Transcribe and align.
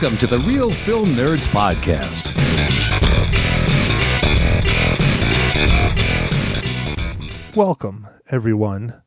Welcome 0.00 0.18
to 0.18 0.28
the 0.28 0.38
Real 0.38 0.70
Film 0.70 1.06
Nerds 1.06 1.44
Podcast. 1.48 2.36
Welcome, 7.56 8.06
everyone, 8.28 9.02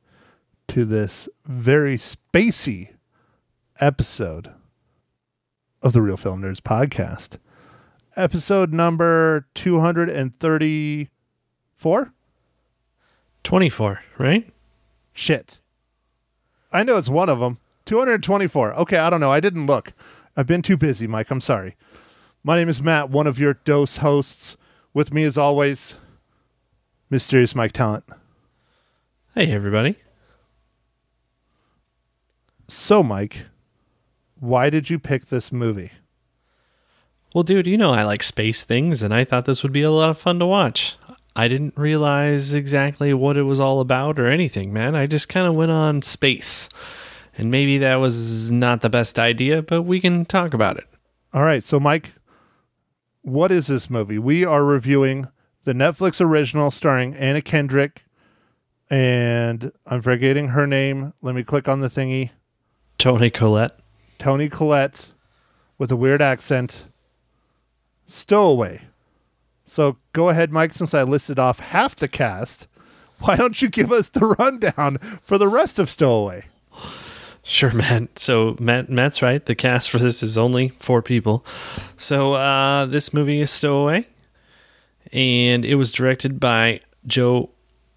to 0.68 0.84
this 0.84 1.30
very 1.46 1.96
spacey 1.96 2.89
episode 3.80 4.52
of 5.82 5.93
the 5.93 6.02
Real 6.02 6.18
Film 6.18 6.42
Nerds 6.42 6.60
Podcast. 6.60 7.38
Episode 8.18 8.73
number 8.73 9.48
234? 9.55 12.14
24, 13.43 14.04
right? 14.18 14.54
Shit. 15.14 15.60
I 16.73 16.84
know 16.84 16.98
it's 16.98 17.07
one 17.07 17.29
of 17.29 17.39
them. 17.39 17.60
224. 17.86 18.73
Okay, 18.73 18.98
I 18.98 19.10
don't 19.10 19.21
know. 19.21 19.32
I 19.32 19.39
didn't 19.39 19.68
look. 19.68 19.93
I've 20.36 20.48
been 20.48 20.62
too 20.62 20.78
busy, 20.78 21.08
Mike. 21.08 21.32
I'm 21.32 21.42
sorry. 21.42 21.76
My 22.44 22.56
name 22.56 22.70
is 22.70 22.82
Matt, 22.82 23.10
one 23.10 23.28
of 23.28 23.40
your 23.40 23.54
dose 23.54 23.98
hosts. 23.98 24.57
With 24.94 25.14
me, 25.14 25.24
as 25.24 25.38
always, 25.38 25.96
Mysterious 27.10 27.56
Mike 27.56 27.71
Talent. 27.71 28.04
Hey, 29.36 29.52
everybody. 29.52 29.96
So, 32.67 33.02
Mike, 33.02 33.45
why 34.40 34.70
did 34.70 34.90
you 34.90 35.00
pick 35.00 35.28
this 35.28 35.52
movie? 35.52 35.92
Well, 37.34 37.44
dude, 37.44 37.68
you 37.68 37.78
know 37.78 37.92
I 37.92 38.04
like 38.04 38.23
space 38.23 38.64
things, 38.64 39.02
and 39.02 39.14
I 39.14 39.23
thought 39.23 39.45
this 39.45 39.64
would 39.64 39.72
be 39.72 39.84
a 39.84 39.92
lot 39.92 40.09
of 40.09 40.18
fun 40.18 40.40
to 40.40 40.45
watch. 40.45 40.98
I 41.36 41.48
didn't 41.48 41.78
realize 41.78 42.54
exactly 42.54 43.14
what 43.14 43.38
it 43.38 43.44
was 43.44 43.60
all 43.60 43.80
about 43.80 44.20
or 44.20 44.28
anything, 44.28 44.73
man. 44.73 44.95
I 44.95 45.06
just 45.06 45.30
kind 45.30 45.48
of 45.48 45.56
went 45.56 45.72
on 45.72 46.02
space. 46.02 46.68
And 47.38 47.50
maybe 47.50 47.78
that 47.78 47.96
was 47.96 48.52
not 48.52 48.82
the 48.82 48.90
best 48.90 49.18
idea, 49.18 49.62
but 49.62 49.84
we 49.84 50.02
can 50.02 50.26
talk 50.26 50.54
about 50.54 50.78
it. 50.78 50.86
All 51.34 51.44
right. 51.44 51.64
So, 51.64 51.80
Mike, 51.80 52.14
what 53.22 53.52
is 53.52 53.68
this 53.68 53.90
movie? 53.90 54.18
We 54.18 54.44
are 54.44 54.64
reviewing 54.64 55.28
the 55.64 55.73
Netflix 55.73 56.20
original 56.20 56.72
starring 56.72 57.14
Anna 57.16 57.42
Kendrick, 57.42 58.04
and 58.90 59.72
I'm 59.86 60.02
forgetting 60.02 60.50
her 60.50 60.68
name. 60.68 61.14
Let 61.22 61.36
me 61.36 61.44
click 61.44 61.68
on 61.70 61.80
the 61.82 61.88
thingy. 61.88 62.32
Toni 62.98 63.30
Collette. 63.30 63.80
Toni 64.18 64.50
Collette 64.50 65.08
with 65.78 65.92
a 65.92 65.95
weird 65.95 66.22
accent. 66.22 66.86
Stowaway. 68.08 68.82
So 69.66 69.98
go 70.12 70.30
ahead, 70.30 70.52
Mike, 70.52 70.73
since 70.73 70.94
I 70.94 71.04
listed 71.04 71.40
off 71.40 71.60
half 71.60 71.95
the 71.95 72.08
cast. 72.08 72.68
Why 73.20 73.36
don't 73.36 73.62
you 73.62 73.70
give 73.70 73.92
us 73.92 74.10
the 74.10 74.36
rundown 74.40 74.98
for 75.22 75.38
the 75.38 75.48
rest 75.48 75.80
of 75.80 75.90
Stowaway? 75.90 76.45
Sure, 77.44 77.72
Matt. 77.72 78.20
So 78.20 78.56
Matt, 78.59 78.89
Matt's 78.89 79.22
right. 79.22 79.44
The 79.45 79.56
cast 79.56 79.89
for 79.89 79.97
this 79.97 80.22
is 80.22 80.38
only 80.38 80.70
four 80.80 81.02
people. 81.02 81.45
So 81.98 82.33
uh, 82.33 82.86
this 82.86 83.14
movie 83.14 83.42
is 83.42 83.50
Stowaway, 83.50 84.08
and 85.11 85.66
it 85.66 85.75
was 85.75 85.92
directed 85.92 86.39
by 86.39 86.81
Joe 87.06 87.50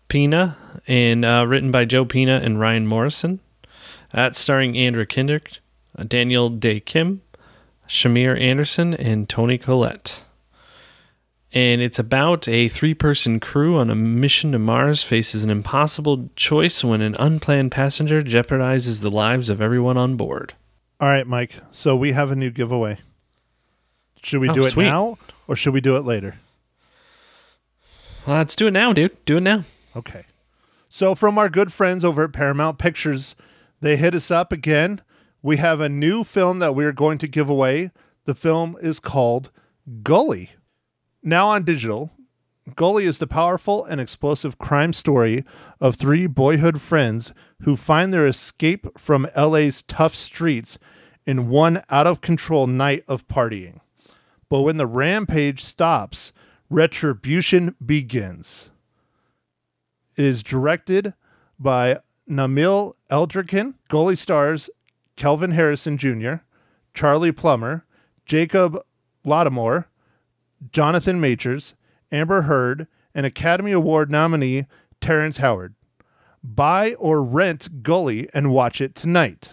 Penna 0.08 0.56
and 0.86 1.24
uh, 1.24 1.44
written 1.46 1.70
by 1.70 1.84
Joe 1.84 2.04
Penna 2.04 2.40
and 2.42 2.58
Ryan 2.58 2.86
Morrison. 2.86 3.40
That's 4.12 4.38
starring 4.38 4.78
Andrew 4.78 5.04
Kendrick, 5.04 5.58
uh, 5.98 6.04
Daniel 6.04 6.48
Dae 6.48 6.80
Kim, 6.80 7.22
Shamier 7.88 8.40
Anderson, 8.40 8.94
and 8.94 9.28
Toni 9.28 9.58
Collette. 9.58 10.23
And 11.54 11.80
it's 11.80 12.00
about 12.00 12.48
a 12.48 12.66
three 12.68 12.94
person 12.94 13.38
crew 13.38 13.78
on 13.78 13.88
a 13.88 13.94
mission 13.94 14.50
to 14.52 14.58
Mars 14.58 15.02
faces 15.04 15.44
an 15.44 15.50
impossible 15.50 16.28
choice 16.34 16.82
when 16.82 17.00
an 17.00 17.14
unplanned 17.14 17.70
passenger 17.70 18.20
jeopardizes 18.22 19.00
the 19.00 19.10
lives 19.10 19.48
of 19.48 19.60
everyone 19.60 19.96
on 19.96 20.16
board. 20.16 20.54
All 21.00 21.08
right, 21.08 21.26
Mike. 21.26 21.54
So 21.70 21.94
we 21.94 22.10
have 22.12 22.30
a 22.32 22.36
new 22.36 22.50
giveaway. 22.50 22.98
Should 24.22 24.40
we 24.40 24.48
Oh, 24.48 24.52
do 24.52 24.60
it 24.64 24.70
sweet. 24.70 24.84
now 24.86 25.16
or 25.46 25.54
should 25.54 25.72
we 25.74 25.80
do 25.80 25.96
it 25.96 26.04
later? 26.04 26.36
Well, 28.26 28.36
let's 28.38 28.56
do 28.56 28.66
it 28.66 28.72
now, 28.72 28.92
dude. 28.92 29.16
Do 29.24 29.36
it 29.36 29.42
now. 29.42 29.64
Okay. 29.94 30.24
So, 30.88 31.14
from 31.14 31.38
our 31.38 31.48
good 31.48 31.72
friends 31.72 32.04
over 32.04 32.24
at 32.24 32.32
Paramount 32.32 32.78
Pictures, 32.78 33.34
they 33.80 33.96
hit 33.96 34.14
us 34.14 34.30
up 34.30 34.50
again. 34.52 35.02
We 35.42 35.56
have 35.58 35.80
a 35.80 35.88
new 35.88 36.24
film 36.24 36.58
that 36.60 36.74
we're 36.74 36.92
going 36.92 37.18
to 37.18 37.28
give 37.28 37.48
away. 37.50 37.90
The 38.24 38.34
film 38.34 38.76
is 38.80 38.98
called 38.98 39.50
Gully. 40.02 40.50
Now 41.26 41.48
on 41.48 41.64
digital, 41.64 42.10
Gully 42.76 43.06
is 43.06 43.16
the 43.16 43.26
powerful 43.26 43.82
and 43.86 43.98
explosive 43.98 44.58
crime 44.58 44.92
story 44.92 45.42
of 45.80 45.96
three 45.96 46.26
boyhood 46.26 46.82
friends 46.82 47.32
who 47.62 47.76
find 47.76 48.12
their 48.12 48.26
escape 48.26 48.86
from 48.98 49.26
LA's 49.34 49.80
tough 49.80 50.14
streets 50.14 50.78
in 51.26 51.48
one 51.48 51.82
out 51.88 52.06
of 52.06 52.20
control 52.20 52.66
night 52.66 53.04
of 53.08 53.26
partying. 53.26 53.80
But 54.50 54.60
when 54.60 54.76
the 54.76 54.86
rampage 54.86 55.64
stops, 55.64 56.34
retribution 56.68 57.74
begins. 57.84 58.68
It 60.16 60.26
is 60.26 60.42
directed 60.42 61.14
by 61.58 62.00
Nabil 62.28 62.96
Elderkin. 63.10 63.74
Gully 63.88 64.16
stars 64.16 64.68
Kelvin 65.16 65.52
Harrison 65.52 65.96
Jr., 65.96 66.34
Charlie 66.92 67.32
Plummer, 67.32 67.86
Jacob 68.26 68.78
Latimore, 69.24 69.86
Jonathan 70.70 71.20
Majors, 71.20 71.74
Amber 72.12 72.42
Heard, 72.42 72.86
and 73.14 73.26
Academy 73.26 73.72
Award 73.72 74.10
nominee 74.10 74.66
Terrence 75.00 75.38
Howard. 75.38 75.74
Buy 76.42 76.94
or 76.94 77.22
rent 77.22 77.82
Gully 77.82 78.28
and 78.34 78.50
watch 78.50 78.80
it 78.80 78.94
tonight. 78.94 79.52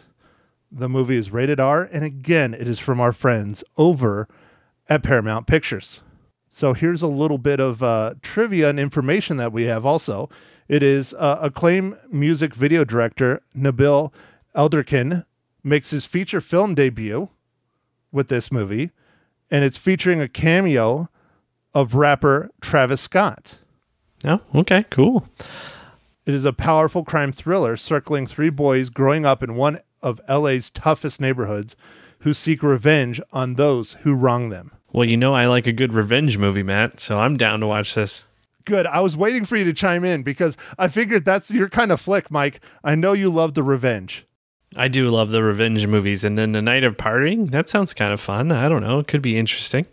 The 0.72 0.90
movie 0.90 1.18
is 1.18 1.32
rated 1.32 1.60
R, 1.60 1.84
and 1.84 2.04
again, 2.04 2.54
it 2.54 2.68
is 2.68 2.80
from 2.80 3.00
our 3.00 3.14
friends 3.14 3.64
over 3.78 4.28
at 4.88 5.04
Paramount 5.04 5.48
Pictures. 5.48 6.02
So 6.50 6.74
here's 6.74 7.02
a 7.02 7.08
little 7.08 7.38
bit 7.38 7.60
of 7.60 7.82
uh, 7.82 8.16
trivia 8.22 8.70
and 8.70 8.80
information 8.80 9.38
that 9.38 9.54
we 9.54 9.66
have 9.66 9.86
also. 9.86 10.30
It 10.68 10.84
is 10.84 11.14
uh, 11.14 11.40
acclaimed 11.42 11.98
music 12.10 12.54
video 12.54 12.84
director 12.84 13.42
Nabil 13.56 14.12
Elderkin 14.56 15.26
makes 15.64 15.92
his 15.92 16.06
feature 16.06 16.42
film 16.42 16.76
debut 16.76 17.30
with 18.12 18.28
this 18.28 18.52
movie, 18.52 18.92
and 19.52 19.64
it's 19.64 19.78
featuring 19.78 20.22
a 20.22 20.30
cameo 20.30 21.10
of 21.74 21.94
rapper 21.94 22.50
Travis 22.62 23.02
Scott. 23.02 23.58
Oh, 24.26 24.40
okay, 24.56 24.86
cool. 24.90 25.28
It 26.26 26.34
is 26.34 26.46
a 26.46 26.54
powerful 26.54 27.04
crime 27.04 27.32
thriller 27.32 27.76
circling 27.76 28.28
three 28.28 28.50
boys 28.50 28.90
growing 28.90 29.26
up 29.26 29.44
in 29.44 29.56
one 29.56 29.80
of 30.02 30.22
LA's 30.30 30.70
toughest 30.70 31.20
neighborhoods 31.20 31.76
who 32.20 32.34
seek 32.34 32.64
revenge 32.64 33.20
on 33.32 33.56
those 33.56 33.94
who 34.04 34.14
wrong 34.14 34.50
them. 34.50 34.72
Well, 34.94 35.06
you 35.06 35.18
know 35.18 35.34
I 35.34 35.48
like 35.48 35.68
a 35.68 35.72
good 35.72 35.94
revenge 35.94 36.38
movie, 36.38 36.64
Matt, 36.64 37.00
so 37.00 37.20
I'm 37.20 37.36
down 37.36 37.60
to 37.62 37.68
watch 37.68 37.96
this. 37.96 38.26
Good. 38.66 38.86
I 38.86 39.00
was 39.00 39.18
waiting 39.18 39.46
for 39.46 39.56
you 39.56 39.64
to 39.64 39.74
chime 39.74 40.06
in 40.06 40.22
because 40.22 40.56
I 40.78 40.88
figured 40.88 41.26
that's 41.26 41.50
your 41.50 41.70
kind 41.70 41.92
of 41.92 42.00
flick, 42.00 42.30
Mike. 42.30 42.60
I 42.84 42.94
know 42.94 43.14
you 43.14 43.32
love 43.32 43.56
the 43.56 43.64
revenge. 43.64 44.26
I 44.76 44.88
do 44.88 45.10
love 45.10 45.32
the 45.32 45.44
revenge 45.44 45.86
movies, 45.88 46.24
and 46.24 46.38
then 46.38 46.54
the 46.54 46.62
night 46.62 46.84
of 46.84 46.96
partying, 46.96 47.52
that 47.52 47.70
sounds 47.70 47.94
kind 47.94 48.14
of 48.14 48.22
fun. 48.22 48.52
I 48.52 48.70
don't 48.70 48.82
know. 48.82 49.00
It 49.00 49.08
could 49.08 49.22
be 49.22 49.38
interesting. 49.38 49.86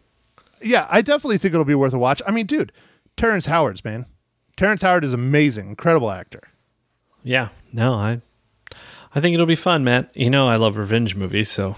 Yeah, 0.63 0.87
I 0.91 1.03
definitely 1.03 1.39
think 1.39 1.55
it'll 1.55 1.65
be 1.65 1.75
worth 1.75 1.93
a 1.93 1.99
watch. 1.99 2.23
I 2.27 2.31
mean, 2.31 2.47
dude, 2.47 2.73
Terrence 3.17 3.47
Howard's 3.47 3.85
man. 3.85 4.07
Terrence 4.57 4.83
Howard 4.83 5.05
is 5.05 5.13
amazing, 5.13 5.69
incredible 5.69 6.11
actor. 6.11 6.43
Yeah, 7.23 7.49
no, 7.73 7.95
I 7.95 8.21
I 9.15 9.21
think 9.21 9.35
it'll 9.35 9.47
be 9.47 9.57
fun, 9.57 9.85
Matt. 9.85 10.11
You 10.15 10.31
know 10.31 10.49
I 10.49 10.57
love 10.57 10.77
revenge 10.77 11.15
movies, 11.15 11.51
so 11.51 11.77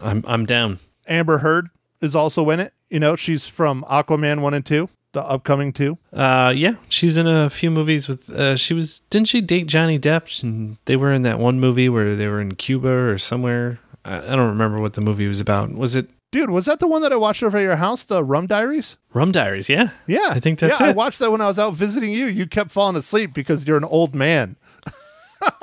I'm 0.00 0.24
I'm 0.26 0.46
down. 0.46 0.78
Amber 1.06 1.38
Heard 1.38 1.70
is 2.00 2.14
also 2.14 2.48
in 2.50 2.60
it. 2.60 2.72
You 2.88 3.00
know, 3.00 3.16
she's 3.16 3.46
from 3.46 3.84
Aquaman 3.84 4.40
1 4.40 4.54
and 4.54 4.66
2, 4.66 4.88
the 5.12 5.22
upcoming 5.22 5.72
2. 5.72 5.98
Uh 6.12 6.52
yeah, 6.56 6.74
she's 6.88 7.16
in 7.16 7.26
a 7.26 7.50
few 7.50 7.70
movies 7.70 8.08
with 8.08 8.30
uh 8.30 8.56
she 8.56 8.74
was 8.74 9.00
didn't 9.10 9.28
she 9.28 9.40
date 9.40 9.66
Johnny 9.66 9.98
Depp 9.98 10.42
and 10.42 10.76
they 10.84 10.96
were 10.96 11.12
in 11.12 11.22
that 11.22 11.38
one 11.38 11.58
movie 11.60 11.88
where 11.88 12.14
they 12.16 12.26
were 12.26 12.40
in 12.40 12.54
Cuba 12.54 12.88
or 12.88 13.18
somewhere. 13.18 13.80
I, 14.04 14.18
I 14.18 14.36
don't 14.36 14.48
remember 14.48 14.80
what 14.80 14.94
the 14.94 15.00
movie 15.00 15.26
was 15.26 15.40
about. 15.40 15.72
Was 15.72 15.96
it 15.96 16.08
Dude, 16.32 16.50
was 16.50 16.66
that 16.66 16.78
the 16.78 16.86
one 16.86 17.02
that 17.02 17.12
I 17.12 17.16
watched 17.16 17.42
over 17.42 17.58
at 17.58 17.62
your 17.62 17.74
house, 17.74 18.04
the 18.04 18.22
Rum 18.22 18.46
Diaries? 18.46 18.96
Rum 19.12 19.32
Diaries? 19.32 19.68
Yeah. 19.68 19.90
Yeah. 20.06 20.28
I 20.28 20.38
think 20.38 20.60
that's 20.60 20.78
yeah, 20.80 20.86
I 20.86 20.92
watched 20.92 21.18
that 21.18 21.32
when 21.32 21.40
I 21.40 21.46
was 21.46 21.58
out 21.58 21.74
visiting 21.74 22.12
you. 22.12 22.26
You 22.26 22.46
kept 22.46 22.70
falling 22.70 22.94
asleep 22.94 23.34
because 23.34 23.66
you're 23.66 23.76
an 23.76 23.82
old 23.82 24.14
man. 24.14 24.54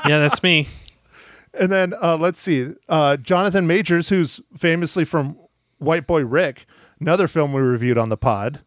yeah, 0.08 0.20
that's 0.20 0.44
me. 0.44 0.68
And 1.60 1.72
then 1.72 1.96
uh, 2.00 2.18
let's 2.18 2.40
see, 2.40 2.74
uh, 2.88 3.18
Jonathan 3.18 3.66
Majors, 3.66 4.10
who's 4.10 4.40
famously 4.56 5.06
from 5.06 5.38
White 5.80 6.06
Boy 6.06 6.24
Rick, 6.24 6.68
another 7.00 7.28
film 7.28 7.52
we 7.52 7.62
reviewed 7.62 7.98
on 7.98 8.10
the 8.10 8.18
pod. 8.18 8.60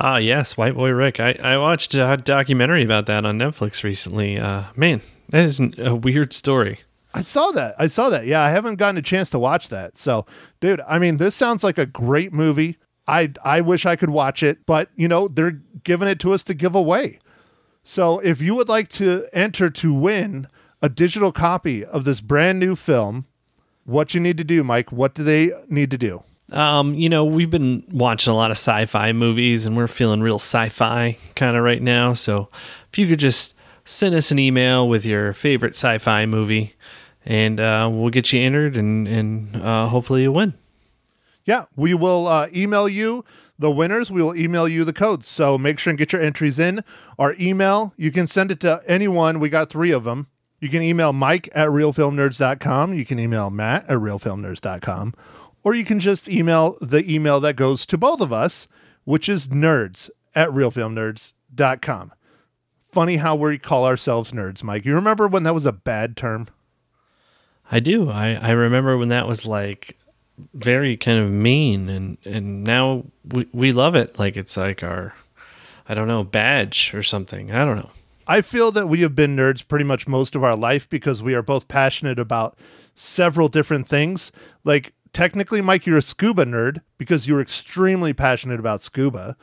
Ah, 0.00 0.18
yes, 0.18 0.56
White 0.56 0.74
Boy 0.74 0.90
Rick. 0.90 1.18
I, 1.18 1.32
I 1.42 1.58
watched 1.58 1.94
a 1.94 2.16
documentary 2.16 2.84
about 2.84 3.06
that 3.06 3.24
on 3.24 3.38
Netflix 3.38 3.82
recently. 3.82 4.38
Uh, 4.38 4.64
man, 4.76 5.00
that 5.30 5.44
is 5.44 5.60
a 5.78 5.94
weird 5.94 6.32
story. 6.32 6.80
I 7.14 7.22
saw 7.22 7.50
that. 7.52 7.74
I 7.78 7.88
saw 7.88 8.08
that. 8.10 8.26
Yeah, 8.26 8.42
I 8.42 8.50
haven't 8.50 8.76
gotten 8.76 8.96
a 8.96 9.02
chance 9.02 9.28
to 9.30 9.38
watch 9.38 9.70
that. 9.70 9.98
So, 9.98 10.24
dude, 10.60 10.80
I 10.86 10.98
mean, 10.98 11.16
this 11.16 11.34
sounds 11.34 11.64
like 11.64 11.78
a 11.78 11.86
great 11.86 12.32
movie. 12.32 12.76
I 13.08 13.32
I 13.42 13.60
wish 13.60 13.86
I 13.86 13.96
could 13.96 14.10
watch 14.10 14.42
it, 14.42 14.66
but 14.66 14.90
you 14.94 15.08
know, 15.08 15.26
they're 15.26 15.60
giving 15.82 16.06
it 16.06 16.20
to 16.20 16.32
us 16.32 16.42
to 16.44 16.54
give 16.54 16.74
away. 16.74 17.18
So, 17.82 18.18
if 18.20 18.40
you 18.40 18.54
would 18.54 18.68
like 18.68 18.88
to 18.90 19.26
enter 19.32 19.70
to 19.70 19.92
win 19.92 20.46
a 20.80 20.88
digital 20.88 21.32
copy 21.32 21.84
of 21.84 22.04
this 22.04 22.20
brand 22.20 22.60
new 22.60 22.76
film, 22.76 23.26
what 23.84 24.14
you 24.14 24.20
need 24.20 24.36
to 24.36 24.44
do, 24.44 24.62
Mike. 24.62 24.92
What 24.92 25.14
do 25.14 25.24
they 25.24 25.50
need 25.68 25.90
to 25.90 25.98
do? 25.98 26.22
Um, 26.50 26.94
you 26.94 27.08
know, 27.08 27.24
we've 27.24 27.50
been 27.50 27.84
watching 27.90 28.32
a 28.32 28.36
lot 28.36 28.50
of 28.50 28.56
sci-fi 28.56 29.12
movies 29.12 29.66
and 29.66 29.76
we're 29.76 29.86
feeling 29.86 30.20
real 30.20 30.36
sci-fi 30.36 31.18
kind 31.34 31.56
of 31.56 31.62
right 31.62 31.82
now. 31.82 32.14
So 32.14 32.48
if 32.90 32.98
you 32.98 33.06
could 33.06 33.18
just 33.18 33.54
send 33.84 34.14
us 34.14 34.30
an 34.30 34.38
email 34.38 34.88
with 34.88 35.04
your 35.04 35.32
favorite 35.34 35.74
sci-fi 35.74 36.26
movie 36.26 36.74
and 37.26 37.60
uh, 37.60 37.88
we'll 37.92 38.10
get 38.10 38.32
you 38.32 38.40
entered 38.40 38.76
and, 38.76 39.06
and 39.06 39.56
uh, 39.56 39.88
hopefully 39.88 40.22
you 40.22 40.32
win. 40.32 40.54
Yeah, 41.44 41.66
we 41.76 41.94
will 41.94 42.26
uh, 42.26 42.48
email 42.54 42.88
you 42.88 43.24
the 43.58 43.70
winners. 43.70 44.10
We 44.10 44.22
will 44.22 44.36
email 44.36 44.68
you 44.68 44.84
the 44.84 44.92
codes. 44.92 45.28
So 45.28 45.58
make 45.58 45.78
sure 45.78 45.90
and 45.90 45.98
get 45.98 46.12
your 46.12 46.22
entries 46.22 46.58
in. 46.58 46.82
Our 47.18 47.34
email, 47.38 47.92
you 47.96 48.10
can 48.10 48.26
send 48.26 48.50
it 48.50 48.60
to 48.60 48.82
anyone. 48.86 49.40
We 49.40 49.48
got 49.48 49.70
three 49.70 49.90
of 49.90 50.04
them. 50.04 50.28
You 50.60 50.68
can 50.68 50.82
email 50.82 51.12
Mike 51.12 51.48
at 51.54 51.68
realfilmnerds.com. 51.68 52.94
You 52.94 53.04
can 53.04 53.18
email 53.18 53.50
Matt 53.50 53.84
at 53.84 53.98
realfilmnerds.com 53.98 55.14
or 55.62 55.74
you 55.74 55.84
can 55.84 56.00
just 56.00 56.28
email 56.28 56.76
the 56.80 57.08
email 57.10 57.40
that 57.40 57.56
goes 57.56 57.84
to 57.86 57.98
both 57.98 58.20
of 58.20 58.32
us, 58.32 58.68
which 59.04 59.28
is 59.28 59.48
nerds 59.48 60.10
at 60.34 60.48
realfilmnerds.com. 60.50 62.12
Funny 62.90 63.16
how 63.16 63.34
we 63.34 63.58
call 63.58 63.84
ourselves 63.84 64.32
nerds, 64.32 64.62
Mike. 64.62 64.84
You 64.84 64.94
remember 64.94 65.28
when 65.28 65.42
that 65.42 65.54
was 65.54 65.66
a 65.66 65.72
bad 65.72 66.16
term? 66.16 66.48
I 67.70 67.80
do. 67.80 68.08
I, 68.10 68.34
I 68.34 68.50
remember 68.50 68.96
when 68.96 69.08
that 69.08 69.28
was 69.28 69.44
like 69.44 69.98
very 70.54 70.96
kind 70.96 71.18
of 71.18 71.30
mean 71.30 71.88
and, 71.88 72.16
and 72.24 72.64
now 72.64 73.04
we, 73.32 73.46
we 73.52 73.72
love 73.72 73.94
it. 73.94 74.18
Like 74.18 74.36
it's 74.36 74.56
like 74.56 74.82
our, 74.82 75.14
I 75.88 75.94
don't 75.94 76.08
know, 76.08 76.24
badge 76.24 76.94
or 76.94 77.02
something. 77.02 77.52
I 77.52 77.64
don't 77.64 77.76
know. 77.76 77.90
I 78.26 78.42
feel 78.42 78.70
that 78.72 78.88
we 78.88 79.00
have 79.00 79.14
been 79.14 79.36
nerds 79.36 79.66
pretty 79.66 79.84
much 79.84 80.06
most 80.06 80.34
of 80.34 80.44
our 80.44 80.54
life 80.54 80.88
because 80.88 81.22
we 81.22 81.34
are 81.34 81.42
both 81.42 81.66
passionate 81.66 82.18
about 82.18 82.58
several 82.94 83.48
different 83.48 83.88
things. 83.88 84.30
Like 84.64 84.92
technically, 85.12 85.60
Mike, 85.60 85.86
you're 85.86 85.98
a 85.98 86.02
scuba 86.02 86.44
nerd 86.44 86.82
because 86.96 87.26
you're 87.26 87.40
extremely 87.40 88.12
passionate 88.12 88.60
about 88.60 88.82
scuba. 88.82 89.36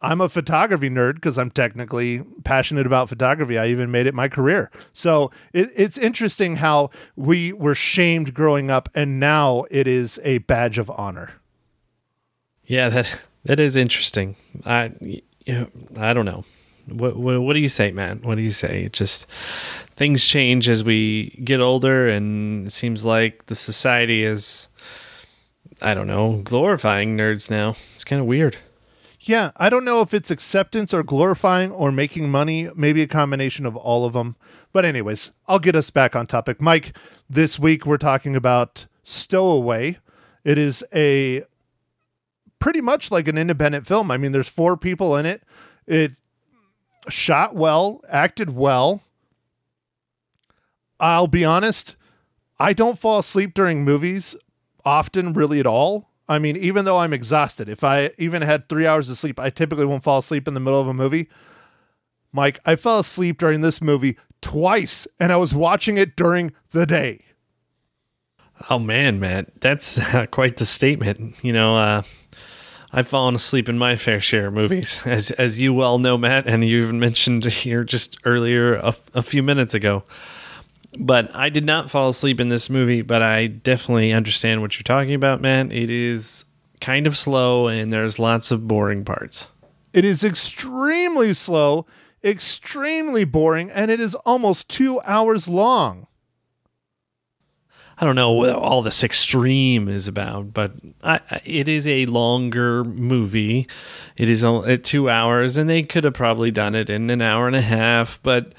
I'm 0.00 0.20
a 0.20 0.28
photography 0.28 0.88
nerd 0.88 1.14
because 1.14 1.38
I'm 1.38 1.50
technically 1.50 2.22
passionate 2.44 2.86
about 2.86 3.08
photography. 3.08 3.58
I 3.58 3.66
even 3.68 3.90
made 3.90 4.06
it 4.06 4.14
my 4.14 4.28
career. 4.28 4.70
So 4.92 5.32
it, 5.52 5.70
it's 5.74 5.98
interesting 5.98 6.56
how 6.56 6.90
we 7.16 7.52
were 7.52 7.74
shamed 7.74 8.32
growing 8.32 8.70
up, 8.70 8.88
and 8.94 9.18
now 9.18 9.64
it 9.70 9.86
is 9.86 10.20
a 10.22 10.38
badge 10.38 10.78
of 10.78 10.88
honor. 10.90 11.32
Yeah, 12.64 12.88
that 12.90 13.24
that 13.44 13.58
is 13.58 13.76
interesting. 13.76 14.36
I 14.64 14.92
I 15.96 16.12
don't 16.12 16.26
know. 16.26 16.44
What, 16.90 17.16
what, 17.16 17.40
what 17.40 17.52
do 17.54 17.60
you 17.60 17.68
say, 17.68 17.92
man? 17.92 18.20
What 18.22 18.36
do 18.36 18.42
you 18.42 18.50
say? 18.50 18.84
It 18.84 18.92
just 18.92 19.26
things 19.96 20.24
change 20.24 20.68
as 20.68 20.84
we 20.84 21.40
get 21.44 21.60
older, 21.60 22.08
and 22.08 22.68
it 22.68 22.70
seems 22.70 23.04
like 23.04 23.46
the 23.46 23.54
society 23.54 24.22
is, 24.22 24.68
I 25.82 25.94
don't 25.94 26.06
know, 26.06 26.40
glorifying 26.44 27.16
nerds 27.16 27.50
now. 27.50 27.76
It's 27.94 28.04
kind 28.04 28.20
of 28.20 28.26
weird. 28.26 28.56
Yeah, 29.20 29.50
I 29.56 29.68
don't 29.68 29.84
know 29.84 30.00
if 30.00 30.14
it's 30.14 30.30
acceptance 30.30 30.94
or 30.94 31.02
glorifying 31.02 31.70
or 31.70 31.92
making 31.92 32.30
money, 32.30 32.70
maybe 32.74 33.02
a 33.02 33.06
combination 33.06 33.66
of 33.66 33.76
all 33.76 34.04
of 34.04 34.12
them. 34.12 34.36
But, 34.72 34.84
anyways, 34.84 35.32
I'll 35.46 35.58
get 35.58 35.76
us 35.76 35.90
back 35.90 36.14
on 36.14 36.26
topic. 36.26 36.60
Mike, 36.60 36.96
this 37.28 37.58
week 37.58 37.84
we're 37.84 37.98
talking 37.98 38.36
about 38.36 38.86
Stowaway. 39.02 39.98
It 40.44 40.56
is 40.56 40.84
a 40.94 41.44
pretty 42.58 42.80
much 42.80 43.10
like 43.10 43.28
an 43.28 43.36
independent 43.36 43.86
film. 43.86 44.10
I 44.10 44.16
mean, 44.16 44.32
there's 44.32 44.48
four 44.48 44.76
people 44.76 45.16
in 45.16 45.26
it. 45.26 45.42
It 45.86 46.20
shot 47.08 47.54
well, 47.54 48.00
acted 48.08 48.54
well. 48.54 49.02
I'll 51.00 51.28
be 51.28 51.44
honest, 51.44 51.96
I 52.58 52.72
don't 52.72 52.98
fall 52.98 53.20
asleep 53.20 53.54
during 53.54 53.84
movies 53.84 54.34
often, 54.84 55.32
really 55.32 55.60
at 55.60 55.66
all. 55.66 56.10
I 56.28 56.38
mean, 56.38 56.56
even 56.56 56.84
though 56.84 56.98
I'm 56.98 57.12
exhausted, 57.12 57.68
if 57.68 57.82
I 57.82 58.10
even 58.18 58.42
had 58.42 58.68
three 58.68 58.86
hours 58.86 59.08
of 59.08 59.16
sleep, 59.16 59.38
I 59.38 59.50
typically 59.50 59.86
won't 59.86 60.02
fall 60.02 60.18
asleep 60.18 60.46
in 60.46 60.54
the 60.54 60.60
middle 60.60 60.80
of 60.80 60.88
a 60.88 60.94
movie. 60.94 61.28
Mike, 62.32 62.60
I 62.66 62.76
fell 62.76 62.98
asleep 62.98 63.38
during 63.38 63.62
this 63.62 63.80
movie 63.80 64.18
twice, 64.42 65.06
and 65.18 65.32
I 65.32 65.36
was 65.36 65.54
watching 65.54 65.96
it 65.96 66.16
during 66.16 66.52
the 66.72 66.84
day. 66.84 67.24
Oh 68.68 68.78
man, 68.78 69.20
Matt, 69.20 69.60
that's 69.60 69.98
uh, 69.98 70.26
quite 70.30 70.56
the 70.56 70.66
statement. 70.66 71.36
You 71.42 71.52
know, 71.52 71.76
uh, 71.76 72.02
I've 72.92 73.08
fallen 73.08 73.34
asleep 73.34 73.68
in 73.68 73.76
my 73.76 73.96
fair 73.96 74.20
share 74.20 74.46
of 74.46 74.54
movies, 74.54 75.00
as 75.06 75.30
as 75.32 75.60
you 75.60 75.74
well 75.74 75.98
know, 75.98 76.16
Matt, 76.16 76.46
and 76.46 76.64
you 76.64 76.82
even 76.82 76.98
mentioned 77.00 77.44
here 77.44 77.84
just 77.84 78.18
earlier 78.24 78.74
a, 78.74 78.94
a 79.14 79.22
few 79.22 79.42
minutes 79.42 79.74
ago. 79.74 80.04
But 80.98 81.34
I 81.36 81.50
did 81.50 81.66
not 81.66 81.90
fall 81.90 82.08
asleep 82.08 82.40
in 82.40 82.48
this 82.48 82.70
movie, 82.70 83.02
but 83.02 83.20
I 83.20 83.46
definitely 83.46 84.12
understand 84.12 84.62
what 84.62 84.76
you're 84.76 84.84
talking 84.84 85.14
about, 85.14 85.42
man. 85.42 85.70
It 85.70 85.90
is 85.90 86.46
kind 86.80 87.06
of 87.06 87.16
slow, 87.16 87.68
and 87.68 87.92
there's 87.92 88.18
lots 88.18 88.50
of 88.50 88.66
boring 88.66 89.04
parts. 89.04 89.48
It 89.92 90.04
is 90.04 90.24
extremely 90.24 91.34
slow, 91.34 91.86
extremely 92.24 93.24
boring, 93.24 93.70
and 93.70 93.90
it 93.90 94.00
is 94.00 94.14
almost 94.14 94.70
two 94.70 95.00
hours 95.02 95.46
long. 95.46 96.07
I 98.00 98.04
don't 98.04 98.14
know 98.14 98.30
what 98.30 98.50
all 98.50 98.82
this 98.82 99.02
extreme 99.02 99.88
is 99.88 100.06
about, 100.06 100.54
but 100.54 100.72
I, 101.02 101.20
it 101.44 101.66
is 101.66 101.84
a 101.86 102.06
longer 102.06 102.84
movie. 102.84 103.66
It 104.16 104.30
is 104.30 104.44
at 104.44 104.84
two 104.84 105.10
hours, 105.10 105.56
and 105.56 105.68
they 105.68 105.82
could 105.82 106.04
have 106.04 106.14
probably 106.14 106.52
done 106.52 106.76
it 106.76 106.90
in 106.90 107.10
an 107.10 107.20
hour 107.20 107.48
and 107.48 107.56
a 107.56 107.60
half. 107.60 108.20
But 108.22 108.52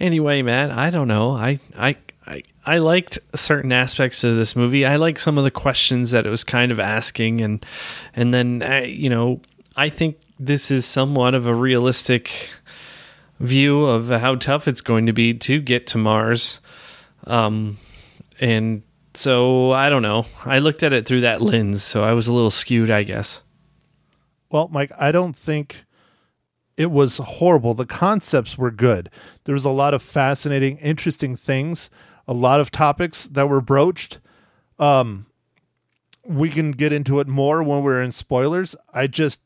anyway, 0.00 0.40
Matt, 0.40 0.70
I 0.70 0.88
don't 0.88 1.08
know. 1.08 1.32
I 1.32 1.60
I 1.76 1.96
I, 2.26 2.42
I 2.64 2.78
liked 2.78 3.18
certain 3.34 3.72
aspects 3.72 4.24
of 4.24 4.36
this 4.36 4.56
movie. 4.56 4.86
I 4.86 4.96
like 4.96 5.18
some 5.18 5.36
of 5.36 5.44
the 5.44 5.50
questions 5.50 6.10
that 6.12 6.26
it 6.26 6.30
was 6.30 6.44
kind 6.44 6.72
of 6.72 6.80
asking, 6.80 7.42
and 7.42 7.64
and 8.16 8.32
then 8.32 8.62
uh, 8.62 8.86
you 8.86 9.10
know 9.10 9.42
I 9.76 9.90
think 9.90 10.18
this 10.40 10.70
is 10.70 10.86
somewhat 10.86 11.34
of 11.34 11.46
a 11.46 11.54
realistic 11.54 12.50
view 13.38 13.84
of 13.84 14.08
how 14.08 14.34
tough 14.34 14.66
it's 14.66 14.80
going 14.80 15.04
to 15.06 15.12
be 15.12 15.34
to 15.34 15.60
get 15.60 15.86
to 15.88 15.98
Mars. 15.98 16.60
Um, 17.26 17.78
and 18.40 18.82
so 19.14 19.72
I 19.72 19.90
don't 19.90 20.02
know. 20.02 20.26
I 20.44 20.58
looked 20.58 20.82
at 20.82 20.92
it 20.92 21.06
through 21.06 21.22
that 21.22 21.42
lens, 21.42 21.82
so 21.82 22.04
I 22.04 22.12
was 22.12 22.28
a 22.28 22.32
little 22.32 22.50
skewed, 22.50 22.90
I 22.90 23.02
guess. 23.02 23.42
Well, 24.50 24.68
Mike, 24.68 24.92
I 24.98 25.12
don't 25.12 25.36
think 25.36 25.84
it 26.76 26.90
was 26.90 27.18
horrible. 27.18 27.74
The 27.74 27.84
concepts 27.84 28.56
were 28.56 28.70
good. 28.70 29.10
There 29.44 29.52
was 29.52 29.64
a 29.64 29.70
lot 29.70 29.94
of 29.94 30.02
fascinating, 30.02 30.78
interesting 30.78 31.36
things, 31.36 31.90
a 32.26 32.32
lot 32.32 32.60
of 32.60 32.70
topics 32.70 33.24
that 33.24 33.48
were 33.48 33.60
broached. 33.60 34.20
Um, 34.78 35.26
we 36.24 36.50
can 36.50 36.70
get 36.72 36.92
into 36.92 37.18
it 37.20 37.26
more 37.26 37.62
when 37.62 37.82
we're 37.82 38.02
in 38.02 38.12
spoilers. 38.12 38.76
I 38.94 39.08
just, 39.08 39.40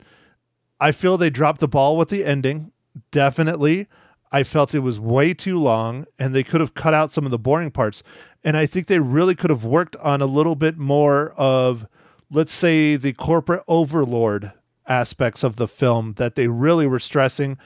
I 0.79 0.93
feel 0.93 1.17
they 1.17 1.31
dropped 1.31 1.61
the 1.61 1.69
ball 1.69 1.97
with 1.97 2.11
the 2.11 2.25
ending. 2.25 2.73
Definitely. 3.11 3.87
I 4.31 4.43
felt 4.43 4.75
it 4.75 4.81
was 4.81 4.99
way 4.99 5.33
too 5.33 5.59
long 5.59 6.07
and 6.19 6.35
they 6.35 6.43
could 6.43 6.61
have 6.61 6.75
cut 6.75 6.95
out 6.95 7.13
some 7.13 7.25
of 7.25 7.31
the 7.31 7.39
boring 7.39 7.71
parts. 7.71 8.03
And 8.45 8.57
I 8.57 8.67
think 8.67 8.87
they 8.87 8.99
really 8.99 9.35
could 9.35 9.51
have 9.51 9.65
worked 9.65 9.97
on 9.97 10.21
a 10.21 10.27
little 10.27 10.57
bit 10.57 10.77
more 10.77 11.31
of, 11.37 11.87
let's 12.31 12.53
say, 12.53 12.97
the 12.97 13.13
corporate 13.13 13.63
overlord 13.69 14.53
aspects 14.87 15.43
of 15.45 15.57
the 15.57 15.69
film 15.69 16.15
that 16.15 16.35
they 16.35 16.49
really 16.49 16.87
were 16.87 16.99
stressing 16.99 17.57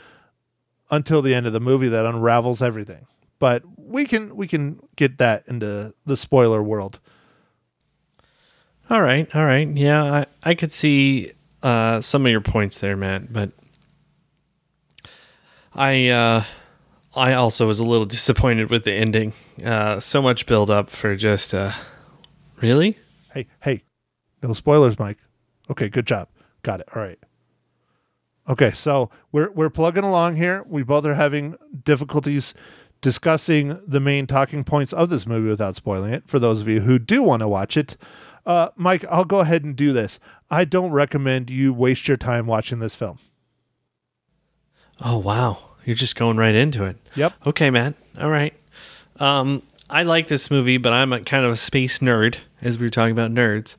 until 0.91 1.23
the 1.23 1.35
end 1.35 1.47
of 1.47 1.53
the 1.53 1.61
movie 1.61 1.89
that 1.89 2.05
unravels 2.05 2.61
everything. 2.63 3.07
But 3.39 3.63
we 3.77 4.07
can 4.07 4.37
we 4.37 4.47
can 4.47 4.81
get 4.97 5.19
that 5.19 5.45
into 5.47 5.95
the 6.05 6.17
spoiler 6.17 6.63
world. 6.63 7.01
All 8.89 9.03
right, 9.03 9.29
all 9.35 9.45
right. 9.45 9.69
Yeah, 9.69 10.03
I, 10.03 10.27
I 10.43 10.55
could 10.55 10.73
see 10.73 11.33
uh, 11.63 12.01
some 12.01 12.25
of 12.25 12.31
your 12.31 12.41
points 12.41 12.79
there, 12.79 12.97
Matt, 12.97 13.33
but 13.33 13.51
I 15.75 16.09
uh, 16.09 16.45
I 17.17 17.33
also 17.33 17.67
was 17.67 17.81
a 17.81 17.85
little 17.85 18.07
disappointed 18.17 18.71
with 18.71 18.85
the 18.85 18.93
ending. 18.93 19.33
Uh, 19.65 20.01
so 20.01 20.21
much 20.23 20.47
build 20.47 20.71
up 20.71 20.89
for 20.91 21.17
just 21.17 21.55
uh, 21.55 21.73
really. 22.61 22.99
Hey, 23.33 23.47
hey, 23.61 23.83
no 24.43 24.53
spoilers, 24.53 24.99
Mike. 24.99 25.19
Okay, 25.71 25.89
good 25.89 26.07
job. 26.07 26.29
Got 26.63 26.81
it. 26.81 26.89
All 26.95 27.03
right. 27.03 27.19
Okay, 28.49 28.71
so 28.73 29.11
we're 29.33 29.51
we're 29.51 29.71
plugging 29.71 30.05
along 30.05 30.37
here. 30.37 30.65
We 30.69 30.83
both 30.85 31.05
are 31.05 31.15
having 31.15 31.57
difficulties 31.85 32.55
discussing 33.01 33.81
the 33.87 34.01
main 34.01 34.27
talking 34.27 34.65
points 34.65 34.93
of 34.93 35.11
this 35.11 35.27
movie 35.27 35.49
without 35.49 35.75
spoiling 35.77 36.13
it. 36.13 36.29
For 36.29 36.39
those 36.39 36.61
of 36.61 36.69
you 36.69 36.81
who 36.81 36.99
do 36.99 37.23
want 37.23 37.41
to 37.41 37.49
watch 37.49 37.77
it, 37.77 37.97
uh, 38.47 38.69
Mike, 38.77 39.05
I'll 39.11 39.25
go 39.25 39.41
ahead 39.41 39.65
and 39.65 39.75
do 39.75 39.93
this. 39.93 40.19
I 40.51 40.65
don't 40.65 40.93
recommend 40.93 41.51
you 41.51 41.75
waste 41.75 42.07
your 42.07 42.17
time 42.17 42.47
watching 42.47 42.79
this 42.79 42.95
film. 42.95 43.19
Oh 45.01 45.19
wow, 45.19 45.66
you're 45.87 45.97
just 45.97 46.17
going 46.17 46.37
right 46.37 46.55
into 46.55 46.85
it. 46.85 46.97
Yep. 47.15 47.33
Okay, 47.47 47.71
man. 47.71 47.95
All 48.21 48.29
right. 48.29 48.53
Um, 49.19 49.63
I 49.89 50.03
like 50.03 50.29
this 50.29 50.51
movie, 50.51 50.77
but 50.77 50.93
I'm 50.93 51.13
a 51.15 51.21
kind 51.21 51.47
of 51.47 51.53
a 51.53 51.57
space 51.57 52.01
nerd, 52.01 52.37
as 52.61 52.77
we 52.79 52.85
were 52.85 52.91
talking 52.91 53.13
about 53.13 53.31
nerds. 53.31 53.77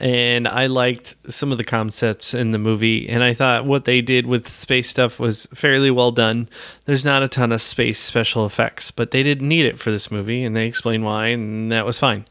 and 0.00 0.46
I 0.46 0.66
liked 0.66 1.16
some 1.28 1.50
of 1.50 1.58
the 1.58 1.64
concepts 1.64 2.32
in 2.32 2.52
the 2.52 2.58
movie. 2.58 3.08
And 3.08 3.22
I 3.24 3.34
thought 3.34 3.64
what 3.66 3.84
they 3.84 4.00
did 4.00 4.26
with 4.26 4.48
space 4.48 4.88
stuff 4.88 5.18
was 5.18 5.46
fairly 5.54 5.90
well 5.90 6.12
done. 6.12 6.48
There's 6.84 7.04
not 7.04 7.22
a 7.22 7.28
ton 7.28 7.50
of 7.50 7.60
space 7.60 7.98
special 7.98 8.46
effects, 8.46 8.90
but 8.92 9.10
they 9.10 9.22
didn't 9.24 9.48
need 9.48 9.66
it 9.66 9.78
for 9.78 9.90
this 9.90 10.10
movie, 10.10 10.44
and 10.44 10.54
they 10.54 10.66
explained 10.66 11.04
why, 11.04 11.26
and 11.28 11.72
that 11.72 11.84
was 11.84 11.98
fine. 11.98 12.26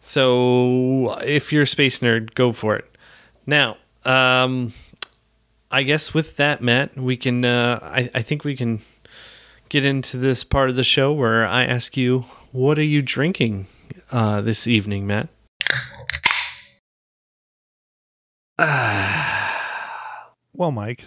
So 0.00 1.18
if 1.22 1.52
you're 1.52 1.62
a 1.62 1.66
space 1.66 1.98
nerd, 1.98 2.34
go 2.34 2.52
for 2.52 2.76
it. 2.76 2.86
Now, 3.46 3.76
um, 4.04 4.72
I 5.72 5.84
guess 5.84 6.12
with 6.12 6.36
that, 6.36 6.62
Matt, 6.62 6.98
we 6.98 7.16
can. 7.16 7.44
Uh, 7.46 7.78
I, 7.82 8.10
I 8.14 8.20
think 8.22 8.44
we 8.44 8.54
can 8.54 8.82
get 9.70 9.86
into 9.86 10.18
this 10.18 10.44
part 10.44 10.68
of 10.68 10.76
the 10.76 10.84
show 10.84 11.14
where 11.14 11.46
I 11.46 11.64
ask 11.64 11.96
you, 11.96 12.26
what 12.52 12.78
are 12.78 12.84
you 12.84 13.00
drinking 13.00 13.68
uh, 14.10 14.42
this 14.42 14.66
evening, 14.66 15.06
Matt? 15.06 15.28
Well, 20.54 20.70
Mike, 20.70 21.06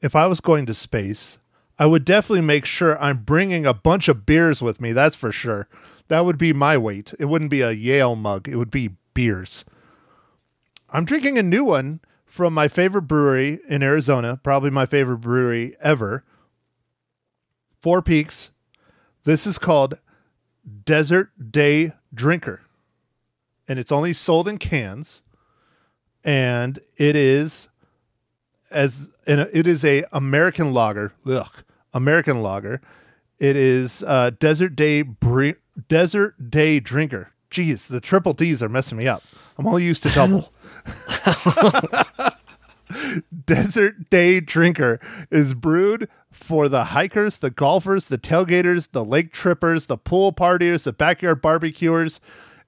if 0.00 0.16
I 0.16 0.26
was 0.26 0.40
going 0.40 0.64
to 0.66 0.74
space, 0.74 1.36
I 1.78 1.84
would 1.84 2.06
definitely 2.06 2.40
make 2.40 2.64
sure 2.64 2.98
I'm 2.98 3.18
bringing 3.18 3.66
a 3.66 3.74
bunch 3.74 4.08
of 4.08 4.24
beers 4.24 4.62
with 4.62 4.80
me. 4.80 4.92
That's 4.92 5.14
for 5.14 5.30
sure. 5.30 5.68
That 6.08 6.24
would 6.24 6.38
be 6.38 6.54
my 6.54 6.78
weight. 6.78 7.12
It 7.18 7.26
wouldn't 7.26 7.50
be 7.50 7.60
a 7.60 7.72
Yale 7.72 8.16
mug, 8.16 8.48
it 8.48 8.56
would 8.56 8.70
be 8.70 8.96
beers. 9.12 9.66
I'm 10.88 11.04
drinking 11.04 11.36
a 11.36 11.42
new 11.42 11.62
one 11.62 12.00
from 12.34 12.52
my 12.52 12.66
favorite 12.66 13.02
brewery 13.02 13.60
in 13.68 13.80
Arizona, 13.80 14.40
probably 14.42 14.68
my 14.68 14.84
favorite 14.84 15.18
brewery 15.18 15.76
ever. 15.80 16.24
Four 17.80 18.02
Peaks. 18.02 18.50
This 19.22 19.46
is 19.46 19.56
called 19.56 19.98
Desert 20.84 21.30
Day 21.52 21.92
Drinker. 22.12 22.62
And 23.68 23.78
it's 23.78 23.92
only 23.92 24.12
sold 24.12 24.48
in 24.48 24.58
cans. 24.58 25.22
And 26.24 26.80
it 26.96 27.14
is 27.14 27.68
as 28.68 29.08
it 29.28 29.68
is 29.68 29.84
a 29.84 30.02
American 30.10 30.74
lager. 30.74 31.12
Ugh, 31.24 31.62
American 31.92 32.42
lager. 32.42 32.80
It 33.38 33.54
is 33.54 34.02
uh, 34.02 34.30
Desert 34.40 34.74
Day 34.74 35.02
Bre- 35.02 35.60
Desert 35.88 36.50
Day 36.50 36.80
Drinker. 36.80 37.30
Jeez, 37.48 37.86
the 37.86 38.00
triple 38.00 38.32
D's 38.32 38.60
are 38.60 38.68
messing 38.68 38.98
me 38.98 39.06
up. 39.06 39.22
I'm 39.56 39.68
only 39.68 39.84
used 39.84 40.02
to 40.02 40.08
double. 40.08 40.52
Desert 43.46 44.10
Day 44.10 44.40
Drinker 44.40 45.00
is 45.30 45.54
brewed 45.54 46.08
for 46.30 46.68
the 46.68 46.84
hikers, 46.84 47.38
the 47.38 47.50
golfers, 47.50 48.06
the 48.06 48.18
tailgaters, 48.18 48.90
the 48.90 49.04
lake 49.04 49.32
trippers, 49.32 49.86
the 49.86 49.96
pool 49.96 50.32
partiers, 50.32 50.84
the 50.84 50.92
backyard 50.92 51.40
barbecuers. 51.40 52.20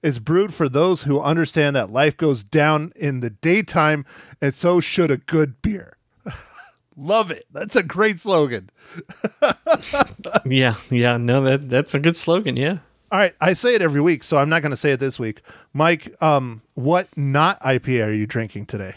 Is 0.02 0.18
brewed 0.20 0.54
for 0.54 0.68
those 0.68 1.02
who 1.02 1.20
understand 1.20 1.74
that 1.74 1.90
life 1.90 2.16
goes 2.16 2.44
down 2.44 2.92
in 2.94 3.20
the 3.20 3.30
daytime, 3.30 4.04
and 4.40 4.54
so 4.54 4.78
should 4.78 5.10
a 5.10 5.16
good 5.16 5.60
beer. 5.62 5.96
Love 6.96 7.32
it. 7.32 7.46
That's 7.50 7.74
a 7.74 7.82
great 7.82 8.20
slogan. 8.20 8.70
yeah, 10.44 10.76
yeah, 10.90 11.16
no, 11.16 11.42
that 11.42 11.68
that's 11.68 11.94
a 11.94 11.98
good 11.98 12.16
slogan. 12.16 12.56
Yeah. 12.56 12.78
All 13.12 13.20
right, 13.20 13.34
I 13.40 13.52
say 13.52 13.74
it 13.74 13.82
every 13.82 14.00
week, 14.00 14.24
so 14.24 14.38
I'm 14.38 14.48
not 14.48 14.62
going 14.62 14.70
to 14.70 14.76
say 14.76 14.90
it 14.90 14.98
this 14.98 15.18
week. 15.18 15.42
Mike, 15.72 16.20
um, 16.20 16.62
what 16.74 17.08
not 17.16 17.60
IPA 17.60 18.06
are 18.06 18.12
you 18.12 18.26
drinking 18.26 18.66
today? 18.66 18.96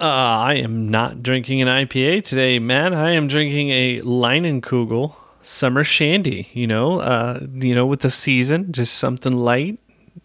Uh, 0.00 0.04
I 0.04 0.54
am 0.54 0.88
not 0.88 1.22
drinking 1.22 1.62
an 1.62 1.68
IPA 1.68 2.24
today, 2.24 2.58
Matt. 2.58 2.92
I 2.94 3.10
am 3.10 3.28
drinking 3.28 3.70
a 3.70 3.98
Leinenkugel 4.00 5.14
summer 5.40 5.84
shandy. 5.84 6.48
You 6.52 6.66
know, 6.66 7.00
uh, 7.00 7.46
you 7.54 7.74
know, 7.74 7.86
with 7.86 8.00
the 8.00 8.10
season, 8.10 8.72
just 8.72 8.94
something 8.94 9.32
light, 9.32 9.78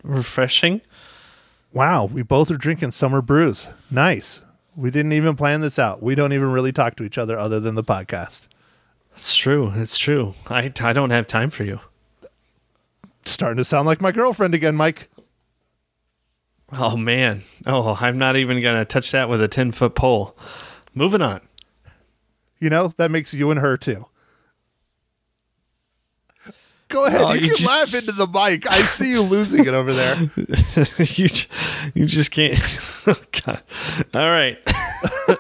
refreshing. 0.04 0.82
Wow, 1.72 2.06
we 2.06 2.22
both 2.24 2.50
are 2.52 2.58
drinking 2.58 2.92
summer 2.92 3.22
brews. 3.22 3.68
Nice. 3.90 4.42
We 4.76 4.90
didn't 4.90 5.14
even 5.14 5.36
plan 5.36 5.62
this 5.62 5.78
out. 5.78 6.02
We 6.02 6.16
don't 6.16 6.34
even 6.34 6.52
really 6.52 6.72
talk 6.72 6.96
to 6.96 7.04
each 7.04 7.18
other 7.20 7.38
other 7.38 7.60
than 7.60 7.76
the 7.76 7.84
podcast. 7.84 8.48
It's 9.16 9.36
true. 9.36 9.72
It's 9.76 9.98
true. 10.00 10.34
I 10.48 10.72
I 10.82 10.94
don't 10.94 11.12
have 11.12 11.28
time 11.28 11.52
for 11.52 11.64
you. 11.64 11.80
Starting 13.26 13.58
to 13.58 13.64
sound 13.64 13.86
like 13.88 14.02
my 14.02 14.12
girlfriend 14.12 14.54
again, 14.54 14.76
Mike. 14.76 15.10
Oh 16.72 16.98
man. 16.98 17.44
Oh, 17.66 17.98
I'm 18.00 18.18
not 18.18 18.36
even 18.36 18.62
gonna 18.62 18.86
touch 18.86 19.12
that 19.12 19.30
with 19.30 19.42
a 19.42 19.48
ten 19.48 19.72
foot 19.72 19.96
pole. 19.96 20.36
Moving 20.94 21.22
on. 21.22 21.42
You 22.60 22.70
know, 22.70 22.88
that 22.98 23.12
makes 23.12 23.34
you 23.34 23.52
and 23.52 23.60
her 23.60 23.78
too. 23.78 24.06
Go 26.90 27.06
ahead. 27.06 27.22
Oh, 27.22 27.34
you, 27.34 27.42
you 27.42 27.48
can 27.48 27.58
just- 27.58 27.68
laugh 27.68 27.94
into 27.94 28.12
the 28.12 28.28
mic. 28.28 28.70
I 28.70 28.82
see 28.82 29.10
you 29.12 29.22
losing 29.22 29.66
it 29.66 29.74
over 29.74 29.94
there. 29.94 30.16
you 31.00 31.28
you 31.96 32.06
just 32.06 32.32
can't. 32.32 32.60
God. 33.46 33.62
All 34.14 34.30
right. 34.30 34.58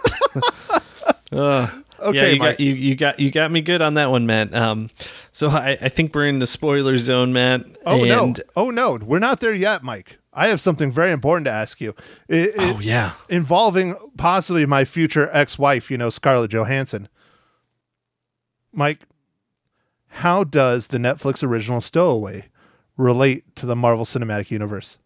Uh, 1.31 1.67
Okay, 2.03 2.17
yeah, 2.17 2.27
you 2.33 2.39
Mike. 2.39 2.51
got 2.57 2.59
you, 2.59 2.73
you 2.73 2.95
got 2.95 3.19
you 3.19 3.31
got 3.31 3.51
me 3.51 3.61
good 3.61 3.81
on 3.81 3.93
that 3.95 4.11
one, 4.11 4.25
Matt. 4.25 4.53
Um, 4.53 4.89
so 5.31 5.49
I, 5.49 5.77
I 5.81 5.89
think 5.89 6.13
we're 6.13 6.27
in 6.27 6.39
the 6.39 6.47
spoiler 6.47 6.97
zone, 6.97 7.33
Matt. 7.33 7.65
Oh 7.85 8.03
no! 8.03 8.33
Oh 8.55 8.69
no! 8.69 8.95
We're 8.95 9.19
not 9.19 9.39
there 9.39 9.53
yet, 9.53 9.83
Mike. 9.83 10.17
I 10.33 10.47
have 10.47 10.59
something 10.59 10.91
very 10.91 11.11
important 11.11 11.45
to 11.45 11.51
ask 11.51 11.79
you. 11.79 11.95
It, 12.27 12.49
it- 12.49 12.53
Oh 12.57 12.79
yeah. 12.79 13.13
involving 13.29 13.95
possibly 14.17 14.65
my 14.65 14.83
future 14.85 15.29
ex-wife. 15.31 15.91
You 15.91 15.97
know, 15.97 16.09
Scarlett 16.09 16.51
Johansson. 16.51 17.07
Mike, 18.71 19.01
how 20.07 20.43
does 20.43 20.87
the 20.87 20.97
Netflix 20.97 21.43
original 21.43 21.81
Stowaway 21.81 22.45
relate 22.97 23.55
to 23.57 23.65
the 23.65 23.75
Marvel 23.75 24.05
Cinematic 24.05 24.49
Universe? 24.51 24.97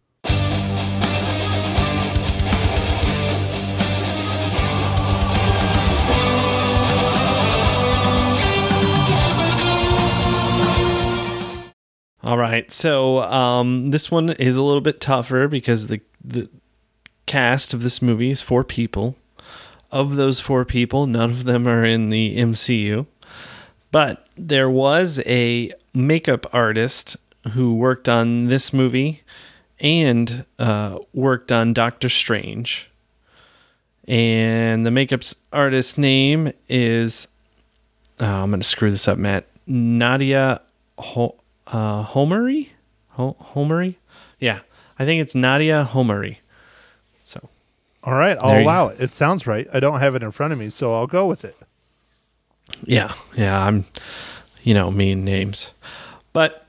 All 12.27 12.37
right. 12.37 12.69
So 12.69 13.21
um, 13.21 13.91
this 13.91 14.11
one 14.11 14.31
is 14.31 14.57
a 14.57 14.63
little 14.63 14.81
bit 14.81 14.99
tougher 14.99 15.47
because 15.47 15.87
the 15.87 16.01
the 16.21 16.49
cast 17.25 17.73
of 17.73 17.83
this 17.83 18.01
movie 18.01 18.31
is 18.31 18.41
four 18.41 18.65
people. 18.65 19.15
Of 19.93 20.17
those 20.17 20.41
four 20.41 20.65
people, 20.65 21.07
none 21.07 21.29
of 21.29 21.45
them 21.45 21.65
are 21.69 21.85
in 21.85 22.09
the 22.09 22.37
MCU. 22.37 23.05
But 23.93 24.27
there 24.35 24.69
was 24.69 25.21
a 25.25 25.71
makeup 25.93 26.45
artist 26.51 27.15
who 27.53 27.73
worked 27.73 28.09
on 28.09 28.47
this 28.47 28.73
movie 28.73 29.23
and 29.79 30.43
uh, 30.59 30.99
worked 31.13 31.53
on 31.53 31.71
Doctor 31.71 32.09
Strange. 32.09 32.91
And 34.05 34.85
the 34.85 34.91
makeup 34.91 35.21
artist's 35.53 35.97
name 35.97 36.51
is 36.67 37.29
oh, 38.19 38.25
I'm 38.25 38.49
going 38.49 38.59
to 38.59 38.67
screw 38.67 38.91
this 38.91 39.07
up, 39.07 39.17
Matt. 39.17 39.45
Nadia 39.65 40.59
Ho- 40.97 41.39
uh, 41.71 42.05
Homery? 42.05 42.69
Ho- 43.11 43.35
Homery? 43.53 43.95
Yeah, 44.39 44.59
I 44.99 45.05
think 45.05 45.21
it's 45.21 45.35
Nadia 45.35 45.87
Homery. 45.91 46.37
So, 47.25 47.49
All 48.03 48.13
right, 48.13 48.37
I'll 48.39 48.49
There 48.51 48.59
you- 48.61 48.65
allow 48.65 48.87
it. 48.87 49.01
It 49.01 49.13
sounds 49.13 49.45
right. 49.47 49.67
I 49.73 49.79
don't 49.79 49.99
have 49.99 50.15
it 50.15 50.23
in 50.23 50.31
front 50.31 50.53
of 50.53 50.59
me, 50.59 50.69
so 50.69 50.93
I'll 50.93 51.07
go 51.07 51.25
with 51.25 51.43
it. 51.45 51.55
yeah, 52.85 53.13
yeah, 53.35 53.59
I'm, 53.63 53.85
you 54.63 54.73
know, 54.73 54.91
mean 54.91 55.23
names. 55.25 55.71
But 56.33 56.67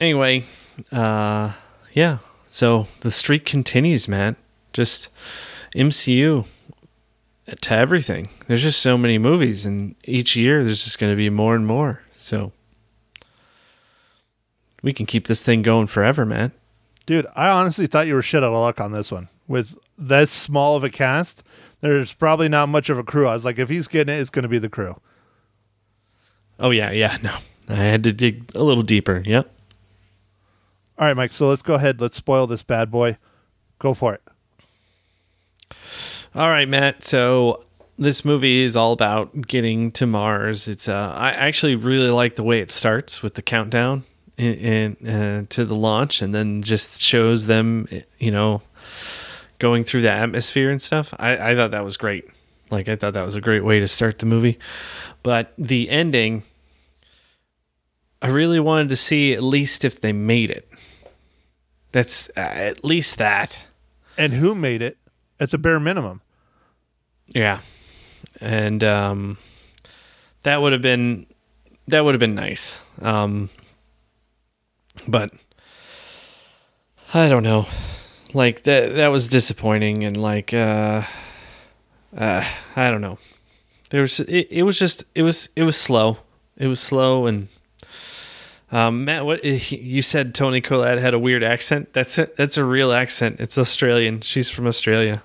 anyway, 0.00 0.44
uh, 0.92 1.52
yeah, 1.92 2.18
so 2.48 2.88
the 3.00 3.10
streak 3.10 3.44
continues, 3.44 4.08
man. 4.08 4.36
Just 4.72 5.08
MCU 5.74 6.44
to 7.60 7.74
everything. 7.74 8.28
There's 8.46 8.62
just 8.62 8.80
so 8.80 8.98
many 8.98 9.18
movies, 9.18 9.64
and 9.64 9.94
each 10.04 10.36
year 10.36 10.64
there's 10.64 10.82
just 10.84 10.98
going 10.98 11.12
to 11.12 11.16
be 11.16 11.30
more 11.30 11.54
and 11.54 11.66
more. 11.66 12.00
So 12.18 12.52
we 14.86 14.92
can 14.92 15.04
keep 15.04 15.26
this 15.26 15.42
thing 15.42 15.62
going 15.62 15.88
forever, 15.88 16.24
man. 16.24 16.52
Dude, 17.06 17.26
I 17.34 17.48
honestly 17.48 17.88
thought 17.88 18.06
you 18.06 18.14
were 18.14 18.22
shit 18.22 18.44
out 18.44 18.52
of 18.52 18.58
luck 18.60 18.80
on 18.80 18.92
this 18.92 19.10
one. 19.10 19.28
With 19.48 19.76
this 19.98 20.30
small 20.30 20.76
of 20.76 20.84
a 20.84 20.90
cast, 20.90 21.42
there's 21.80 22.12
probably 22.12 22.48
not 22.48 22.68
much 22.68 22.88
of 22.88 22.96
a 22.96 23.02
crew. 23.02 23.26
I 23.26 23.34
was 23.34 23.44
like, 23.44 23.58
if 23.58 23.68
he's 23.68 23.88
getting 23.88 24.14
it, 24.14 24.20
it's 24.20 24.30
going 24.30 24.44
to 24.44 24.48
be 24.48 24.60
the 24.60 24.68
crew. 24.68 25.00
Oh 26.60 26.70
yeah, 26.70 26.92
yeah, 26.92 27.16
no. 27.20 27.36
I 27.68 27.74
had 27.74 28.04
to 28.04 28.12
dig 28.12 28.52
a 28.54 28.62
little 28.62 28.84
deeper. 28.84 29.24
Yep. 29.26 29.52
All 31.00 31.06
right, 31.08 31.16
Mike. 31.16 31.32
So 31.32 31.48
let's 31.48 31.62
go 31.62 31.74
ahead. 31.74 32.00
Let's 32.00 32.16
spoil 32.16 32.46
this 32.46 32.62
bad 32.62 32.88
boy. 32.88 33.18
Go 33.80 33.92
for 33.92 34.14
it. 34.14 34.22
All 36.32 36.48
right, 36.48 36.68
Matt. 36.68 37.02
So 37.02 37.64
this 37.98 38.24
movie 38.24 38.62
is 38.62 38.76
all 38.76 38.92
about 38.92 39.48
getting 39.48 39.90
to 39.92 40.06
Mars. 40.06 40.68
It's 40.68 40.88
uh, 40.88 41.12
I 41.16 41.32
actually 41.32 41.74
really 41.74 42.10
like 42.10 42.36
the 42.36 42.44
way 42.44 42.60
it 42.60 42.70
starts 42.70 43.20
with 43.20 43.34
the 43.34 43.42
countdown 43.42 44.04
in, 44.38 44.96
in, 45.00 45.08
uh, 45.08 45.46
to 45.50 45.64
the 45.64 45.74
launch, 45.74 46.22
and 46.22 46.34
then 46.34 46.62
just 46.62 47.00
shows 47.00 47.46
them, 47.46 47.88
you 48.18 48.30
know, 48.30 48.62
going 49.58 49.84
through 49.84 50.02
the 50.02 50.10
atmosphere 50.10 50.70
and 50.70 50.80
stuff. 50.82 51.14
I, 51.18 51.52
I 51.52 51.54
thought 51.54 51.70
that 51.70 51.84
was 51.84 51.96
great. 51.96 52.28
Like 52.70 52.88
I 52.88 52.96
thought 52.96 53.14
that 53.14 53.24
was 53.24 53.34
a 53.36 53.40
great 53.40 53.64
way 53.64 53.80
to 53.80 53.86
start 53.88 54.18
the 54.18 54.26
movie, 54.26 54.58
but 55.22 55.52
the 55.56 55.88
ending, 55.88 56.42
I 58.20 58.28
really 58.28 58.58
wanted 58.60 58.88
to 58.88 58.96
see 58.96 59.32
at 59.34 59.42
least 59.42 59.84
if 59.84 60.00
they 60.00 60.12
made 60.12 60.50
it. 60.50 60.68
That's 61.92 62.28
uh, 62.36 62.40
at 62.40 62.84
least 62.84 63.18
that. 63.18 63.58
and 64.18 64.32
who 64.32 64.54
made 64.54 64.82
it 64.82 64.98
at 65.38 65.50
the 65.50 65.58
bare 65.58 65.78
minimum. 65.80 66.20
Yeah. 67.28 67.60
And 68.40 68.82
um 68.84 69.38
that 70.42 70.60
would 70.60 70.72
have 70.72 70.82
been 70.82 71.26
that 71.88 72.04
would 72.04 72.14
have 72.14 72.20
been 72.20 72.34
nice. 72.34 72.80
Um 73.00 73.48
but 75.06 75.30
I 77.14 77.28
don't 77.28 77.42
know. 77.42 77.66
Like 78.34 78.64
that 78.64 78.94
that 78.96 79.08
was 79.08 79.28
disappointing 79.28 80.04
and 80.04 80.16
like 80.16 80.52
uh 80.52 81.02
uh 82.16 82.44
I 82.74 82.90
don't 82.90 83.00
know. 83.00 83.18
There 83.90 84.00
was 84.02 84.20
it, 84.20 84.48
it 84.50 84.62
was 84.64 84.78
just 84.78 85.04
it 85.14 85.22
was 85.22 85.48
it 85.56 85.62
was 85.62 85.76
slow. 85.76 86.18
It 86.56 86.66
was 86.66 86.80
slow 86.80 87.26
and 87.26 87.48
um, 88.72 89.04
Matt, 89.04 89.24
what 89.24 89.44
you 89.44 90.02
said? 90.02 90.34
Toni 90.34 90.60
Collette 90.60 90.98
had 90.98 91.14
a 91.14 91.20
weird 91.20 91.44
accent. 91.44 91.92
That's 91.92 92.18
it. 92.18 92.36
That's 92.36 92.56
a 92.56 92.64
real 92.64 92.92
accent. 92.92 93.38
It's 93.38 93.56
Australian. 93.56 94.22
She's 94.22 94.50
from 94.50 94.66
Australia. 94.66 95.22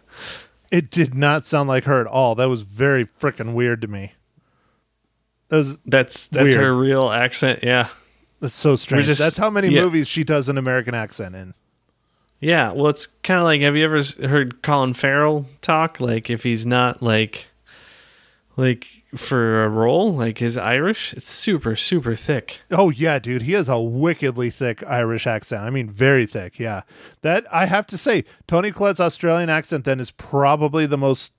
It 0.72 0.92
did 0.92 1.16
not 1.16 1.46
sound 1.48 1.68
like 1.68 1.86
her 1.86 2.00
at 2.00 2.08
all. 2.08 2.36
That 2.36 2.46
was 2.50 2.62
very 2.62 3.08
freaking 3.20 3.54
weird 3.54 3.82
to 3.82 3.88
me. 3.88 4.14
That 5.50 5.58
was 5.58 5.78
That's 5.86 6.28
that's 6.28 6.44
Weird. 6.44 6.58
her 6.58 6.76
real 6.78 7.10
accent. 7.10 7.62
Yeah, 7.64 7.90
that's 8.42 8.54
so 8.56 8.76
strange. 8.76 9.06
just- 9.06 9.22
that's 9.22 9.38
how 9.38 9.50
many 9.50 9.70
yeah. 9.70 9.82
movies 9.82 10.08
she 10.10 10.24
does 10.26 10.50
an 10.50 10.58
American 10.58 10.94
accent 10.94 11.36
in. 11.36 11.54
yeah. 12.42 12.72
Well, 12.74 12.88
it's 12.88 13.06
kind 13.08 13.40
of 13.40 13.46
like 13.46 13.62
have 13.62 13.76
you 13.78 13.86
ever 13.86 14.02
heard 14.28 14.62
Colin 14.62 14.94
Farrell 14.94 15.46
talk? 15.62 16.00
Like 16.02 16.30
if 16.30 16.44
he's 16.44 16.66
not 16.66 17.02
like 17.02 17.48
like 18.58 18.88
for 19.16 19.64
a 19.66 19.70
role, 19.70 20.14
like 20.14 20.38
his 20.38 20.58
Irish, 20.58 21.14
it's 21.14 21.30
super 21.30 21.76
super 21.76 22.16
thick. 22.16 22.62
Oh 22.72 22.90
yeah, 22.90 23.20
dude, 23.20 23.44
he 23.44 23.52
has 23.54 23.68
a 23.70 23.80
wickedly 23.80 24.50
thick 24.50 24.84
Irish 24.88 25.28
accent. 25.28 25.64
I 25.64 25.70
mean, 25.70 25.90
very 25.90 26.26
thick. 26.26 26.60
Yeah, 26.60 26.82
that 27.22 27.46
I 27.54 27.66
have 27.66 27.86
to 27.88 27.98
say, 27.98 28.24
Toni 28.48 28.72
Collette's 28.72 29.00
Australian 29.00 29.50
accent 29.50 29.86
then 29.86 30.00
is 30.00 30.12
probably 30.12 30.86
the 30.86 30.98
most 30.98 31.34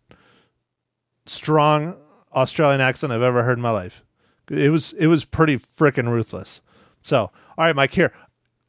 strong 1.27 1.97
Australian 2.35 2.81
accent 2.81 3.13
I've 3.13 3.23
ever 3.23 3.43
heard 3.43 3.59
in 3.59 3.63
my 3.63 3.71
life. 3.71 4.03
It 4.51 4.71
was 4.71 4.93
it 4.95 5.07
was 5.07 5.25
pretty 5.25 5.59
freaking 5.59 6.09
ruthless. 6.11 6.61
So, 7.03 7.31
all 7.59 7.65
right, 7.65 7.77
Mike, 7.77 7.95
here. 7.95 8.13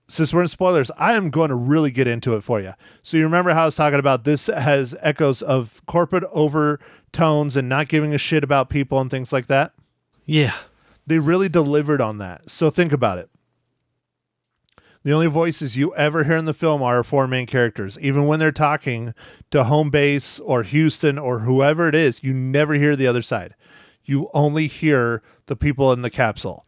Since 0.10 0.34
we're 0.34 0.42
in 0.42 0.48
spoilers, 0.50 0.92
I 0.98 1.14
am 1.14 1.30
going 1.30 1.50
to 1.50 1.56
really 1.56 1.90
get 1.90 2.08
into 2.08 2.36
it 2.36 2.42
for 2.42 2.60
you. 2.60 2.74
So 3.02 3.16
you 3.16 3.24
remember 3.24 3.54
how 3.54 3.64
I 3.64 3.66
was 3.66 3.76
talking 3.76 4.00
about 4.00 4.26
this 4.26 4.48
has 4.48 4.94
echoes 5.02 5.42
of 5.42 5.82
corporate 5.86 6.26
overtones 6.32 7.56
and 7.56 7.70
not 7.70 7.88
giving 7.88 8.14
a 8.14 8.18
shit 8.18 8.44
about 8.44 8.70
people 8.70 9.00
and 9.00 9.10
things 9.10 9.32
like 9.32 9.48
that? 9.48 9.74
Yeah, 10.26 10.56
they 11.08 11.20
really 11.20 11.50
delivered 11.50 12.02
on 12.02 12.18
that. 12.18 12.50
So 12.50 12.70
think 12.70 12.92
about 12.92 13.18
it. 13.18 13.30
The 15.04 15.12
only 15.12 15.28
voices 15.28 15.76
you 15.76 15.94
ever 15.96 16.24
hear 16.24 16.38
in 16.38 16.46
the 16.46 16.54
film 16.54 16.82
are 16.82 16.98
our 16.98 17.04
four 17.04 17.28
main 17.28 17.46
characters. 17.46 17.98
Even 18.00 18.26
when 18.26 18.40
they're 18.40 18.54
talking 18.54 19.14
to 19.52 19.66
home 19.66 19.90
base 19.90 20.40
or 20.40 20.64
Houston 20.64 21.18
or 21.18 21.40
whoever 21.40 21.90
it 21.90 21.96
is, 21.96 22.24
you 22.24 22.34
never 22.34 22.76
hear 22.76 22.96
the 22.96 23.08
other 23.08 23.22
side. 23.22 23.56
You 24.06 24.30
only 24.34 24.68
hear 24.68 25.22
the 25.48 25.58
people 25.58 25.92
in 25.92 26.04
the 26.04 26.10
capsule. 26.10 26.66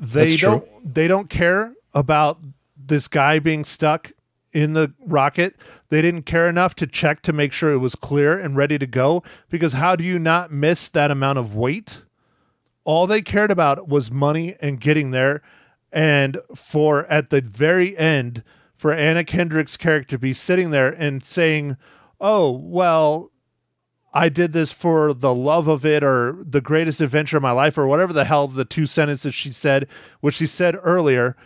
They 0.00 0.26
That's 0.26 0.40
don't 0.40 0.94
they 0.94 1.08
don't 1.08 1.28
care 1.28 1.74
about 1.94 2.38
this 2.76 3.08
guy 3.08 3.38
being 3.38 3.64
stuck 3.64 4.12
in 4.52 4.72
the 4.72 4.92
rocket. 5.00 5.56
They 5.88 6.00
didn't 6.00 6.22
care 6.22 6.48
enough 6.48 6.74
to 6.76 6.86
check 6.86 7.22
to 7.22 7.32
make 7.32 7.52
sure 7.52 7.72
it 7.72 7.78
was 7.78 7.94
clear 7.94 8.38
and 8.38 8.56
ready 8.56 8.78
to 8.78 8.86
go 8.86 9.22
because 9.50 9.74
how 9.74 9.96
do 9.96 10.04
you 10.04 10.18
not 10.18 10.52
miss 10.52 10.88
that 10.88 11.10
amount 11.10 11.38
of 11.38 11.54
weight? 11.54 12.02
all 12.88 13.06
they 13.06 13.20
cared 13.20 13.50
about 13.50 13.86
was 13.86 14.10
money 14.10 14.56
and 14.62 14.80
getting 14.80 15.10
there 15.10 15.42
and 15.92 16.38
for 16.54 17.04
at 17.04 17.28
the 17.28 17.42
very 17.42 17.94
end 17.98 18.42
for 18.74 18.94
anna 18.94 19.22
kendrick's 19.22 19.76
character 19.76 20.16
to 20.16 20.18
be 20.18 20.32
sitting 20.32 20.70
there 20.70 20.88
and 20.88 21.22
saying 21.22 21.76
oh 22.18 22.50
well 22.50 23.30
i 24.14 24.28
did 24.28 24.52
this 24.52 24.72
for 24.72 25.12
the 25.12 25.34
love 25.34 25.68
of 25.68 25.84
it 25.84 26.02
or 26.02 26.36
the 26.42 26.60
greatest 26.60 27.00
adventure 27.00 27.36
of 27.36 27.42
my 27.42 27.50
life 27.50 27.76
or 27.76 27.86
whatever 27.86 28.12
the 28.12 28.24
hell 28.24 28.48
the 28.48 28.64
two 28.64 28.86
sentences 28.86 29.34
she 29.34 29.52
said 29.52 29.86
which 30.20 30.36
she 30.36 30.46
said 30.46 30.76
earlier 30.82 31.36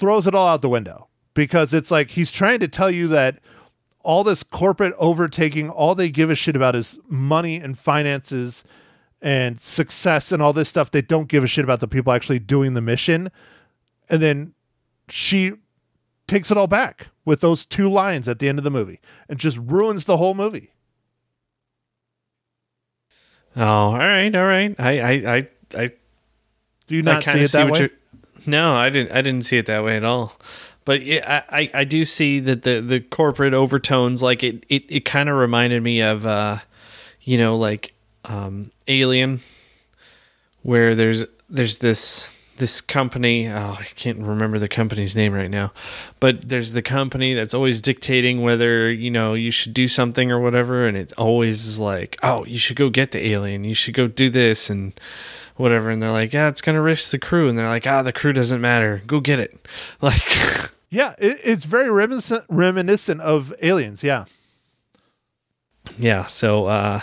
throws 0.00 0.26
it 0.26 0.34
all 0.34 0.48
out 0.48 0.62
the 0.62 0.68
window. 0.68 1.06
Because 1.34 1.72
it's 1.72 1.90
like 1.90 2.10
he's 2.10 2.32
trying 2.32 2.58
to 2.60 2.68
tell 2.68 2.90
you 2.90 3.06
that 3.08 3.38
all 4.02 4.24
this 4.24 4.42
corporate 4.42 4.94
overtaking 4.98 5.68
all 5.68 5.94
they 5.94 6.10
give 6.10 6.30
a 6.30 6.34
shit 6.34 6.56
about 6.56 6.74
is 6.74 6.98
money 7.08 7.56
and 7.56 7.78
finances 7.78 8.64
and 9.22 9.60
success 9.60 10.32
and 10.32 10.42
all 10.42 10.54
this 10.54 10.70
stuff. 10.70 10.90
They 10.90 11.02
don't 11.02 11.28
give 11.28 11.44
a 11.44 11.46
shit 11.46 11.62
about 11.62 11.80
the 11.80 11.86
people 11.86 12.12
actually 12.12 12.38
doing 12.38 12.72
the 12.72 12.80
mission. 12.80 13.30
And 14.08 14.22
then 14.22 14.54
she 15.10 15.52
takes 16.26 16.50
it 16.50 16.56
all 16.56 16.66
back 16.66 17.08
with 17.26 17.40
those 17.40 17.66
two 17.66 17.88
lines 17.88 18.26
at 18.26 18.38
the 18.38 18.48
end 18.48 18.58
of 18.58 18.64
the 18.64 18.70
movie 18.70 19.00
and 19.28 19.38
just 19.38 19.58
ruins 19.58 20.06
the 20.06 20.16
whole 20.16 20.34
movie 20.34 20.72
Oh, 23.56 23.62
all 23.62 23.98
right, 23.98 24.34
all 24.34 24.46
right. 24.46 24.74
I, 24.78 25.00
I, 25.00 25.10
I, 25.36 25.48
I 25.74 25.88
do 26.86 26.96
you 26.96 27.02
not 27.02 27.24
see 27.24 27.40
it 27.40 27.52
that 27.52 27.70
what 27.70 27.80
way 27.80 27.90
No, 28.46 28.74
I 28.74 28.90
didn't. 28.90 29.12
I 29.12 29.22
didn't 29.22 29.44
see 29.44 29.58
it 29.58 29.66
that 29.66 29.84
way 29.84 29.96
at 29.96 30.04
all. 30.04 30.36
But 30.84 31.02
yeah, 31.02 31.44
I, 31.50 31.60
I, 31.60 31.70
I 31.74 31.84
do 31.84 32.04
see 32.04 32.40
that 32.40 32.62
the 32.62 32.80
the 32.80 33.00
corporate 33.00 33.54
overtones, 33.54 34.22
like 34.22 34.42
it, 34.42 34.64
it, 34.68 34.84
it 34.88 35.04
kind 35.04 35.28
of 35.28 35.36
reminded 35.36 35.82
me 35.82 36.00
of, 36.00 36.26
uh, 36.26 36.58
you 37.22 37.38
know, 37.38 37.56
like 37.56 37.94
um, 38.24 38.70
Alien, 38.88 39.40
where 40.62 40.94
there's 40.94 41.24
there's 41.48 41.78
this 41.78 42.30
this 42.60 42.80
company. 42.80 43.48
Oh, 43.48 43.76
I 43.78 43.88
can't 43.96 44.20
remember 44.20 44.60
the 44.60 44.68
company's 44.68 45.16
name 45.16 45.32
right 45.32 45.50
now, 45.50 45.72
but 46.20 46.48
there's 46.48 46.72
the 46.72 46.82
company 46.82 47.34
that's 47.34 47.54
always 47.54 47.80
dictating 47.80 48.42
whether 48.42 48.92
you 48.92 49.10
know 49.10 49.34
you 49.34 49.50
should 49.50 49.74
do 49.74 49.88
something 49.88 50.30
or 50.30 50.38
whatever, 50.38 50.86
and 50.86 50.96
it 50.96 51.12
always 51.18 51.66
is 51.66 51.80
like, 51.80 52.16
oh, 52.22 52.44
you 52.44 52.58
should 52.58 52.76
go 52.76 52.88
get 52.88 53.10
the 53.10 53.26
alien, 53.26 53.64
you 53.64 53.74
should 53.74 53.94
go 53.94 54.06
do 54.06 54.30
this 54.30 54.70
and 54.70 54.92
whatever 55.56 55.90
and 55.90 56.00
they're 56.00 56.10
like 56.10 56.32
yeah 56.32 56.48
it's 56.48 56.62
gonna 56.62 56.80
risk 56.80 57.10
the 57.10 57.18
crew 57.18 57.46
and 57.46 57.58
they're 57.58 57.68
like 57.68 57.86
ah 57.86 58.00
the 58.00 58.14
crew 58.14 58.32
doesn't 58.32 58.62
matter 58.62 59.02
go 59.06 59.20
get 59.20 59.38
it 59.38 59.68
like 60.00 60.24
yeah 60.88 61.14
it, 61.18 61.38
it's 61.44 61.66
very 61.66 61.90
reminiscent 61.90 62.44
reminiscent 62.48 63.20
of 63.20 63.52
aliens 63.60 64.02
yeah 64.02 64.24
yeah 65.98 66.24
so 66.24 66.64
uh 66.64 67.02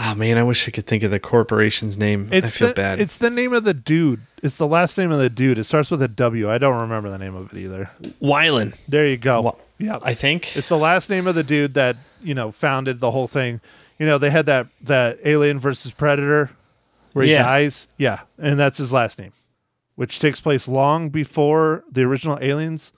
oh 0.00 0.14
man 0.14 0.36
i 0.38 0.42
wish 0.42 0.66
i 0.66 0.70
could 0.70 0.86
think 0.86 1.02
of 1.02 1.10
the 1.10 1.20
corporation's 1.20 1.96
name 1.98 2.26
it's 2.32 2.54
i 2.56 2.58
feel 2.58 2.68
the, 2.68 2.74
bad 2.74 3.00
it's 3.00 3.16
the 3.18 3.30
name 3.30 3.52
of 3.52 3.64
the 3.64 3.74
dude 3.74 4.20
it's 4.42 4.56
the 4.56 4.66
last 4.66 4.96
name 4.98 5.10
of 5.12 5.18
the 5.18 5.28
dude 5.30 5.58
it 5.58 5.64
starts 5.64 5.90
with 5.90 6.00
a 6.02 6.08
w 6.08 6.50
i 6.50 6.58
don't 6.58 6.80
remember 6.80 7.10
the 7.10 7.18
name 7.18 7.34
of 7.34 7.52
it 7.52 7.58
either 7.58 7.90
Weyland 8.20 8.74
there 8.88 9.06
you 9.06 9.16
go 9.16 9.40
Wa- 9.42 9.54
yeah 9.78 9.98
i 10.02 10.14
think 10.14 10.56
It's 10.56 10.68
the 10.68 10.78
last 10.78 11.08
name 11.10 11.26
of 11.26 11.34
the 11.34 11.44
dude 11.44 11.74
that 11.74 11.96
you 12.22 12.34
know 12.34 12.50
founded 12.50 12.98
the 13.00 13.10
whole 13.12 13.28
thing. 13.28 13.60
You 13.98 14.06
know, 14.06 14.16
they 14.16 14.30
had 14.30 14.46
that 14.46 14.66
that 14.82 15.18
Alien 15.26 15.58
versus 15.58 15.90
Predator 15.90 16.50
where 17.12 17.24
he 17.26 17.32
Yeah. 17.32 17.42
dies. 17.42 17.86
Yeah, 17.98 18.20
and 18.38 18.58
that's 18.58 18.78
his 18.78 18.92
last 18.94 19.18
name, 19.18 19.32
which 19.94 20.18
takes 20.20 20.40
place 20.40 20.66
long 20.66 21.10
before 21.10 21.84
the 21.92 22.02
original 22.02 22.38
Aliens. 22.40 22.92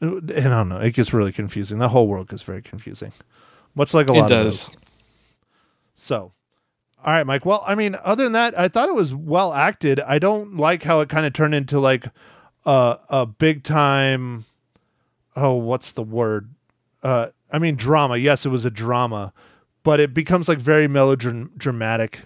And 0.00 0.30
I 0.30 0.40
don't 0.40 0.68
know. 0.68 0.78
It 0.78 0.94
gets 0.94 1.12
really 1.12 1.32
confusing. 1.32 1.78
The 1.78 1.88
whole 1.88 2.06
world 2.06 2.28
gets 2.28 2.42
very 2.42 2.62
confusing, 2.62 3.12
much 3.74 3.92
like 3.92 4.08
a 4.08 4.12
It 4.14 4.20
lot 4.20 4.28
does. 4.28 4.68
of 4.68 4.72
those. 4.72 4.80
So, 6.00 6.32
all 7.04 7.12
right, 7.12 7.26
Mike. 7.26 7.44
Well, 7.44 7.62
I 7.66 7.74
mean, 7.74 7.96
other 8.04 8.24
than 8.24 8.32
that, 8.32 8.58
I 8.58 8.68
thought 8.68 8.88
it 8.88 8.94
was 8.94 9.12
well 9.14 9.52
acted. 9.52 10.00
I 10.00 10.18
don't 10.18 10.56
like 10.56 10.82
how 10.82 11.00
it 11.00 11.08
kind 11.08 11.26
of 11.26 11.32
turned 11.32 11.54
into 11.54 11.78
like 11.80 12.06
a 12.64 12.98
a 13.08 13.26
big 13.26 13.62
time. 13.62 14.44
Oh, 15.36 15.54
what's 15.54 15.92
the 15.92 16.02
word? 16.02 16.50
Uh, 17.02 17.28
I 17.52 17.58
mean, 17.58 17.76
drama. 17.76 18.16
Yes, 18.16 18.44
it 18.44 18.50
was 18.50 18.64
a 18.64 18.70
drama, 18.70 19.32
but 19.82 20.00
it 20.00 20.12
becomes 20.12 20.48
like 20.48 20.58
very 20.58 20.88
melodramatic. 20.88 22.20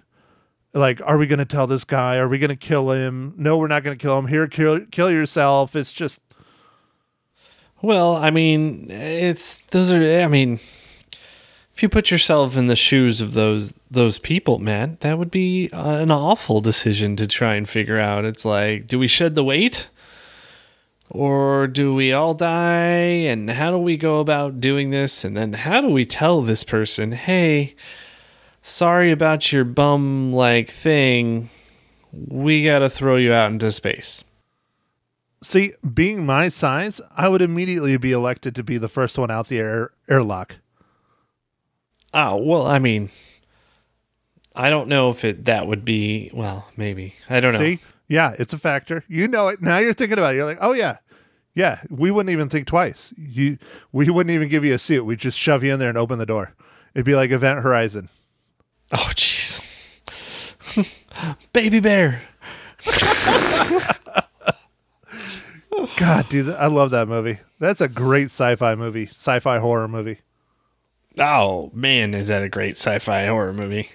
Like, 0.73 1.01
are 1.05 1.19
we 1.19 1.29
going 1.29 1.39
to 1.39 1.45
tell 1.45 1.69
this 1.69 1.85
guy? 1.85 2.17
Are 2.17 2.27
we 2.29 2.41
going 2.41 2.49
to 2.51 2.57
kill 2.57 2.91
him? 2.91 3.35
No, 3.37 3.57
we're 3.57 3.69
not 3.69 3.85
going 3.85 3.97
to 3.97 4.03
kill 4.03 4.19
him. 4.19 4.27
Here, 4.27 4.49
kill 4.49 4.81
kill 4.91 5.11
yourself. 5.11 5.77
It's 5.77 5.93
just 5.93 6.21
well 7.85 8.17
i 8.17 8.31
mean 8.31 8.91
it's 8.91 9.59
those 9.71 9.93
are 9.93 10.23
i 10.23 10.27
mean 10.27 10.59
if 11.75 11.83
you 11.83 11.89
put 11.89 12.11
yourself 12.11 12.57
in 12.57 12.69
the 12.69 12.77
shoes 12.77 13.21
of 13.21 13.35
those 13.35 13.75
those 13.91 14.19
people 14.19 14.59
man 14.59 14.97
that 15.01 15.19
would 15.19 15.31
be 15.31 15.69
uh, 15.73 15.97
an 15.97 16.11
awful 16.11 16.61
decision 16.61 17.17
to 17.17 17.27
try 17.27 17.55
and 17.55 17.69
figure 17.69 17.99
out. 17.99 18.25
It's 18.25 18.45
like 18.45 18.87
do 18.87 18.99
we 18.99 19.07
shed 19.07 19.35
the 19.35 19.45
weight? 19.45 19.89
Or 21.11 21.67
do 21.67 21.95
we 21.95 22.13
all 22.13 22.35
die? 22.35 23.27
And 23.29 23.51
how 23.51 23.71
do 23.71 23.79
we 23.79 23.97
go 23.97 24.21
about 24.21 24.61
doing 24.61 24.91
this? 24.91 25.25
And 25.25 25.37
then 25.37 25.53
how 25.53 25.81
do 25.81 25.89
we 25.89 26.05
tell 26.05 26.43
this 26.43 26.65
person 26.65 27.13
hey 27.13 27.75
sorry 28.63 29.11
about 29.11 29.53
your 29.53 29.65
bum 29.65 30.33
like 30.33 30.71
thing. 30.71 31.51
We 32.13 32.65
gotta 32.65 32.89
throw 32.89 33.17
you 33.17 33.33
out 33.33 33.51
into 33.51 33.71
space. 33.73 34.25
See, 35.43 35.73
being 35.93 36.25
my 36.25 36.49
size, 36.49 37.03
I 37.15 37.29
would 37.29 37.43
immediately 37.43 37.97
be 37.99 38.13
elected 38.13 38.55
to 38.55 38.63
be 38.63 38.79
the 38.79 38.89
first 38.89 39.19
one 39.19 39.31
out 39.31 39.49
the 39.49 39.59
air 39.59 39.91
airlock. 40.09 40.57
Oh 42.15 42.37
well 42.37 42.67
i 42.67 42.79
mean 42.79 43.11
i 44.57 44.71
don't 44.71 44.89
know 44.89 45.11
if 45.11 45.25
it 45.25 45.45
that 45.45 45.67
would 45.67 45.85
be 45.85 46.31
well 46.33 46.67
maybe 46.77 47.15
i 47.29 47.41
don't 47.41 47.53
know 47.53 47.59
See, 47.59 47.81
yeah, 48.07 48.35
it's 48.39 48.53
a 48.53 48.59
factor. 48.59 49.03
You 49.09 49.29
know 49.29 49.49
it 49.49 49.63
now. 49.63 49.79
You're 49.79 49.95
thinking 49.95 50.19
about 50.19 50.35
it. 50.35 50.37
You're 50.37 50.45
like, 50.45 50.59
oh 50.61 50.73
yeah, 50.73 50.99
Yeah, 51.55 51.81
we 51.89 52.11
wouldn't 52.11 52.31
even 52.33 52.49
think 52.51 52.67
twice. 52.67 53.15
You, 53.17 53.57
we 53.93 54.11
wouldn't 54.11 54.35
even 54.35 54.49
give 54.49 54.63
you 54.65 54.75
a 54.75 54.79
seat. 54.79 55.01
We'd 55.01 55.19
just 55.21 55.39
shove 55.39 55.65
you 55.65 55.73
in 55.73 55.81
there 55.81 55.89
and 55.89 55.97
open 55.97 56.19
the 56.19 56.27
door. 56.27 56.53
It'd 56.95 57.07
be 57.07 57.15
like 57.15 57.31
Event 57.31 57.61
Horizon. 57.61 58.11
Oh, 58.93 59.11
jeez. 59.15 59.63
Baby 61.55 61.81
bear. 61.81 62.21
God, 65.97 66.29
dude, 66.29 66.51
I 66.51 66.67
love 66.67 66.91
that 66.91 67.09
movie. 67.09 67.39
That's 67.59 67.81
a 67.81 67.89
great 67.89 68.25
sci-fi 68.27 68.75
movie, 68.75 69.07
sci-fi 69.07 69.59
horror 69.59 69.89
movie. 69.89 70.19
Oh 71.19 71.71
man, 71.73 72.13
is 72.15 72.29
that 72.29 72.43
a 72.43 72.49
great 72.49 72.77
sci-fi 72.77 73.27
horror 73.27 73.53
movie? 73.53 73.89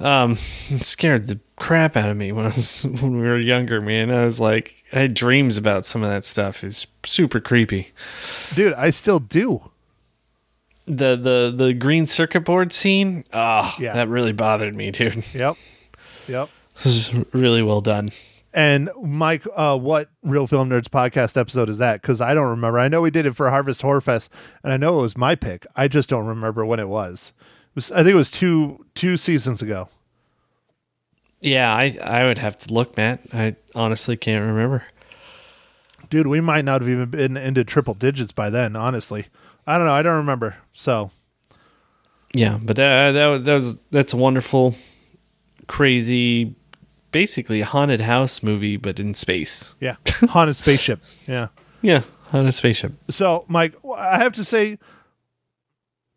Um, 0.00 0.38
it 0.70 0.84
scared 0.84 1.26
the 1.26 1.38
crap 1.56 1.96
out 1.96 2.08
of 2.08 2.16
me 2.16 2.32
when 2.32 2.46
I 2.46 2.54
was 2.56 2.84
when 3.00 3.16
we 3.20 3.22
were 3.26 3.38
younger, 3.38 3.80
man. 3.80 4.10
I 4.10 4.24
was 4.24 4.40
like, 4.40 4.74
I 4.92 5.00
had 5.00 5.14
dreams 5.14 5.58
about 5.58 5.84
some 5.86 6.02
of 6.02 6.08
that 6.10 6.24
stuff. 6.24 6.64
It's 6.64 6.86
super 7.04 7.40
creepy. 7.40 7.92
Dude, 8.54 8.72
I 8.74 8.90
still 8.90 9.18
do. 9.20 9.70
The 10.86 11.14
the 11.16 11.52
the 11.56 11.72
green 11.74 12.06
circuit 12.06 12.40
board 12.40 12.72
scene. 12.72 13.24
Oh, 13.32 13.74
Yeah. 13.78 13.92
that 13.94 14.08
really 14.08 14.32
bothered 14.32 14.74
me, 14.74 14.90
dude. 14.90 15.24
Yep. 15.34 15.56
Yep. 16.26 16.48
This 16.82 16.86
is 17.10 17.14
really 17.32 17.62
well 17.62 17.80
done. 17.80 18.10
And 18.54 18.90
Mike, 19.02 19.46
uh, 19.54 19.78
what 19.78 20.10
Real 20.22 20.46
Film 20.46 20.68
Nerds 20.68 20.88
podcast 20.88 21.38
episode 21.38 21.70
is 21.70 21.78
that? 21.78 22.02
Because 22.02 22.20
I 22.20 22.34
don't 22.34 22.50
remember. 22.50 22.78
I 22.78 22.88
know 22.88 23.00
we 23.00 23.10
did 23.10 23.24
it 23.24 23.34
for 23.34 23.48
Harvest 23.48 23.80
Horror 23.80 24.02
Fest, 24.02 24.30
and 24.62 24.72
I 24.72 24.76
know 24.76 24.98
it 24.98 25.02
was 25.02 25.16
my 25.16 25.34
pick. 25.34 25.66
I 25.74 25.88
just 25.88 26.08
don't 26.08 26.26
remember 26.26 26.64
when 26.66 26.78
it 26.78 26.88
was. 26.88 27.32
It 27.70 27.76
was 27.76 27.90
I 27.92 28.02
think 28.02 28.12
it 28.12 28.16
was 28.16 28.30
two 28.30 28.84
two 28.94 29.16
seasons 29.16 29.62
ago. 29.62 29.88
Yeah, 31.40 31.74
I 31.74 31.96
I 32.02 32.24
would 32.24 32.38
have 32.38 32.58
to 32.60 32.74
look, 32.74 32.96
Matt. 32.96 33.20
I 33.32 33.56
honestly 33.74 34.16
can't 34.16 34.44
remember. 34.44 34.84
Dude, 36.10 36.26
we 36.26 36.42
might 36.42 36.64
not 36.66 36.82
have 36.82 36.90
even 36.90 37.08
been 37.08 37.38
into 37.38 37.64
triple 37.64 37.94
digits 37.94 38.32
by 38.32 38.50
then. 38.50 38.76
Honestly, 38.76 39.26
I 39.66 39.78
don't 39.78 39.86
know. 39.86 39.94
I 39.94 40.02
don't 40.02 40.18
remember. 40.18 40.56
So 40.74 41.10
Yeah, 42.34 42.58
but 42.62 42.78
uh, 42.78 43.12
that 43.12 43.44
that 43.44 43.54
was 43.54 43.76
that's 43.90 44.12
a 44.12 44.18
wonderful, 44.18 44.74
crazy, 45.68 46.54
basically 47.12 47.60
a 47.60 47.64
haunted 47.64 48.00
house 48.00 48.42
movie, 48.42 48.76
but 48.76 48.98
in 48.98 49.14
space. 49.14 49.74
yeah, 49.80 49.96
haunted 50.06 50.56
spaceship. 50.56 51.00
Yeah. 51.26 51.48
Yeah, 51.82 52.02
haunted 52.30 52.54
spaceship. 52.54 52.92
So, 53.10 53.44
Mike, 53.48 53.74
I 53.96 54.18
have 54.18 54.32
to 54.34 54.44
say, 54.44 54.78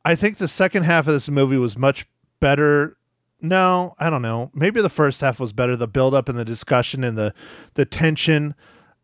I 0.04 0.16
think 0.16 0.38
the 0.38 0.48
second 0.48 0.84
half 0.84 1.08
of 1.08 1.14
this 1.14 1.30
movie 1.30 1.58
was 1.58 1.78
much 1.78 2.08
better. 2.40 2.98
No, 3.42 3.96
I 4.00 4.10
don't 4.10 4.22
know. 4.22 4.52
Maybe 4.54 4.82
the 4.82 4.90
first 4.90 5.22
half 5.22 5.40
was 5.40 5.52
better. 5.54 5.76
The 5.76 5.88
build 5.88 6.14
up 6.14 6.30
and 6.30 6.38
the 6.38 6.46
discussion 6.46 7.04
and 7.04 7.18
the 7.18 7.34
the 7.74 7.86
tension. 7.86 8.56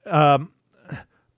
Um, 0.06 0.52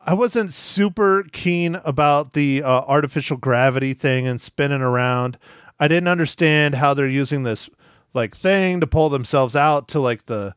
I 0.06 0.13
wasn't 0.13 0.54
super 0.54 1.24
keen 1.32 1.76
about 1.86 2.34
the 2.34 2.62
uh, 2.62 2.82
artificial 2.82 3.38
gravity 3.38 3.94
thing 3.94 4.28
and 4.28 4.42
spinning 4.42 4.82
around. 4.82 5.38
I 5.80 5.88
didn't 5.88 6.10
understand 6.10 6.76
how 6.76 6.94
they're 6.94 7.08
using 7.08 7.44
this 7.44 7.70
like 8.13 8.36
thing 8.36 8.80
to 8.80 8.88
pull 8.88 9.10
themselves 9.10 9.56
out 9.56 9.88
to 9.89 9.99
like 9.99 10.26
the 10.26 10.56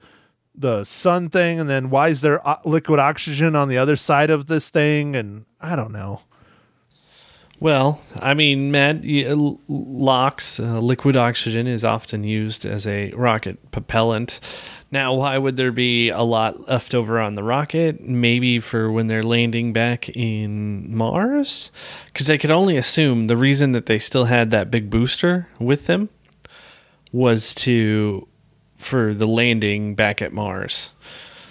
the 0.54 0.84
sun 0.84 1.28
thing 1.28 1.60
and 1.60 1.68
then 1.68 1.90
why 1.90 2.08
is 2.08 2.22
there 2.22 2.40
liquid 2.64 2.98
oxygen 2.98 3.54
on 3.54 3.68
the 3.68 3.76
other 3.76 3.96
side 3.96 4.30
of 4.30 4.46
this 4.46 4.70
thing 4.70 5.14
and 5.14 5.44
i 5.60 5.76
don't 5.76 5.92
know 5.92 6.20
Well, 7.58 8.02
I 8.14 8.34
mean, 8.34 8.70
Matt, 8.70 9.00
LOX 9.02 10.60
uh, 10.60 10.78
liquid 10.78 11.16
oxygen, 11.16 11.66
is 11.66 11.86
often 11.86 12.22
used 12.22 12.66
as 12.66 12.86
a 12.86 13.10
rocket 13.12 13.70
propellant. 13.70 14.40
Now, 14.90 15.14
why 15.14 15.38
would 15.38 15.56
there 15.56 15.72
be 15.72 16.10
a 16.10 16.20
lot 16.22 16.68
left 16.68 16.94
over 16.94 17.18
on 17.18 17.34
the 17.34 17.42
rocket? 17.42 18.02
Maybe 18.02 18.60
for 18.60 18.92
when 18.92 19.06
they're 19.06 19.22
landing 19.22 19.72
back 19.72 20.10
in 20.10 20.94
Mars? 20.94 21.72
Because 22.12 22.28
I 22.28 22.36
could 22.36 22.50
only 22.50 22.76
assume 22.76 23.24
the 23.24 23.38
reason 23.38 23.72
that 23.72 23.86
they 23.86 23.98
still 23.98 24.26
had 24.26 24.50
that 24.50 24.70
big 24.70 24.90
booster 24.90 25.48
with 25.58 25.86
them 25.86 26.10
was 27.16 27.54
to 27.54 28.28
for 28.76 29.14
the 29.14 29.26
landing 29.26 29.94
back 29.94 30.20
at 30.20 30.32
Mars. 30.32 30.90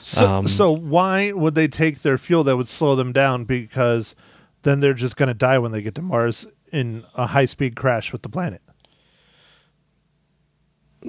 so, 0.02 0.28
Um, 0.28 0.48
so 0.48 0.72
why 0.72 1.32
would 1.32 1.56
they 1.56 1.68
take 1.68 2.02
their 2.02 2.18
fuel 2.18 2.44
that 2.44 2.56
would 2.56 2.68
slow 2.68 2.96
them 2.96 3.12
down 3.12 3.46
because 3.46 4.14
then 4.62 4.80
they're 4.80 4.94
just 4.94 5.18
going 5.18 5.28
to 5.28 5.34
die 5.34 5.58
when 5.58 5.72
they 5.72 5.82
get 5.82 5.96
to 5.96 6.02
mars 6.02 6.46
in 6.72 7.04
a 7.16 7.28
high 7.28 7.46
speed 7.46 7.76
crash 7.76 8.12
with 8.12 8.22
the 8.22 8.30
planet 8.30 8.62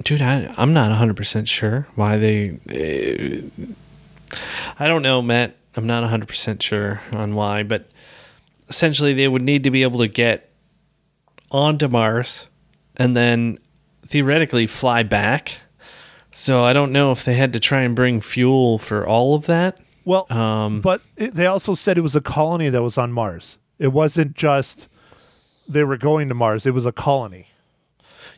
Dude, 0.03 0.21
I, 0.21 0.53
I'm 0.57 0.73
not 0.73 0.91
100% 0.91 1.47
sure 1.47 1.87
why 1.95 2.17
they. 2.17 2.59
Uh, 2.69 3.65
I 4.79 4.87
don't 4.87 5.01
know, 5.01 5.23
Matt. 5.23 5.55
I'm 5.75 5.87
not 5.87 6.03
100% 6.03 6.61
sure 6.61 7.01
on 7.11 7.33
why, 7.33 7.63
but 7.63 7.89
essentially 8.69 9.15
they 9.15 9.27
would 9.27 9.41
need 9.41 9.63
to 9.63 9.71
be 9.71 9.81
able 9.81 9.97
to 9.99 10.07
get 10.07 10.51
onto 11.49 11.87
Mars 11.87 12.45
and 12.95 13.15
then 13.15 13.57
theoretically 14.07 14.67
fly 14.67 15.03
back. 15.03 15.57
So 16.35 16.63
I 16.63 16.73
don't 16.73 16.91
know 16.91 17.11
if 17.11 17.23
they 17.25 17.33
had 17.35 17.53
to 17.53 17.59
try 17.59 17.81
and 17.81 17.95
bring 17.95 18.21
fuel 18.21 18.77
for 18.77 19.05
all 19.07 19.33
of 19.35 19.45
that. 19.47 19.79
well 20.05 20.31
Um, 20.31 20.81
but 20.81 21.01
it, 21.15 21.33
they 21.33 21.45
also 21.47 21.73
said 21.73 21.97
it 21.97 22.01
was 22.01 22.15
a 22.15 22.21
colony 22.21 22.69
that 22.69 22.81
was 22.83 22.97
on 22.97 23.11
mars 23.11 23.57
it 23.79 23.89
wasn't 23.89 24.35
just 24.35 24.87
they 25.67 25.83
were 25.83 25.97
going 25.97 26.29
to 26.29 26.35
mars 26.35 26.65
it 26.65 26.73
was 26.73 26.85
a 26.85 26.91
colony 26.91 27.47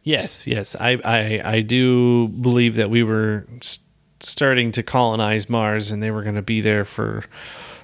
Yes, 0.03 0.47
yes, 0.47 0.75
I, 0.79 0.97
I, 1.03 1.41
I 1.57 1.61
do 1.61 2.29
believe 2.29 2.75
that 2.77 2.89
we 2.89 3.03
were 3.03 3.45
s- 3.59 3.79
starting 4.21 4.71
to 4.71 4.81
colonize 4.81 5.49
Mars, 5.49 5.91
and 5.91 6.01
they 6.01 6.09
were 6.09 6.23
going 6.23 6.35
to 6.35 6.41
be 6.41 6.61
there 6.61 6.85
for 6.85 7.25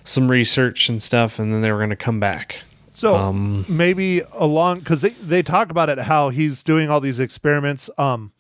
some 0.06 0.32
research 0.32 0.88
and 0.88 1.02
stuff, 1.02 1.40
and 1.40 1.54
then 1.54 1.62
they 1.62 1.72
were 1.72 1.78
going 1.80 1.90
to 1.90 1.96
come 1.98 2.22
back. 2.22 2.62
So 2.96 3.16
Um, 3.16 3.66
maybe 3.68 4.22
along 4.32 4.80
because 4.80 5.02
they, 5.02 5.10
they 5.10 5.44
talk 5.44 5.70
about 5.70 5.90
it 5.90 6.00
how 6.00 6.30
he's 6.30 6.64
doing 6.64 6.90
all 6.90 7.00
these 7.02 7.20
experiments. 7.20 7.90
Um, 7.98 8.32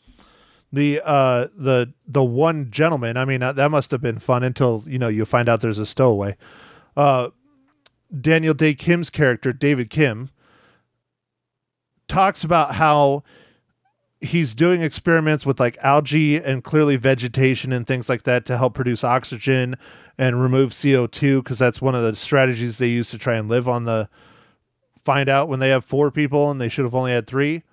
the 0.71 1.01
uh 1.05 1.47
the 1.55 1.93
the 2.07 2.23
one 2.23 2.71
gentleman. 2.71 3.17
I 3.17 3.25
mean 3.25 3.43
uh, 3.43 3.53
that 3.53 3.69
must 3.69 3.91
have 3.91 4.01
been 4.01 4.19
fun 4.19 4.43
until 4.43 4.83
you 4.87 4.97
know 4.97 5.07
you 5.07 5.25
find 5.25 5.47
out 5.47 5.61
there's 5.61 5.79
a 5.79 5.85
stowaway. 5.85 6.35
Uh, 6.97 7.29
Daniel 8.19 8.53
Dae 8.53 8.73
Kim's 8.73 9.09
character 9.09 9.53
David 9.53 9.89
Kim 9.89 10.29
talks 12.07 12.43
about 12.43 12.75
how 12.75 13.23
he's 14.21 14.53
doing 14.53 14.81
experiments 14.81 15.45
with 15.45 15.59
like 15.59 15.77
algae 15.81 16.37
and 16.37 16.63
clearly 16.63 16.95
vegetation 16.95 17.71
and 17.71 17.85
things 17.85 18.09
like 18.09 18.23
that 18.23 18.45
to 18.45 18.57
help 18.57 18.73
produce 18.73 19.03
oxygen 19.03 19.77
and 20.17 20.41
remove 20.41 20.71
CO2 20.71 21.43
because 21.43 21.59
that's 21.59 21.81
one 21.81 21.95
of 21.95 22.03
the 22.03 22.15
strategies 22.15 22.77
they 22.77 22.87
use 22.87 23.09
to 23.11 23.17
try 23.17 23.35
and 23.35 23.49
live 23.49 23.67
on 23.67 23.83
the 23.83 24.09
find 25.05 25.29
out 25.29 25.47
when 25.47 25.59
they 25.59 25.69
have 25.69 25.85
four 25.85 26.11
people 26.11 26.51
and 26.51 26.59
they 26.59 26.67
should 26.67 26.83
have 26.83 26.95
only 26.95 27.11
had 27.11 27.27
three. 27.27 27.63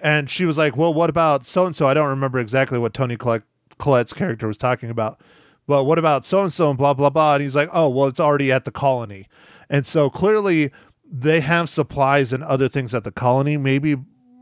And 0.00 0.28
she 0.30 0.46
was 0.46 0.58
like, 0.58 0.76
Well, 0.76 0.92
what 0.92 1.10
about 1.10 1.46
so 1.46 1.66
and 1.66 1.76
so? 1.76 1.86
I 1.86 1.94
don't 1.94 2.08
remember 2.08 2.38
exactly 2.38 2.78
what 2.78 2.94
Toni 2.94 3.16
Collette, 3.16 3.42
Collette's 3.78 4.12
character 4.12 4.48
was 4.48 4.56
talking 4.56 4.90
about. 4.90 5.20
But 5.66 5.84
what 5.84 5.98
about 5.98 6.24
so 6.24 6.42
and 6.42 6.52
so 6.52 6.70
and 6.70 6.78
blah, 6.78 6.94
blah, 6.94 7.10
blah? 7.10 7.34
And 7.34 7.42
he's 7.42 7.54
like, 7.54 7.68
Oh, 7.72 7.88
well, 7.88 8.08
it's 8.08 8.20
already 8.20 8.50
at 8.50 8.64
the 8.64 8.70
colony. 8.70 9.28
And 9.68 9.86
so 9.86 10.08
clearly 10.08 10.72
they 11.10 11.40
have 11.40 11.68
supplies 11.68 12.32
and 12.32 12.42
other 12.42 12.68
things 12.68 12.94
at 12.94 13.04
the 13.04 13.12
colony. 13.12 13.56
Maybe 13.56 13.96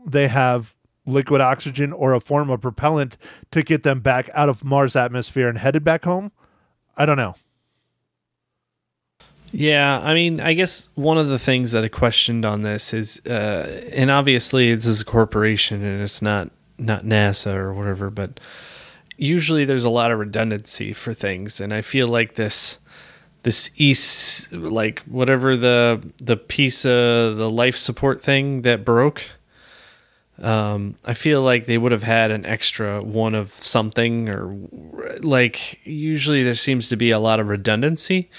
they 0.05 0.27
have 0.27 0.75
liquid 1.05 1.41
oxygen 1.41 1.93
or 1.93 2.13
a 2.13 2.19
form 2.19 2.49
of 2.49 2.61
propellant 2.61 3.17
to 3.51 3.63
get 3.63 3.83
them 3.83 3.99
back 4.01 4.29
out 4.33 4.49
of 4.49 4.63
Mars 4.63 4.95
atmosphere 4.95 5.47
and 5.47 5.57
headed 5.57 5.83
back 5.83 6.03
home. 6.03 6.31
I 6.95 7.05
don't 7.05 7.17
know. 7.17 7.35
Yeah, 9.51 9.99
I 10.03 10.13
mean, 10.13 10.39
I 10.41 10.53
guess 10.53 10.89
one 10.95 11.17
of 11.17 11.29
the 11.29 11.39
things 11.39 11.71
that 11.71 11.83
I 11.83 11.87
questioned 11.87 12.45
on 12.45 12.63
this 12.63 12.93
is, 12.93 13.21
uh, 13.25 13.81
and 13.93 14.11
obviously 14.11 14.75
this 14.75 14.85
is 14.85 15.01
a 15.01 15.05
corporation 15.05 15.83
and 15.83 16.01
it's 16.01 16.21
not 16.21 16.51
not 16.77 17.05
NASA 17.05 17.55
or 17.55 17.73
whatever, 17.73 18.09
but 18.11 18.39
usually 19.17 19.65
there's 19.65 19.85
a 19.85 19.89
lot 19.89 20.11
of 20.11 20.19
redundancy 20.19 20.93
for 20.93 21.13
things, 21.13 21.59
and 21.61 21.73
I 21.73 21.81
feel 21.81 22.07
like 22.07 22.35
this 22.35 22.79
this 23.43 23.69
east 23.77 24.51
like 24.53 24.99
whatever 25.03 25.55
the 25.57 26.01
the 26.17 26.37
piece 26.37 26.85
of 26.85 27.37
the 27.37 27.49
life 27.49 27.77
support 27.77 28.21
thing 28.21 28.61
that 28.63 28.83
broke. 28.85 29.25
Um, 30.41 30.95
I 31.03 31.13
feel 31.15 31.41
like 31.41 31.65
they 31.65 31.79
would 31.79 31.91
have 31.91 32.03
had 32.03 32.29
an 32.29 32.45
extra 32.45 33.01
one 33.01 33.33
of 33.33 33.51
something, 33.53 34.29
or 34.29 34.55
like 35.21 35.79
usually 35.85 36.43
there 36.43 36.55
seems 36.55 36.89
to 36.89 36.95
be 36.95 37.09
a 37.09 37.19
lot 37.19 37.39
of 37.39 37.47
redundancy. 37.47 38.29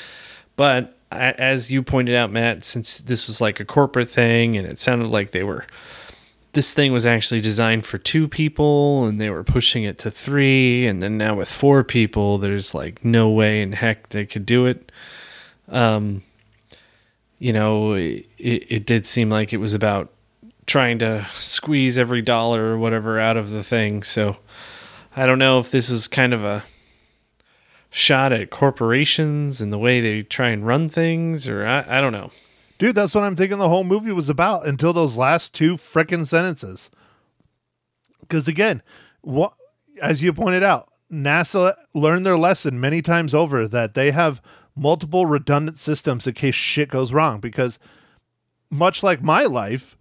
But 0.56 0.97
as 1.10 1.70
you 1.70 1.82
pointed 1.82 2.14
out, 2.14 2.30
Matt, 2.30 2.64
since 2.64 2.98
this 2.98 3.26
was 3.26 3.40
like 3.40 3.60
a 3.60 3.64
corporate 3.64 4.10
thing 4.10 4.56
and 4.56 4.66
it 4.66 4.78
sounded 4.78 5.08
like 5.08 5.30
they 5.30 5.42
were, 5.42 5.66
this 6.52 6.72
thing 6.72 6.92
was 6.92 7.06
actually 7.06 7.40
designed 7.40 7.86
for 7.86 7.98
two 7.98 8.28
people 8.28 9.04
and 9.04 9.20
they 9.20 9.30
were 9.30 9.44
pushing 9.44 9.84
it 9.84 9.98
to 10.00 10.10
three. 10.10 10.86
And 10.86 11.02
then 11.02 11.16
now 11.18 11.34
with 11.36 11.50
four 11.50 11.84
people, 11.84 12.38
there's 12.38 12.74
like 12.74 13.04
no 13.04 13.30
way 13.30 13.62
in 13.62 13.72
heck 13.72 14.10
they 14.10 14.26
could 14.26 14.46
do 14.46 14.66
it. 14.66 14.92
Um, 15.68 16.22
you 17.38 17.52
know, 17.52 17.92
it, 17.94 18.26
it 18.38 18.86
did 18.86 19.06
seem 19.06 19.30
like 19.30 19.52
it 19.52 19.58
was 19.58 19.74
about 19.74 20.10
trying 20.66 20.98
to 20.98 21.26
squeeze 21.38 21.96
every 21.96 22.20
dollar 22.20 22.72
or 22.72 22.78
whatever 22.78 23.18
out 23.18 23.36
of 23.36 23.50
the 23.50 23.62
thing. 23.62 24.02
So 24.02 24.36
I 25.16 25.26
don't 25.26 25.38
know 25.38 25.58
if 25.58 25.70
this 25.70 25.90
was 25.90 26.08
kind 26.08 26.34
of 26.34 26.44
a 26.44 26.64
shot 27.90 28.32
at 28.32 28.50
corporations 28.50 29.60
and 29.60 29.72
the 29.72 29.78
way 29.78 30.00
they 30.00 30.22
try 30.22 30.48
and 30.48 30.66
run 30.66 30.88
things, 30.88 31.48
or 31.48 31.66
I, 31.66 31.98
I 31.98 32.00
don't 32.00 32.12
know. 32.12 32.30
Dude, 32.78 32.94
that's 32.94 33.14
what 33.14 33.24
I'm 33.24 33.34
thinking 33.34 33.58
the 33.58 33.68
whole 33.68 33.84
movie 33.84 34.12
was 34.12 34.28
about 34.28 34.66
until 34.66 34.92
those 34.92 35.16
last 35.16 35.52
two 35.52 35.76
frickin' 35.76 36.26
sentences. 36.26 36.90
Because 38.20 38.46
again, 38.46 38.82
what 39.22 39.54
as 40.00 40.22
you 40.22 40.32
pointed 40.32 40.62
out, 40.62 40.92
NASA 41.10 41.74
learned 41.94 42.24
their 42.24 42.38
lesson 42.38 42.78
many 42.78 43.02
times 43.02 43.34
over 43.34 43.66
that 43.66 43.94
they 43.94 44.10
have 44.10 44.40
multiple 44.76 45.26
redundant 45.26 45.78
systems 45.78 46.26
in 46.26 46.34
case 46.34 46.54
shit 46.54 46.88
goes 46.88 47.12
wrong. 47.12 47.40
Because 47.40 47.78
much 48.70 49.02
like 49.02 49.22
my 49.22 49.42
life, 49.42 49.96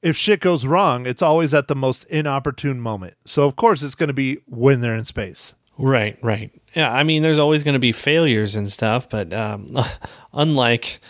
if 0.00 0.16
shit 0.16 0.40
goes 0.40 0.64
wrong, 0.64 1.06
it's 1.06 1.22
always 1.22 1.52
at 1.52 1.68
the 1.68 1.74
most 1.74 2.04
inopportune 2.04 2.80
moment. 2.80 3.14
So 3.26 3.46
of 3.46 3.56
course 3.56 3.82
it's 3.82 3.94
going 3.94 4.08
to 4.08 4.14
be 4.14 4.38
when 4.46 4.80
they're 4.80 4.96
in 4.96 5.04
space. 5.04 5.54
Right, 5.78 6.18
right. 6.22 6.50
Yeah, 6.74 6.92
I 6.92 7.02
mean, 7.02 7.22
there's 7.22 7.38
always 7.38 7.62
going 7.62 7.74
to 7.74 7.80
be 7.80 7.92
failures 7.92 8.56
and 8.56 8.70
stuff, 8.70 9.08
but 9.08 9.32
um, 9.32 9.76
unlike 10.32 11.00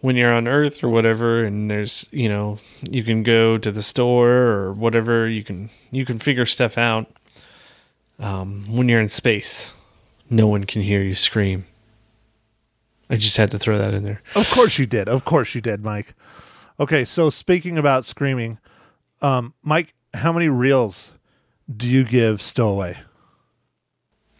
when 0.00 0.16
you're 0.16 0.32
on 0.32 0.46
Earth 0.46 0.82
or 0.84 0.88
whatever, 0.88 1.44
and 1.44 1.70
there's 1.70 2.06
you 2.10 2.28
know 2.28 2.58
you 2.82 3.02
can 3.02 3.22
go 3.22 3.58
to 3.58 3.70
the 3.72 3.82
store 3.82 4.32
or 4.32 4.72
whatever, 4.72 5.28
you 5.28 5.42
can 5.42 5.70
you 5.90 6.04
can 6.04 6.18
figure 6.18 6.46
stuff 6.46 6.76
out. 6.78 7.06
Um, 8.18 8.66
when 8.68 8.88
you're 8.88 9.00
in 9.00 9.08
space, 9.08 9.74
no 10.30 10.46
one 10.46 10.64
can 10.64 10.82
hear 10.82 11.02
you 11.02 11.14
scream. 11.14 11.66
I 13.10 13.16
just 13.16 13.36
had 13.36 13.50
to 13.50 13.58
throw 13.58 13.76
that 13.78 13.94
in 13.94 14.04
there. 14.04 14.22
Of 14.34 14.50
course 14.50 14.78
you 14.78 14.86
did. 14.86 15.08
Of 15.08 15.24
course 15.24 15.54
you 15.54 15.60
did, 15.60 15.82
Mike. 15.82 16.14
Okay, 16.80 17.04
so 17.04 17.30
speaking 17.30 17.78
about 17.78 18.04
screaming, 18.04 18.58
um, 19.22 19.54
Mike, 19.62 19.94
how 20.14 20.32
many 20.32 20.48
reels 20.48 21.12
do 21.74 21.88
you 21.88 22.04
give 22.04 22.42
Stowaway? 22.42 22.98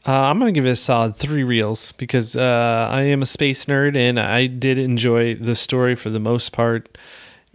Uh, 0.07 0.13
I'm 0.13 0.39
going 0.39 0.53
to 0.53 0.59
give 0.59 0.67
it 0.67 0.71
a 0.71 0.77
solid 0.77 1.17
three 1.17 1.45
reels 1.45 1.93
because 1.93 2.37
uh, 2.37 2.89
I 2.91 3.03
am 3.03 3.23
a 3.23 3.27
space 3.27 3.65
nerd 3.67 3.97
and 3.97 4.21
I 4.21 4.47
did 4.47 4.77
enjoy 4.79 5.35
the 5.35 5.55
story 5.55 5.97
for 5.97 6.11
the 6.11 6.21
most 6.21 6.53
part. 6.53 6.99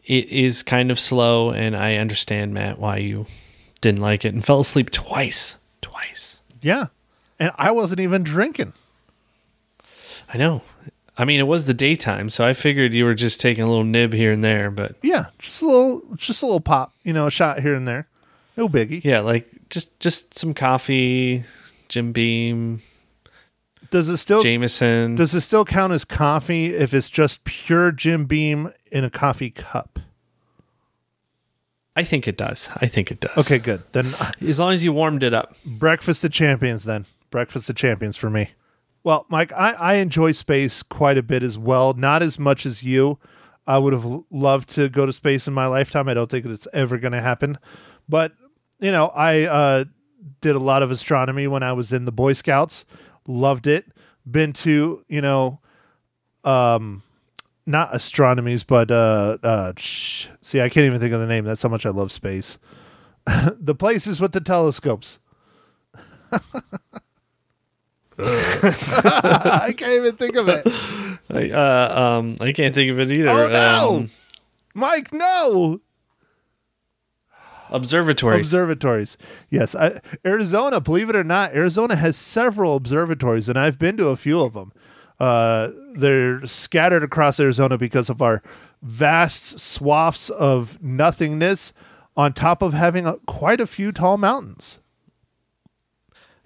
It 0.03 0.27
is 0.29 0.63
kind 0.63 0.89
of 0.89 0.99
slow, 0.99 1.51
and 1.51 1.75
I 1.77 1.97
understand, 1.97 2.51
Matt, 2.55 2.79
why 2.79 2.97
you 2.97 3.27
didn't 3.81 4.01
like 4.01 4.25
it 4.25 4.33
and 4.33 4.43
fell 4.43 4.61
asleep 4.61 4.89
twice. 4.89 5.57
Twice. 5.81 6.39
Yeah. 6.63 6.87
And 7.39 7.51
I 7.55 7.69
wasn't 7.69 7.99
even 7.99 8.23
drinking. 8.23 8.73
I 10.33 10.37
know. 10.37 10.63
I 11.15 11.25
mean, 11.25 11.39
it 11.39 11.43
was 11.47 11.65
the 11.65 11.75
daytime, 11.75 12.31
so 12.31 12.43
I 12.43 12.53
figured 12.53 12.93
you 12.93 13.05
were 13.05 13.13
just 13.13 13.39
taking 13.39 13.63
a 13.63 13.67
little 13.67 13.83
nib 13.83 14.13
here 14.13 14.31
and 14.31 14.43
there, 14.43 14.71
but 14.71 14.95
Yeah, 15.03 15.25
just 15.37 15.61
a 15.61 15.67
little 15.67 16.01
just 16.15 16.41
a 16.41 16.45
little 16.45 16.61
pop, 16.61 16.93
you 17.03 17.13
know, 17.13 17.27
a 17.27 17.31
shot 17.31 17.59
here 17.59 17.75
and 17.75 17.87
there. 17.87 18.07
No 18.57 18.67
biggie. 18.67 19.03
yeah, 19.03 19.19
like 19.19 19.47
just 19.69 19.97
just 19.99 20.37
some 20.39 20.53
coffee, 20.53 21.43
Jim 21.89 22.11
Beam, 22.11 22.81
Does 23.91 24.07
it 24.09 24.17
still 24.17 24.41
Jameson. 24.43 25.15
does 25.15 25.33
it 25.33 25.41
still 25.41 25.65
count 25.65 25.91
as 25.91 26.05
coffee 26.05 26.67
if 26.67 26.93
it's 26.93 27.09
just 27.09 27.43
pure 27.43 27.91
Jim 27.91 28.25
Beam 28.25 28.71
in 28.91 29.03
a 29.03 29.09
coffee 29.09 29.49
cup? 29.49 29.99
I 31.95 32.03
think 32.03 32.27
it 32.27 32.37
does. 32.37 32.69
I 32.77 32.87
think 32.87 33.11
it 33.11 33.19
does. 33.19 33.37
Okay, 33.37 33.57
good. 33.59 33.81
Then 33.91 34.13
as 34.39 34.59
long 34.59 34.71
as 34.71 34.83
you 34.83 34.93
warmed 34.93 35.23
it 35.23 35.33
up. 35.33 35.55
breakfast 35.65 36.23
of 36.23 36.31
champions 36.31 36.83
then. 36.85 37.05
Breakfast 37.29 37.69
of 37.69 37.75
champions 37.75 38.15
for 38.15 38.29
me. 38.29 38.51
Well, 39.03 39.25
Mike, 39.29 39.51
I, 39.53 39.71
I 39.73 39.93
enjoy 39.95 40.31
space 40.33 40.81
quite 40.83 41.17
a 41.17 41.23
bit 41.23 41.43
as 41.43 41.57
well. 41.57 41.93
Not 41.93 42.21
as 42.21 42.37
much 42.39 42.65
as 42.65 42.83
you. 42.83 43.17
I 43.67 43.77
would 43.77 43.93
have 43.93 44.05
loved 44.31 44.69
to 44.71 44.89
go 44.89 45.05
to 45.05 45.13
space 45.13 45.47
in 45.47 45.53
my 45.53 45.65
lifetime. 45.67 46.07
I 46.07 46.13
don't 46.13 46.29
think 46.29 46.45
it's 46.45 46.67
ever 46.73 46.97
going 46.97 47.11
to 47.11 47.21
happen. 47.21 47.57
But, 48.07 48.33
you 48.79 48.91
know, 48.91 49.07
I 49.07 49.43
uh, 49.43 49.85
did 50.41 50.55
a 50.55 50.59
lot 50.59 50.83
of 50.83 50.91
astronomy 50.91 51.47
when 51.47 51.63
I 51.63 51.73
was 51.73 51.91
in 51.93 52.05
the 52.05 52.11
Boy 52.11 52.33
Scouts. 52.33 52.85
Loved 53.27 53.67
it. 53.67 53.85
Been 54.29 54.53
to, 54.53 55.03
you 55.07 55.21
know, 55.21 55.59
um, 56.43 57.03
not 57.65 57.91
astronomies, 57.91 58.65
but 58.65 58.89
uh, 58.91 59.37
uh, 59.43 59.73
sh- 59.77 60.27
see, 60.41 60.61
I 60.61 60.69
can't 60.69 60.85
even 60.85 60.99
think 60.99 61.13
of 61.13 61.19
the 61.19 61.27
name. 61.27 61.45
That's 61.45 61.61
how 61.61 61.69
much 61.69 61.85
I 61.85 61.89
love 61.89 62.11
space. 62.11 62.57
the 63.27 63.75
places 63.75 64.19
with 64.19 64.31
the 64.31 64.41
telescopes. 64.41 65.19
I 68.17 69.73
can't 69.77 69.93
even 69.93 70.11
think 70.15 70.35
of 70.35 70.49
it. 70.49 70.63
I, 71.29 71.49
uh, 71.51 72.01
um, 72.19 72.35
I 72.41 72.51
can't 72.51 72.73
think 72.75 72.91
of 72.91 72.99
it 72.99 73.11
either. 73.11 73.29
Oh 73.29 73.47
no, 73.47 73.95
Um, 73.97 74.11
Mike! 74.73 75.13
No 75.13 75.79
observatories. 77.71 78.47
observatories. 78.47 79.17
Yes, 79.49 79.75
I, 79.75 79.99
Arizona. 80.25 80.79
Believe 80.81 81.09
it 81.09 81.15
or 81.15 81.23
not, 81.23 81.53
Arizona 81.53 81.95
has 81.95 82.15
several 82.17 82.75
observatories, 82.75 83.47
and 83.49 83.57
I've 83.57 83.77
been 83.79 83.97
to 83.97 84.07
a 84.07 84.17
few 84.17 84.41
of 84.41 84.53
them. 84.53 84.71
Uh, 85.19 85.71
they're 85.93 86.45
scattered 86.45 87.03
across 87.03 87.39
Arizona 87.39 87.77
because 87.77 88.09
of 88.09 88.21
our 88.21 88.41
vast 88.81 89.59
swaths 89.59 90.29
of 90.29 90.81
nothingness, 90.81 91.73
on 92.15 92.33
top 92.33 92.61
of 92.61 92.73
having 92.73 93.05
a, 93.05 93.17
quite 93.27 93.59
a 93.61 93.67
few 93.67 93.91
tall 93.91 94.17
mountains. 94.17 94.79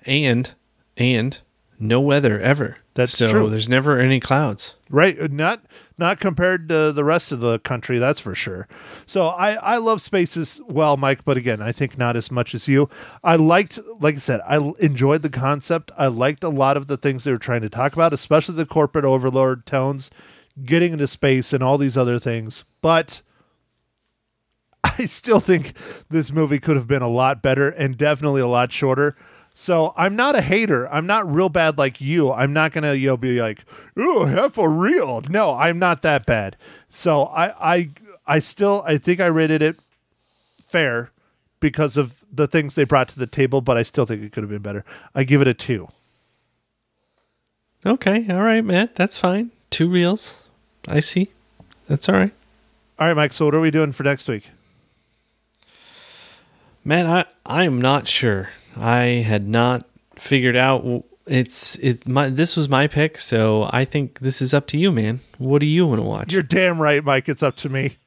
and 0.05 0.53
and 0.97 1.39
no 1.79 1.99
weather 1.99 2.39
ever. 2.39 2.77
That's 2.93 3.17
so 3.17 3.27
true. 3.29 3.49
there's 3.49 3.67
never 3.69 3.99
any 3.99 4.19
clouds. 4.19 4.75
Right, 4.89 5.31
not 5.31 5.63
not 5.97 6.19
compared 6.19 6.69
to 6.69 6.91
the 6.91 7.03
rest 7.03 7.31
of 7.31 7.39
the 7.39 7.59
country, 7.59 7.99
that's 7.99 8.19
for 8.19 8.33
sure. 8.35 8.67
So 9.05 9.27
I 9.27 9.53
I 9.53 9.77
love 9.77 10.01
space 10.01 10.35
as 10.37 10.59
well, 10.67 10.97
Mike, 10.97 11.25
but 11.25 11.37
again, 11.37 11.61
I 11.61 11.71
think 11.71 11.97
not 11.97 12.15
as 12.15 12.31
much 12.31 12.55
as 12.55 12.67
you. 12.67 12.89
I 13.23 13.35
liked, 13.35 13.79
like 13.99 14.15
I 14.15 14.19
said, 14.19 14.41
I 14.47 14.57
enjoyed 14.79 15.21
the 15.21 15.29
concept. 15.29 15.91
I 15.97 16.07
liked 16.07 16.43
a 16.43 16.49
lot 16.49 16.77
of 16.77 16.87
the 16.87 16.97
things 16.97 17.23
they 17.23 17.31
were 17.31 17.37
trying 17.37 17.61
to 17.61 17.69
talk 17.69 17.93
about, 17.93 18.13
especially 18.13 18.55
the 18.55 18.65
corporate 18.65 19.05
overlord 19.05 19.65
tones, 19.65 20.09
getting 20.63 20.93
into 20.93 21.07
space 21.07 21.53
and 21.53 21.63
all 21.63 21.77
these 21.77 21.97
other 21.97 22.19
things. 22.19 22.63
But 22.81 23.21
I 24.83 25.05
still 25.05 25.39
think 25.39 25.73
this 26.09 26.31
movie 26.31 26.59
could 26.59 26.75
have 26.75 26.87
been 26.87 27.01
a 27.01 27.09
lot 27.09 27.41
better 27.41 27.69
and 27.69 27.97
definitely 27.97 28.41
a 28.41 28.47
lot 28.47 28.71
shorter. 28.71 29.15
So 29.55 29.93
I'm 29.95 30.15
not 30.15 30.35
a 30.35 30.41
hater. 30.41 30.91
I'm 30.91 31.05
not 31.05 31.31
real 31.31 31.49
bad 31.49 31.77
like 31.77 32.01
you. 32.01 32.31
I'm 32.31 32.53
not 32.53 32.71
gonna 32.71 32.93
you 32.93 33.07
know 33.07 33.17
be 33.17 33.39
like, 33.41 33.63
oh, 33.97 34.25
half 34.25 34.57
a 34.57 34.67
real. 34.67 35.21
No, 35.29 35.53
I'm 35.53 35.79
not 35.79 36.01
that 36.01 36.25
bad. 36.25 36.57
So 36.89 37.25
I 37.25 37.73
I 37.73 37.89
I 38.25 38.39
still 38.39 38.83
I 38.85 38.97
think 38.97 39.19
I 39.19 39.27
rated 39.27 39.61
it 39.61 39.79
fair 40.67 41.11
because 41.59 41.97
of 41.97 42.23
the 42.31 42.47
things 42.47 42.75
they 42.75 42.83
brought 42.83 43.07
to 43.09 43.19
the 43.19 43.27
table, 43.27 43.61
but 43.61 43.77
I 43.77 43.83
still 43.83 44.05
think 44.05 44.23
it 44.23 44.31
could 44.31 44.43
have 44.43 44.49
been 44.49 44.61
better. 44.61 44.83
I 45.13 45.23
give 45.23 45.41
it 45.41 45.47
a 45.47 45.53
two. 45.53 45.87
Okay, 47.85 48.25
all 48.29 48.41
right, 48.41 48.63
Matt. 48.63 48.95
That's 48.95 49.17
fine. 49.17 49.51
Two 49.69 49.89
reels. 49.89 50.39
I 50.87 50.99
see. 50.99 51.31
That's 51.87 52.07
all 52.09 52.15
right. 52.15 52.33
All 52.97 53.07
right, 53.07 53.15
Mike. 53.15 53.33
So 53.33 53.45
what 53.45 53.55
are 53.55 53.59
we 53.59 53.71
doing 53.71 53.91
for 53.91 54.03
next 54.03 54.27
week? 54.27 54.49
Man, 56.83 57.05
I 57.05 57.25
I 57.45 57.63
am 57.63 57.79
not 57.79 58.07
sure. 58.07 58.49
I 58.75 59.23
had 59.25 59.47
not 59.47 59.85
figured 60.15 60.55
out. 60.55 61.05
It's 61.25 61.75
it. 61.77 62.07
My 62.07 62.29
this 62.29 62.57
was 62.57 62.67
my 62.67 62.87
pick, 62.87 63.17
so 63.17 63.69
I 63.71 63.85
think 63.85 64.19
this 64.19 64.41
is 64.41 64.53
up 64.53 64.67
to 64.67 64.77
you, 64.77 64.91
man. 64.91 65.21
What 65.37 65.59
do 65.59 65.65
you 65.65 65.87
want 65.87 65.99
to 65.99 66.03
watch? 66.03 66.33
You're 66.33 66.43
damn 66.43 66.81
right, 66.81 67.03
Mike. 67.03 67.29
It's 67.29 67.43
up 67.43 67.55
to 67.57 67.69
me. 67.69 67.97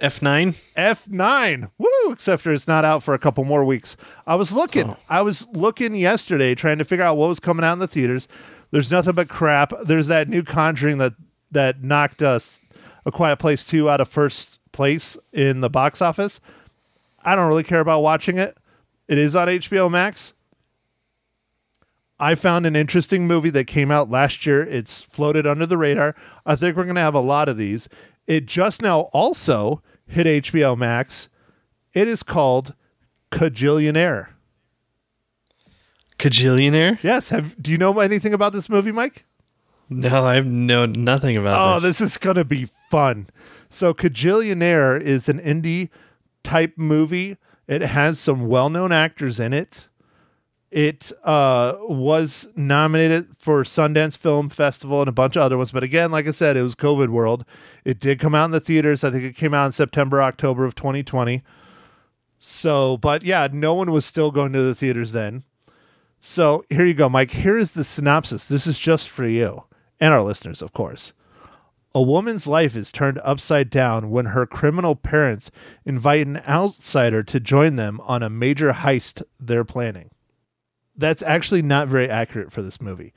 F 0.00 0.22
nine. 0.22 0.54
F9. 0.76 1.70
Woo! 1.78 2.12
Except 2.12 2.42
for 2.42 2.52
it's 2.52 2.66
not 2.66 2.84
out 2.84 3.02
for 3.02 3.12
a 3.14 3.18
couple 3.18 3.44
more 3.44 3.64
weeks. 3.64 3.96
I 4.26 4.34
was 4.34 4.52
looking. 4.52 4.90
Oh. 4.90 4.96
I 5.08 5.20
was 5.22 5.46
looking 5.48 5.94
yesterday 5.94 6.54
trying 6.54 6.78
to 6.78 6.84
figure 6.84 7.04
out 7.04 7.16
what 7.16 7.28
was 7.28 7.40
coming 7.40 7.64
out 7.64 7.74
in 7.74 7.78
the 7.80 7.88
theaters. 7.88 8.26
There's 8.70 8.90
nothing 8.90 9.14
but 9.14 9.28
crap. 9.28 9.72
There's 9.84 10.06
that 10.06 10.28
new 10.28 10.42
Conjuring 10.42 10.98
that 10.98 11.14
that 11.50 11.82
knocked 11.82 12.22
us 12.22 12.60
A 13.04 13.12
Quiet 13.12 13.38
Place 13.38 13.64
2 13.64 13.90
out 13.90 14.00
of 14.00 14.08
first 14.08 14.58
place 14.72 15.16
in 15.32 15.60
the 15.60 15.70
box 15.70 16.00
office. 16.00 16.40
I 17.22 17.36
don't 17.36 17.48
really 17.48 17.64
care 17.64 17.80
about 17.80 18.02
watching 18.02 18.38
it. 18.38 18.56
It 19.10 19.18
is 19.18 19.34
on 19.34 19.48
HBO 19.48 19.90
Max. 19.90 20.34
I 22.20 22.36
found 22.36 22.64
an 22.64 22.76
interesting 22.76 23.26
movie 23.26 23.50
that 23.50 23.64
came 23.66 23.90
out 23.90 24.08
last 24.08 24.46
year. 24.46 24.62
It's 24.62 25.02
floated 25.02 25.46
under 25.48 25.66
the 25.66 25.76
radar. 25.76 26.14
I 26.46 26.54
think 26.54 26.76
we're 26.76 26.84
going 26.84 26.94
to 26.94 27.00
have 27.00 27.14
a 27.14 27.20
lot 27.20 27.48
of 27.48 27.56
these. 27.56 27.88
It 28.28 28.46
just 28.46 28.82
now 28.82 29.00
also 29.12 29.82
hit 30.06 30.26
HBO 30.44 30.78
Max. 30.78 31.28
It 31.92 32.06
is 32.06 32.22
called 32.22 32.74
Kajillionaire. 33.32 34.28
Kajillionaire? 36.18 36.98
Yes. 37.02 37.30
Have 37.30 37.60
do 37.60 37.70
you 37.72 37.78
know 37.78 37.98
anything 37.98 38.34
about 38.34 38.52
this 38.52 38.68
movie, 38.68 38.92
Mike? 38.92 39.24
No, 39.88 40.24
I 40.24 40.38
know 40.40 40.86
nothing 40.86 41.36
about 41.36 41.58
Oh, 41.58 41.80
this. 41.80 41.98
this 41.98 42.12
is 42.12 42.16
going 42.18 42.36
to 42.36 42.44
be 42.44 42.68
fun. 42.90 43.26
So, 43.70 43.92
Kajillionaire 43.92 45.00
is 45.00 45.28
an 45.28 45.40
indie 45.40 45.88
type 46.44 46.74
movie. 46.76 47.38
It 47.70 47.82
has 47.82 48.18
some 48.18 48.48
well 48.48 48.68
known 48.68 48.90
actors 48.90 49.38
in 49.38 49.52
it. 49.52 49.86
It 50.72 51.12
uh, 51.22 51.76
was 51.82 52.48
nominated 52.56 53.36
for 53.38 53.62
Sundance 53.62 54.16
Film 54.16 54.48
Festival 54.48 55.00
and 55.00 55.08
a 55.08 55.12
bunch 55.12 55.36
of 55.36 55.42
other 55.42 55.56
ones. 55.56 55.70
But 55.70 55.84
again, 55.84 56.10
like 56.10 56.26
I 56.26 56.32
said, 56.32 56.56
it 56.56 56.62
was 56.62 56.74
COVID 56.74 57.10
world. 57.10 57.44
It 57.84 58.00
did 58.00 58.18
come 58.18 58.34
out 58.34 58.46
in 58.46 58.50
the 58.50 58.60
theaters. 58.60 59.04
I 59.04 59.12
think 59.12 59.22
it 59.22 59.36
came 59.36 59.54
out 59.54 59.66
in 59.66 59.72
September, 59.72 60.20
October 60.20 60.64
of 60.64 60.74
2020. 60.74 61.44
So, 62.40 62.96
but 62.96 63.22
yeah, 63.22 63.46
no 63.52 63.74
one 63.74 63.92
was 63.92 64.04
still 64.04 64.32
going 64.32 64.52
to 64.52 64.62
the 64.62 64.74
theaters 64.74 65.12
then. 65.12 65.44
So 66.18 66.64
here 66.70 66.84
you 66.84 66.94
go, 66.94 67.08
Mike. 67.08 67.30
Here 67.30 67.56
is 67.56 67.70
the 67.70 67.84
synopsis. 67.84 68.48
This 68.48 68.66
is 68.66 68.80
just 68.80 69.08
for 69.08 69.24
you 69.24 69.62
and 70.00 70.12
our 70.12 70.22
listeners, 70.22 70.60
of 70.60 70.72
course. 70.72 71.12
A 71.92 72.02
woman's 72.02 72.46
life 72.46 72.76
is 72.76 72.92
turned 72.92 73.20
upside 73.24 73.68
down 73.68 74.10
when 74.10 74.26
her 74.26 74.46
criminal 74.46 74.94
parents 74.94 75.50
invite 75.84 76.26
an 76.26 76.40
outsider 76.48 77.22
to 77.24 77.40
join 77.40 77.74
them 77.76 78.00
on 78.02 78.22
a 78.22 78.30
major 78.30 78.72
heist 78.72 79.22
they're 79.40 79.64
planning. 79.64 80.10
That's 80.96 81.22
actually 81.22 81.62
not 81.62 81.88
very 81.88 82.08
accurate 82.08 82.52
for 82.52 82.62
this 82.62 82.80
movie. 82.80 83.12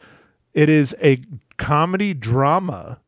It 0.54 0.70
is 0.70 0.96
a 1.04 1.22
comedy 1.58 2.14
drama, 2.14 3.00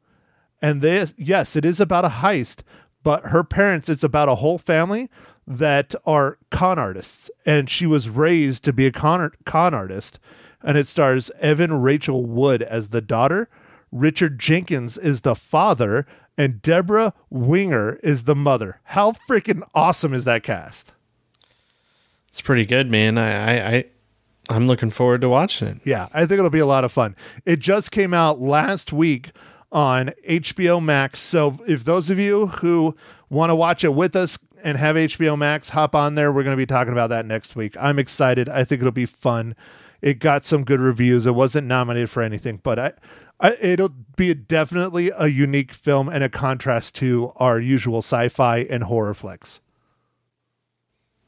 and 0.61 0.81
this, 0.81 1.13
yes, 1.17 1.55
it 1.55 1.65
is 1.65 1.79
about 1.79 2.05
a 2.05 2.09
heist, 2.09 2.61
but 3.01 3.27
her 3.27 3.43
parents, 3.43 3.89
it's 3.89 4.03
about 4.03 4.29
a 4.29 4.35
whole 4.35 4.57
family 4.57 5.09
that 5.47 5.95
are 6.05 6.37
con 6.51 6.77
artists, 6.77 7.29
and 7.45 7.69
she 7.69 7.85
was 7.85 8.09
raised 8.09 8.63
to 8.63 8.73
be 8.73 8.85
a 8.85 8.91
con, 8.91 9.31
con 9.45 9.73
artist. 9.73 10.19
And 10.63 10.77
it 10.77 10.87
stars 10.87 11.29
Evan 11.39 11.81
Rachel 11.81 12.25
Wood 12.25 12.63
as 12.63 12.89
the 12.89 13.01
daughter, 13.01 13.47
Richard 13.95 14.39
Jenkins 14.39 14.97
is 14.97 15.21
the 15.21 15.35
father, 15.35 16.05
and 16.37 16.61
Debra 16.61 17.13
Winger 17.29 17.95
is 18.03 18.25
the 18.25 18.35
mother. 18.35 18.81
How 18.83 19.13
freaking 19.13 19.61
awesome 19.73 20.13
is 20.13 20.25
that 20.25 20.43
cast? 20.43 20.91
It's 22.27 22.41
pretty 22.41 22.65
good, 22.65 22.91
man. 22.91 23.17
I, 23.17 23.31
I, 23.31 23.75
I 23.75 23.85
I'm 24.49 24.67
looking 24.67 24.89
forward 24.89 25.21
to 25.21 25.29
watching 25.29 25.67
it. 25.69 25.77
Yeah, 25.85 26.09
I 26.13 26.25
think 26.25 26.39
it'll 26.39 26.49
be 26.49 26.59
a 26.59 26.65
lot 26.65 26.83
of 26.83 26.91
fun. 26.91 27.15
It 27.45 27.59
just 27.59 27.89
came 27.91 28.13
out 28.13 28.41
last 28.41 28.91
week 28.91 29.31
on 29.71 30.11
HBO 30.27 30.83
Max. 30.83 31.21
So 31.21 31.57
if 31.65 31.85
those 31.85 32.09
of 32.09 32.19
you 32.19 32.47
who 32.47 32.95
want 33.29 33.49
to 33.49 33.55
watch 33.55 33.85
it 33.85 33.93
with 33.93 34.15
us 34.15 34.37
and 34.61 34.77
have 34.77 34.97
HBO 34.97 35.37
Max, 35.37 35.69
hop 35.69 35.95
on 35.95 36.15
there. 36.15 36.33
We're 36.33 36.43
going 36.43 36.55
to 36.55 36.61
be 36.61 36.65
talking 36.65 36.91
about 36.91 37.11
that 37.11 37.25
next 37.25 37.55
week. 37.55 37.75
I'm 37.79 37.97
excited. 37.97 38.49
I 38.49 38.65
think 38.65 38.81
it'll 38.81 38.91
be 38.91 39.05
fun. 39.05 39.55
It 40.01 40.19
got 40.19 40.45
some 40.45 40.63
good 40.65 40.81
reviews. 40.81 41.25
It 41.25 41.33
wasn't 41.33 41.67
nominated 41.67 42.09
for 42.09 42.21
anything, 42.21 42.59
but 42.61 42.77
I, 42.77 42.87
I 42.87 42.93
it'll 43.43 43.93
be 44.15 44.31
a, 44.31 44.35
definitely 44.35 45.11
a 45.15 45.27
unique 45.27 45.73
film 45.73 46.09
and 46.09 46.23
a 46.23 46.29
contrast 46.29 46.95
to 46.95 47.31
our 47.37 47.59
usual 47.59 47.99
sci-fi 47.99 48.59
and 48.59 48.83
horror 48.83 49.13
flicks. 49.13 49.59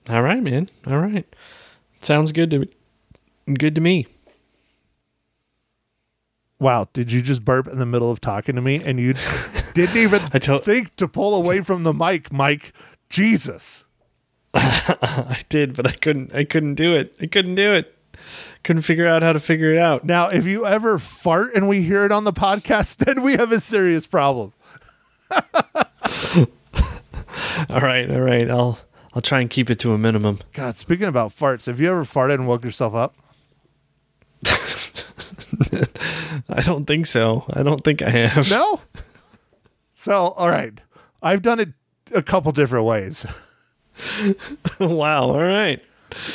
All 0.09 0.21
right, 0.21 0.41
man. 0.41 0.69
All 0.85 0.99
right. 0.99 1.25
Sounds 2.01 2.31
good 2.31 2.49
to 2.51 2.59
me. 2.59 2.69
Good 3.53 3.75
to 3.75 3.81
me. 3.81 4.07
Wow, 6.59 6.87
did 6.91 7.11
you 7.11 7.21
just 7.21 7.45
burp 7.45 7.67
in 7.67 7.77
the 7.77 7.85
middle 7.85 8.09
of 8.09 8.19
talking 8.19 8.55
to 8.55 8.61
me 8.61 8.81
and 8.83 8.99
you 8.99 9.13
didn't 9.73 9.97
even 9.97 10.21
I 10.33 10.39
think 10.39 10.95
to 10.95 11.07
pull 11.07 11.35
away 11.35 11.61
from 11.61 11.83
the 11.83 11.93
mic, 11.93 12.31
Mike? 12.31 12.73
Jesus. 13.09 13.83
I 14.53 15.41
did, 15.49 15.75
but 15.75 15.85
I 15.85 15.91
couldn't. 15.91 16.33
I 16.33 16.43
couldn't 16.43 16.75
do 16.75 16.95
it. 16.95 17.15
I 17.21 17.27
couldn't 17.27 17.55
do 17.55 17.73
it. 17.73 17.96
Couldn't 18.63 18.81
figure 18.83 19.07
out 19.07 19.23
how 19.23 19.33
to 19.33 19.39
figure 19.39 19.71
it 19.71 19.77
out. 19.77 20.03
Now, 20.03 20.29
if 20.29 20.45
you 20.45 20.65
ever 20.65 20.99
fart 20.99 21.53
and 21.55 21.67
we 21.67 21.83
hear 21.83 22.05
it 22.05 22.11
on 22.11 22.23
the 22.23 22.33
podcast, 22.33 22.97
then 23.05 23.21
we 23.21 23.33
have 23.33 23.51
a 23.51 23.59
serious 23.59 24.07
problem. 24.07 24.53
All 27.69 27.81
right, 27.81 28.09
all 28.09 28.21
right. 28.21 28.49
I'll 28.49 28.79
I'll 29.13 29.21
try 29.21 29.41
and 29.41 29.49
keep 29.49 29.69
it 29.69 29.79
to 29.79 29.93
a 29.93 29.97
minimum. 29.97 30.39
God, 30.53 30.77
speaking 30.77 31.07
about 31.07 31.35
farts, 31.35 31.65
have 31.65 31.79
you 31.79 31.89
ever 31.89 32.05
farted 32.05 32.35
and 32.35 32.47
woke 32.47 32.63
yourself 32.63 32.93
up? 32.93 33.15
I 36.49 36.61
don't 36.61 36.85
think 36.85 37.07
so. 37.07 37.45
I 37.49 37.63
don't 37.63 37.83
think 37.83 38.01
I 38.01 38.09
have. 38.09 38.49
No? 38.49 38.79
So, 39.95 40.13
all 40.13 40.49
right. 40.49 40.79
I've 41.21 41.41
done 41.41 41.59
it 41.59 41.69
a 42.13 42.21
couple 42.21 42.51
different 42.51 42.85
ways. 42.85 43.25
wow. 44.79 45.23
All 45.23 45.43
right. 45.43 45.81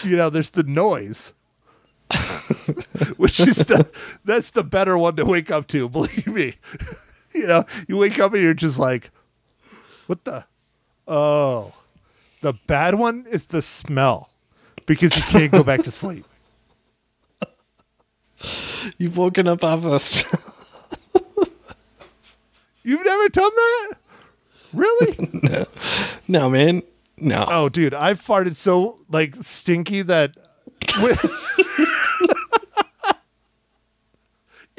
You 0.03 0.17
know, 0.17 0.29
there's 0.29 0.51
the 0.51 0.65
noise. 0.65 1.33
Which 3.17 3.41
is 3.41 3.57
the 3.57 3.91
that's 4.25 4.51
the 4.51 4.65
better 4.65 4.97
one 4.99 5.17
to 5.17 5.25
wake 5.25 5.51
up 5.51 5.67
to, 5.69 5.89
believe 5.89 6.27
me. 6.27 6.57
you 7.35 7.47
know, 7.47 7.65
you 7.89 7.97
wake 7.97 8.19
up 8.19 8.33
and 8.35 8.43
you're 8.43 8.55
just 8.55 8.79
like, 8.79 9.11
what 10.07 10.25
the 10.25 10.45
oh. 11.07 11.75
The 12.41 12.55
bad 12.67 12.97
one 12.97 13.25
is 13.31 13.47
the 13.47 13.63
smell. 13.63 14.31
Because 14.85 15.17
you 15.17 15.23
can't 15.23 15.53
go 15.53 15.63
back 15.63 15.85
to 15.85 15.93
sleep. 15.93 16.25
You've 18.99 19.17
woken 19.17 19.47
up 19.47 19.63
off 19.63 19.83
the. 19.83 19.99
smell. 19.99 21.49
You've 22.83 23.05
never 23.05 23.29
done 23.29 23.51
that? 23.55 23.93
Really? 24.73 25.69
no, 26.29 26.51
man. 26.51 26.83
No. 27.17 27.47
Oh, 27.49 27.69
dude, 27.69 27.95
I've 27.95 28.21
farted 28.21 28.57
so 28.57 28.99
like 29.09 29.37
stinky 29.37 30.03
that 30.03 30.37
with, 31.01 31.23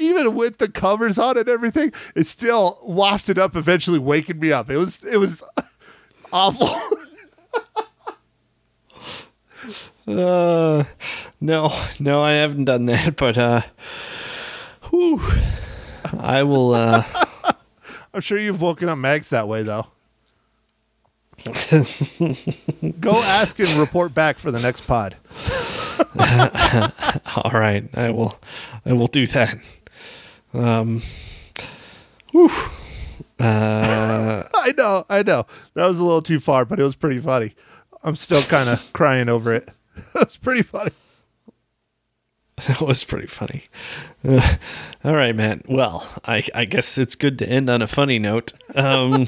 even 0.03 0.35
with 0.35 0.57
the 0.57 0.69
covers 0.69 1.17
on 1.17 1.37
and 1.37 1.47
everything, 1.49 1.93
it 2.15 2.27
still 2.27 2.79
wafted 2.83 3.39
up, 3.39 3.55
eventually 3.55 3.99
waking 3.99 4.39
me 4.39 4.51
up. 4.51 4.69
It 4.69 4.77
was 4.77 5.03
it 5.03 5.17
was 5.17 5.41
awful. 6.33 6.99
Uh, 10.05 10.83
no, 11.39 11.81
no, 11.99 12.21
I 12.21 12.33
haven't 12.33 12.65
done 12.65 12.85
that, 12.87 13.15
but 13.15 13.37
uh, 13.37 13.61
whew, 14.89 15.21
I 16.19 16.43
will. 16.43 16.73
Uh, 16.73 17.03
I'm 18.13 18.21
sure 18.21 18.37
you've 18.37 18.61
woken 18.61 18.89
up 18.89 18.97
Mags 18.97 19.29
that 19.29 19.47
way 19.47 19.63
though. 19.63 19.87
Go 22.99 23.13
ask 23.21 23.59
and 23.59 23.69
report 23.71 24.13
back 24.13 24.37
for 24.37 24.51
the 24.51 24.59
next 24.59 24.81
pod. 24.81 25.15
all 27.35 27.51
right, 27.51 27.83
I 27.93 28.09
will. 28.11 28.39
I 28.85 28.93
will 28.93 29.07
do 29.07 29.25
that. 29.27 29.57
Um, 30.53 31.01
whew. 32.31 32.51
Uh, 33.39 34.43
I 34.53 34.73
know, 34.77 35.05
I 35.09 35.23
know. 35.23 35.45
That 35.73 35.85
was 35.85 35.99
a 35.99 36.03
little 36.03 36.21
too 36.21 36.39
far, 36.39 36.65
but 36.65 36.79
it 36.79 36.83
was 36.83 36.95
pretty 36.95 37.19
funny. 37.19 37.55
I'm 38.03 38.15
still 38.15 38.41
kind 38.43 38.69
of 38.69 38.93
crying 38.93 39.29
over 39.29 39.53
it. 39.53 39.69
That 40.13 40.25
was 40.25 40.37
pretty 40.37 40.63
funny. 40.63 40.91
that 42.67 42.81
was 42.81 43.03
pretty 43.03 43.27
funny. 43.27 43.65
Uh, 44.27 44.55
all 45.03 45.13
right, 45.15 45.35
man. 45.35 45.61
Well, 45.67 46.07
I, 46.25 46.43
I 46.55 46.65
guess 46.65 46.97
it's 46.97 47.13
good 47.13 47.37
to 47.39 47.47
end 47.47 47.69
on 47.69 47.83
a 47.83 47.87
funny 47.87 48.17
note. 48.17 48.53
Um, 48.73 49.27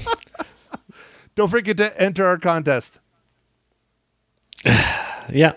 Don't 1.36 1.50
forget 1.50 1.78
to 1.78 2.02
enter 2.02 2.26
our 2.26 2.40
contest. 2.40 2.98
yeah. 4.66 5.54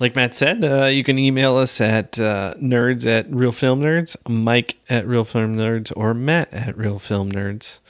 Like 0.00 0.14
Matt 0.14 0.36
said, 0.36 0.62
uh, 0.62 0.84
you 0.86 1.02
can 1.02 1.18
email 1.18 1.56
us 1.56 1.80
at 1.80 2.20
uh, 2.20 2.54
nerds 2.62 3.04
at 3.04 3.28
Real 3.32 3.50
Film 3.50 3.82
Nerds, 3.82 4.16
Mike 4.28 4.76
at 4.88 5.04
Real 5.08 5.24
Film 5.24 5.56
Nerds, 5.56 5.92
or 5.96 6.14
Matt 6.14 6.52
at 6.54 6.78
Real 6.78 7.00
Film 7.00 7.32
Nerds. 7.32 7.80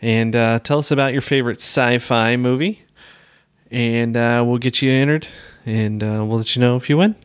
And 0.00 0.36
uh, 0.36 0.60
tell 0.60 0.78
us 0.78 0.92
about 0.92 1.12
your 1.12 1.20
favorite 1.20 1.56
sci 1.56 1.98
fi 1.98 2.36
movie. 2.36 2.82
And 3.72 4.16
uh, 4.16 4.44
we'll 4.46 4.58
get 4.58 4.82
you 4.82 4.92
entered 4.92 5.26
and 5.64 6.02
uh, 6.02 6.24
we'll 6.24 6.38
let 6.38 6.54
you 6.54 6.60
know 6.60 6.76
if 6.76 6.88
you 6.88 6.98
win. 6.98 7.16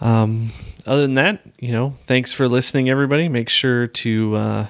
Um, 0.00 0.50
other 0.84 1.02
than 1.02 1.14
that, 1.14 1.42
you 1.60 1.70
know, 1.70 1.96
thanks 2.06 2.32
for 2.32 2.48
listening, 2.48 2.90
everybody. 2.90 3.28
Make 3.28 3.48
sure 3.48 3.86
to 3.86 4.34
uh, 4.34 4.66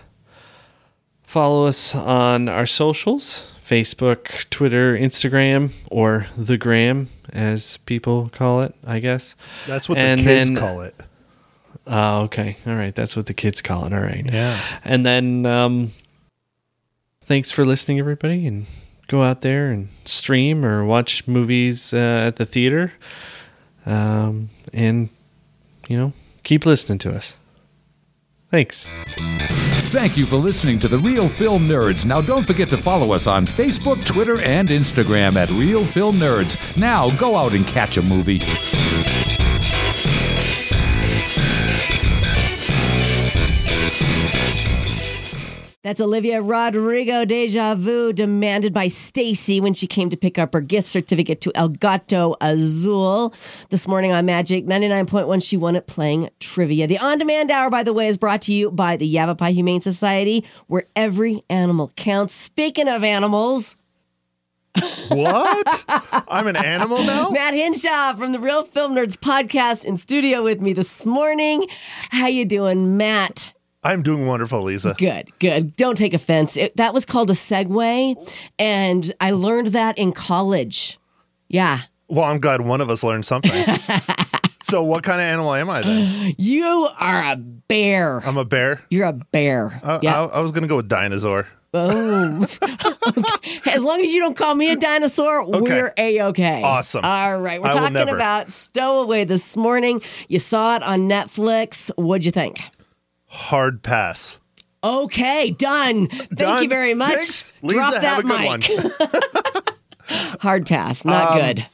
follow 1.23 1.67
us 1.67 1.95
on 1.95 2.51
our 2.51 2.67
socials 2.67 3.47
Facebook, 3.65 4.49
Twitter, 4.51 4.97
Instagram, 4.97 5.73
or 5.91 6.27
the 6.37 6.57
Gram, 6.57 7.09
as 7.33 7.77
people 7.79 8.29
call 8.33 8.61
it, 8.63 8.75
I 8.87 8.99
guess. 8.99 9.35
That's 9.67 9.89
what 9.89 9.99
And 9.99 10.21
the 10.21 10.25
kids 10.25 10.49
then- 10.51 10.57
call 10.59 10.81
it. 10.83 10.95
Oh, 11.87 12.23
okay. 12.23 12.57
All 12.67 12.77
right. 12.77 12.95
That's 12.95 13.17
what 13.17 13.27
the 13.27 13.35
kids 13.35 13.61
call 13.61 13.87
it. 13.87 13.93
All 13.93 14.01
right. 14.01 14.25
Yeah. 14.25 14.61
And 14.85 15.05
then 15.05 15.45
um, 15.47 15.93
thanks 17.25 17.51
for 17.51 17.65
listening, 17.65 17.99
everybody, 17.99 18.47
and 18.47 18.67
go 19.09 19.23
out 19.25 19.41
there 19.41 19.71
and 19.73 19.89
stream 20.05 20.65
or 20.65 20.85
watch 20.85 21.27
movies 21.27 21.93
uh, 21.93 22.25
at 22.29 22.37
the 22.37 22.45
theater. 22.45 22.93
Um, 23.85 24.51
and, 24.73 25.09
you 25.89 25.97
know, 25.97 26.13
keep 26.45 26.65
listening 26.67 26.99
to 26.99 27.15
us. 27.17 27.37
Thanks. 28.49 28.87
Thank 29.93 30.17
you 30.17 30.25
for 30.25 30.37
listening 30.37 30.79
to 30.79 30.89
the 30.89 30.99
Real 30.99 31.29
Film 31.29 31.69
Nerds. 31.69 32.07
Now, 32.07 32.23
don't 32.23 32.47
forget 32.47 32.71
to 32.71 32.79
follow 32.79 33.13
us 33.13 33.27
on 33.27 33.45
Facebook, 33.45 34.03
Twitter, 34.07 34.41
and 34.41 34.71
Instagram 34.71 35.37
at 35.37 35.51
Real 35.51 35.85
Film 35.85 36.17
Nerds. 36.17 36.57
Now, 36.79 37.11
go 37.19 37.37
out 37.37 37.53
and 37.53 37.67
catch 37.67 37.99
a 37.99 38.03
movie. 38.03 38.41
That's 45.83 46.01
Olivia 46.01 46.41
Rodrigo 46.41 47.25
Deja 47.25 47.75
Vu 47.75 48.13
demanded 48.13 48.73
by 48.73 48.87
Stacy 48.87 49.61
when 49.61 49.75
she 49.75 49.89
came 49.89 50.11
to 50.11 50.17
pick 50.17 50.39
up 50.39 50.55
her 50.55 50.61
gift 50.61 50.87
certificate 50.87 51.41
to 51.41 51.51
El 51.57 51.71
Gato 51.71 52.37
Azul. 52.41 53.35
This 53.71 53.89
morning 53.89 54.13
on 54.13 54.25
Magic 54.25 54.65
99.1, 54.65 55.43
she 55.43 55.57
won 55.57 55.75
it 55.75 55.89
playing 55.89 56.31
trivia. 56.39 56.87
The 56.87 56.99
on 56.99 57.19
demand 57.19 57.51
hour, 57.51 57.69
by 57.69 57.83
the 57.83 57.93
way, 57.93 58.07
is 58.07 58.17
brought 58.17 58.43
to 58.43 58.53
you 58.53 58.71
by 58.71 58.97
the 58.97 59.09
Yavapai 59.09 59.51
Humane 59.55 59.81
Society, 59.81 60.45
where 60.69 60.85
every 60.95 61.43
animal 61.51 61.91
counts. 61.97 62.33
Speaking 62.33 62.87
of 62.87 63.03
animals, 63.03 63.77
What? 65.09 65.85
I'm 66.29 66.47
an 66.47 66.55
animal 66.55 67.03
now? 67.03 67.31
Matt 67.31 67.55
Hinshaw 67.55 68.15
from 68.17 68.31
the 68.31 68.39
Real 68.39 68.65
Film 68.65 68.95
Nerds 68.95 69.17
podcast 69.17 69.85
in 69.85 69.97
studio 69.97 70.45
with 70.45 70.61
me 70.61 70.75
this 70.75 71.05
morning. 71.05 71.67
How 72.11 72.29
you 72.29 72.45
doing, 72.45 72.97
Matt? 72.97 73.53
I'm 73.85 74.03
doing 74.03 74.27
wonderful, 74.27 74.63
Lisa. 74.63 74.95
Good, 74.97 75.31
good. 75.41 75.75
Don't 75.77 75.97
take 75.97 76.15
offense. 76.15 76.57
It, 76.57 76.77
that 76.77 76.95
was 76.95 77.05
called 77.05 77.31
a 77.31 77.35
segue, 77.35 78.33
and 78.59 79.13
I 79.21 79.33
learned 79.33 79.69
that 79.69 79.99
in 79.99 80.13
college. 80.13 80.99
Yeah. 81.49 81.81
Well, 82.09 82.25
I'm 82.25 82.41
glad 82.41 82.61
one 82.61 82.81
of 82.81 82.91
us 82.91 83.03
learned 83.03 83.27
something. 83.27 83.53
so, 84.63 84.85
what 84.85 85.03
kind 85.03 85.21
of 85.21 85.25
animal 85.25 85.55
am 85.55 85.69
I 85.69 85.83
then? 85.83 86.35
You 86.39 86.89
are 86.99 87.33
a 87.33 87.37
bear. 87.37 88.21
I'm 88.21 88.37
a 88.37 88.45
bear. 88.45 88.83
You're 88.91 89.09
a 89.09 89.13
bear. 89.13 89.81
I, 89.83 89.99
yeah. 90.03 90.23
I, 90.23 90.25
I 90.27 90.41
was 90.41 90.53
going 90.53 90.63
to 90.63 90.69
go 90.69 90.77
with 90.77 90.89
dinosaur. 90.89 91.49
Oh. 91.75 92.47
Boom. 93.03 93.25
As 93.67 93.83
long 93.83 94.03
as 94.03 94.13
you 94.13 94.21
don't 94.21 94.37
call 94.37 94.55
me 94.55 94.71
a 94.71 94.77
dinosaur, 94.77 95.45
we're 95.49 95.93
a 95.97 96.23
okay. 96.23 96.63
Awesome. 96.63 97.05
All 97.05 97.41
right. 97.41 97.61
We're 97.61 97.69
I 97.69 97.73
talking 97.73 97.97
about 97.97 98.51
Stowaway 98.51 99.25
this 99.25 99.57
morning. 99.57 100.03
You 100.29 100.39
saw 100.39 100.77
it 100.77 100.83
on 100.83 101.09
Netflix. 101.09 101.91
What'd 101.97 102.27
you 102.27 102.31
think? 102.31 102.61
Hard 103.33 103.83
pass. 103.83 104.37
Okay, 104.85 105.51
done. 105.53 106.09
Thank 106.09 106.35
Done. 106.37 106.63
you 106.65 106.69
very 106.69 106.93
much. 106.95 107.11
Thanks. 107.15 107.53
Lisa, 107.63 107.79
Drop 107.79 107.93
that 107.95 108.03
have 108.03 108.19
a 108.19 108.23
good 108.23 108.41
mic. 108.41 108.69
one. 108.69 109.63
Hard 110.41 110.67
pass. 110.67 111.05
Not 111.05 111.33
Um, 111.33 111.39
good. 111.39 111.67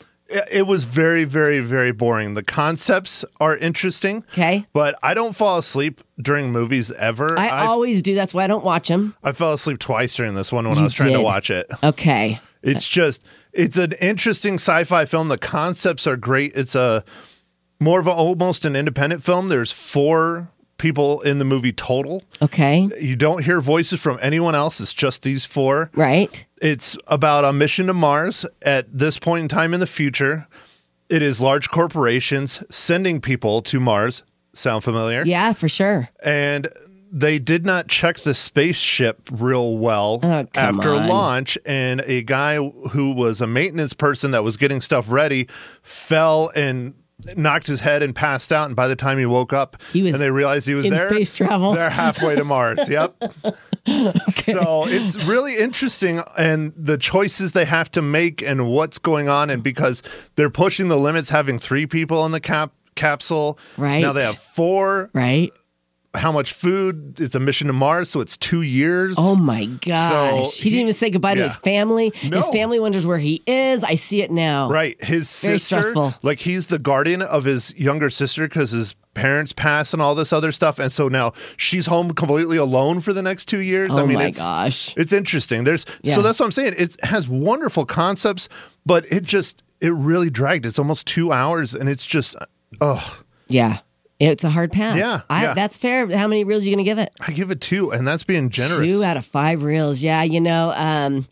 It 0.53 0.67
was 0.67 0.85
very, 0.85 1.25
very, 1.25 1.61
very 1.61 1.91
boring. 1.91 2.35
The 2.35 2.43
concepts 2.43 3.25
are 3.41 3.57
interesting. 3.57 4.25
Okay. 4.35 4.67
But 4.75 4.99
I 5.03 5.15
don't 5.15 5.35
fall 5.35 5.57
asleep 5.57 6.03
during 6.21 6.53
movies 6.53 6.91
ever. 6.93 7.39
I 7.39 7.49
I, 7.49 7.67
always 7.67 8.03
do. 8.03 8.15
That's 8.15 8.35
why 8.35 8.45
I 8.45 8.47
don't 8.47 8.65
watch 8.65 8.89
them. 8.89 9.15
I 9.25 9.33
fell 9.33 9.55
asleep 9.55 9.79
twice 9.79 10.15
during 10.15 10.35
this 10.35 10.53
one 10.53 10.67
when 10.69 10.75
You 10.77 10.83
I 10.83 10.85
was 10.85 10.93
trying 10.93 11.15
to 11.15 11.23
watch 11.23 11.49
it. 11.51 11.67
Okay. 11.83 12.41
It's 12.63 12.87
just 12.87 13.23
it's 13.55 13.79
an 13.79 13.93
interesting 14.03 14.57
sci-fi 14.57 15.07
film. 15.07 15.29
The 15.29 15.39
concepts 15.39 16.07
are 16.07 16.19
great. 16.19 16.55
It's 16.55 16.75
a 16.75 17.05
more 17.81 17.99
of 18.01 18.07
a, 18.07 18.11
almost 18.11 18.67
an 18.67 18.77
independent 18.77 19.25
film. 19.25 19.49
There's 19.49 19.73
four 19.73 20.49
people 20.79 21.21
in 21.23 21.39
the 21.39 21.45
movie 21.45 21.73
total. 21.73 22.23
Okay. 22.41 22.89
You 23.01 23.17
don't 23.17 23.45
hear 23.45 23.61
voices 23.61 24.01
from 24.01 24.19
anyone 24.23 24.55
else. 24.55 24.81
It's 24.81 24.95
just 24.95 25.23
these 25.23 25.45
four. 25.45 25.91
Right. 25.95 26.45
It's 26.63 26.97
about 27.09 27.45
a 27.45 27.53
mission 27.53 27.87
to 27.89 27.95
Mars 27.95 28.47
at 28.63 28.87
this 28.97 29.19
point 29.19 29.43
in 29.43 29.49
time 29.49 29.75
in 29.75 29.81
the 29.81 29.87
future. 29.87 30.47
It 31.09 31.23
is 31.23 31.41
large 31.41 31.69
corporations 31.71 32.63
sending 32.71 33.21
people 33.21 33.63
to 33.63 33.81
Mars. 33.81 34.23
Sound 34.55 34.83
familiar? 34.85 35.25
Yeah, 35.25 35.53
for 35.53 35.69
sure. 35.69 36.09
and 36.23 36.69
they 37.11 37.39
did 37.39 37.65
not 37.65 37.89
check 37.89 38.19
the 38.19 38.35
spaceship 38.35 39.23
real 39.31 39.79
well 39.79 40.21
Oh, 40.23 40.45
after 40.55 40.91
on. 40.95 41.09
launch 41.09 41.57
and 41.65 42.03
a 42.03 42.21
guy 42.23 42.57
who 42.57 43.13
was 43.13 43.41
a 43.41 43.47
maintenance 43.47 43.95
person 43.95 44.33
that 44.33 44.45
was 44.45 44.59
getting 44.59 44.83
stuff 44.83 45.07
ready 45.09 45.49
fell 45.83 46.51
and 46.55 46.93
knocked 47.37 47.67
his 47.67 47.81
head 47.81 48.03
and 48.03 48.15
passed 48.15 48.53
out 48.53 48.67
and 48.67 48.77
by 48.77 48.87
the 48.87 48.95
time 48.95 49.19
he 49.19 49.27
woke 49.27 49.53
up 49.53 49.77
He 49.93 50.03
was 50.03 50.15
and 50.15 50.21
they 50.23 50.31
realized 50.31 50.69
he 50.69 50.75
was 50.75 50.87
in 50.87 50.93
there 50.95 51.09
space 51.11 51.35
travel. 51.35 51.73
they're 51.75 51.91
halfway 51.91 52.37
to 52.37 52.45
mars 52.45 52.89
yep 52.89 53.15
so 54.31 54.85
it's 54.87 55.17
really 55.25 55.57
interesting 55.59 56.21
and 56.37 56.73
the 56.77 56.97
choices 56.99 57.53
they 57.53 57.65
have 57.65 57.91
to 57.93 58.03
make 58.03 58.43
and 58.43 58.69
what's 58.69 58.99
going 58.99 59.29
on 59.29 59.51
and 59.51 59.63
because 59.63 60.03
they're 60.37 60.51
pushing 60.51 60.89
the 60.89 60.97
limits 60.97 61.31
having 61.31 61.59
three 61.59 61.87
people 61.87 62.25
in 62.27 62.33
the 62.33 62.41
cap 62.41 62.73
capsule 62.95 63.59
Right. 63.77 64.01
now 64.01 64.13
they 64.13 64.23
have 64.25 64.37
four 64.39 65.11
Right. 65.13 65.53
How 66.19 66.33
much 66.33 66.53
food. 66.53 67.21
It's 67.21 67.35
a 67.35 67.41
mission 67.41 67.69
to 67.69 67.73
Mars, 67.73 68.11
so 68.11 68.21
it's 68.21 68.37
two 68.37 68.63
years. 68.63 69.15
Oh 69.19 69.35
my 69.37 69.65
gosh. 69.67 70.59
he, 70.59 70.71
didn't 70.71 70.81
even 70.83 70.95
say 70.95 71.11
goodbye 71.11 71.35
to 71.35 71.43
his 71.43 71.57
family. 71.57 72.13
No. 72.29 72.39
His 72.39 72.49
family 72.49 72.79
wonders 72.81 73.07
where 73.07 73.19
he 73.19 73.43
is. 73.47 73.83
I 73.85 73.95
see 73.95 74.23
it 74.23 74.31
now. 74.31 74.71
Right. 74.71 75.03
His 75.03 75.41
Very 75.41 75.59
sister, 75.59 75.83
stressful. 75.83 76.15
like 76.23 76.41
he's 76.41 76.67
the 76.67 76.79
guardian 76.79 77.23
of 77.23 77.45
his 77.45 77.75
younger 77.79 78.11
sister 78.11 78.47
because 78.49 78.73
his 78.73 78.95
parents 79.15 79.53
pass 79.53 79.93
and 79.93 80.01
all 80.01 80.15
this 80.15 80.33
other 80.33 80.53
stuff. 80.53 80.79
And 80.79 80.93
so 80.93 81.09
now 81.09 81.33
she's 81.57 81.87
home 81.87 82.13
completely 82.13 82.57
alone 82.57 83.01
for 83.01 83.13
the 83.13 83.23
next 83.23 83.47
two 83.47 83.61
years. 83.61 83.95
Oh 83.95 84.03
I 84.03 84.07
mean, 84.07 84.19
my 84.19 84.27
it's, 84.27 84.39
gosh. 84.39 84.95
It's 84.97 85.13
interesting. 85.13 85.65
There's 85.65 85.85
Yeah. 86.03 86.15
so 86.15 86.23
that's 86.23 86.39
what 86.39 86.47
I'm 86.47 86.53
saying. 86.53 86.75
It 86.77 86.97
has 87.05 87.29
wonderful 87.29 87.85
concepts, 87.87 88.49
but 88.87 89.11
it 89.11 89.25
just 89.25 89.63
it 89.81 89.93
really 89.93 90.31
dragged. 90.31 90.67
It's 90.67 90.79
almost 90.79 91.07
two 91.07 91.33
hours, 91.33 91.75
and 91.75 91.89
it's 91.89 92.05
just 92.07 92.37
oh, 92.81 93.21
Yeah. 93.49 93.79
It's 94.21 94.43
a 94.43 94.51
hard 94.51 94.73
pass. 94.73 94.97
Yeah, 94.97 95.21
I, 95.31 95.43
yeah. 95.45 95.55
That's 95.55 95.79
fair. 95.79 96.09
How 96.17 96.27
many 96.27 96.43
reels 96.43 96.63
are 96.63 96.67
you 96.67 96.75
going 96.75 96.85
to 96.85 96.91
give 96.91 96.99
it? 96.99 97.13
I 97.21 97.33
give 97.33 97.51
it 97.51 97.61
two, 97.61 97.93
and 97.93 98.07
that's 98.07 98.25
being 98.25 98.51
generous. 98.51 98.93
Two 98.93 99.05
out 99.05 99.17
of 99.17 99.25
five 99.25 99.63
reels. 99.63 100.01
Yeah, 100.01 100.23
you 100.23 100.41
know, 100.41 100.73
um, 100.75 101.29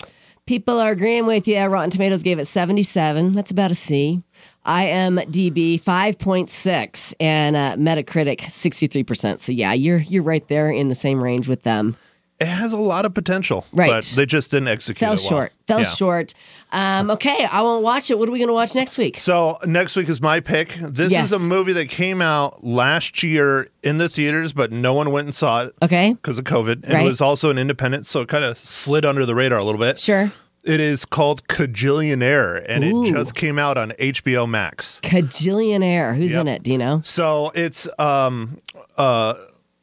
people 0.47 0.78
are 0.78 0.93
agreeing 0.93 1.26
with 1.26 1.49
you. 1.49 1.59
Rotten 1.64 1.91
Tomatoes 1.91 2.22
gave 2.22 2.39
it 2.39 2.47
77. 2.47 3.32
That's 3.32 3.51
about 3.51 3.72
a 3.72 3.74
C. 3.74 4.22
IMDb 4.64 5.80
5.6 5.80 7.14
and 7.20 7.57
uh, 7.57 7.76
Metacritic 7.76 8.41
63%. 8.41 9.41
So 9.41 9.53
yeah, 9.53 9.72
you're 9.72 9.99
you're 9.99 10.24
right 10.24 10.47
there 10.49 10.70
in 10.70 10.89
the 10.89 10.95
same 10.95 11.22
range 11.22 11.49
with 11.49 11.62
them. 11.62 11.97
It 12.39 12.49
has 12.49 12.72
a 12.74 12.76
lot 12.76 13.07
of 13.07 13.14
potential, 13.14 13.64
Right. 13.72 13.89
But 13.89 14.05
they 14.14 14.26
just 14.26 14.51
didn't 14.51 14.68
execute. 14.68 14.99
Fell 14.99 15.14
it 15.14 15.20
well. 15.20 15.28
short. 15.28 15.53
Fell 15.66 15.78
Yeah. 15.78 15.84
short. 15.84 16.34
Um, 16.70 17.11
okay, 17.12 17.47
I 17.51 17.62
won't 17.62 17.82
watch 17.82 18.11
it. 18.11 18.18
What 18.18 18.28
are 18.28 18.32
we 18.32 18.39
going 18.39 18.49
to 18.49 18.53
watch 18.55 18.74
next 18.74 18.99
week? 18.99 19.18
So 19.18 19.57
next 19.64 19.97
week 19.97 20.09
is 20.11 20.20
my 20.20 20.41
pick. 20.41 20.76
This 20.80 21.12
Yes. 21.12 21.26
is 21.26 21.32
a 21.32 21.39
movie 21.39 21.72
that 21.72 21.89
came 21.89 22.20
out 22.20 22.62
last 22.62 23.22
year 23.22 23.68
in 23.82 23.97
the 23.97 24.09
theaters, 24.11 24.53
but 24.53 24.70
no 24.70 24.93
one 24.93 25.12
went 25.12 25.26
and 25.28 25.34
saw 25.34 25.62
it 25.62 25.74
Okay, 25.82 26.12
because 26.12 26.39
of 26.39 26.45
COVID. 26.45 26.84
And 26.84 26.93
Right. 26.93 27.01
it 27.07 27.09
was 27.09 27.22
also 27.22 27.49
an 27.49 27.57
independent, 27.57 28.05
so 28.07 28.20
it 28.20 28.28
kind 28.28 28.45
of 28.45 28.59
slid 28.59 29.07
under 29.07 29.24
the 29.24 29.34
radar 29.34 29.59
a 29.59 29.64
little 29.64 29.80
bit. 29.80 29.99
sure. 29.99 30.30
It 30.62 30.80
is 30.80 31.05
called 31.05 31.47
Kajillionaire, 31.47 32.64
and 32.68 32.82
Ooh. 32.84 33.05
it 33.05 33.12
just 33.12 33.34
came 33.37 33.57
out 33.59 33.78
on 33.78 33.93
HBO 34.01 34.47
Max. 34.49 34.99
Kajillionaire. 35.05 36.16
Who's 36.16 36.32
Yep. 36.32 36.41
in 36.43 36.49
it? 36.49 36.62
Do 36.64 36.72
you 36.72 36.78
know? 36.78 37.01
So 37.05 37.53
it's 37.55 37.89
um 38.01 38.59
uh 38.99 39.34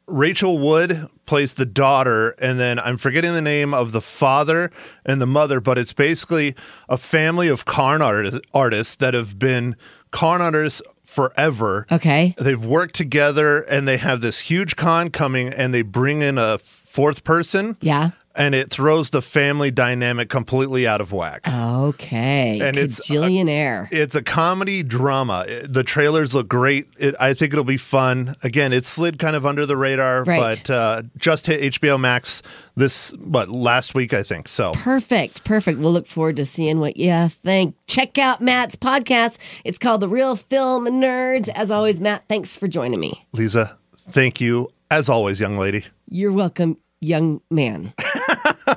Rachel 0.06 0.58
Wood 0.58 1.08
plays 1.26 1.54
the 1.54 1.64
daughter, 1.64 2.30
and 2.38 2.60
then 2.60 2.78
I'm 2.78 2.96
forgetting 2.98 3.32
the 3.32 3.40
name 3.40 3.72
of 3.72 3.92
the 3.92 4.00
father 4.00 4.70
and 5.04 5.20
the 5.20 5.26
mother, 5.26 5.60
but 5.60 5.78
it's 5.78 5.92
basically 5.92 6.54
a 6.88 6.98
family 6.98 7.48
of 7.48 7.64
con 7.64 8.02
artists, 8.02 8.40
artists 8.52 8.96
that 8.96 9.14
have 9.14 9.38
been 9.38 9.76
con 10.10 10.42
artists 10.42 10.82
forever. 11.04 11.86
Okay. 11.90 12.34
They've 12.38 12.62
worked 12.64 12.94
together 12.94 13.60
and 13.62 13.86
they 13.88 13.96
have 13.96 14.20
this 14.20 14.40
huge 14.40 14.76
con 14.76 15.10
coming, 15.10 15.48
and 15.48 15.72
they 15.72 15.82
bring 15.82 16.20
in 16.22 16.36
a 16.38 16.58
fourth 16.58 17.24
person, 17.24 17.76
Yeah. 17.80 18.10
And 18.36 18.52
it 18.54 18.68
throws 18.68 19.10
the 19.10 19.22
family 19.22 19.70
dynamic 19.70 20.28
completely 20.28 20.88
out 20.88 21.00
of 21.00 21.12
whack. 21.12 21.46
Okay. 21.48 22.58
And 22.60 22.76
it's, 22.76 22.98
Kajillionaire. 23.08 23.86
It's 23.92 24.16
a 24.16 24.22
comedy 24.22 24.82
drama. 24.82 25.44
It- 25.46 25.72
The 25.72 25.84
trailers 25.84 26.34
look 26.34 26.48
great. 26.48 26.88
It, 26.98 27.14
I 27.20 27.34
think 27.34 27.52
it'll 27.52 27.64
be 27.64 27.76
fun. 27.76 28.34
Again, 28.42 28.72
it 28.72 28.84
slid 28.86 29.18
kind 29.20 29.36
of 29.36 29.46
under 29.46 29.66
the 29.66 29.76
radar, 29.76 30.24
Right. 30.24 30.60
but 30.66 30.70
uh, 30.70 31.02
just 31.16 31.46
hit 31.46 31.74
HBO 31.74 31.98
Max 31.98 32.42
this, 32.76 33.12
but 33.12 33.48
last 33.50 33.94
week, 33.94 34.12
I 34.12 34.22
think. 34.24 34.48
So 34.48 34.72
Perfect. 34.74 35.44
Perfect. 35.44 35.78
We'll 35.78 35.92
look 35.92 36.08
forward 36.08 36.34
to 36.36 36.44
seeing 36.44 36.80
what 36.80 36.96
you 36.96 37.28
think. 37.28 37.76
Check 37.86 38.18
out 38.18 38.40
Matt's 38.40 38.74
podcast. 38.74 39.38
It's 39.64 39.78
called 39.78 40.00
The 40.00 40.08
Real 40.08 40.34
Film 40.34 40.86
Nerds. 40.86 41.48
As 41.50 41.70
always, 41.70 42.00
Matt, 42.00 42.24
thanks 42.28 42.56
for 42.56 42.66
joining 42.66 42.98
me. 42.98 43.24
Lisa, 43.32 43.76
thank 44.10 44.40
you 44.40 44.72
as 44.90 45.08
always, 45.08 45.38
young 45.40 45.56
lady. 45.56 45.84
You're 46.08 46.32
welcome, 46.32 46.76
young 47.04 47.40
man. 47.50 47.92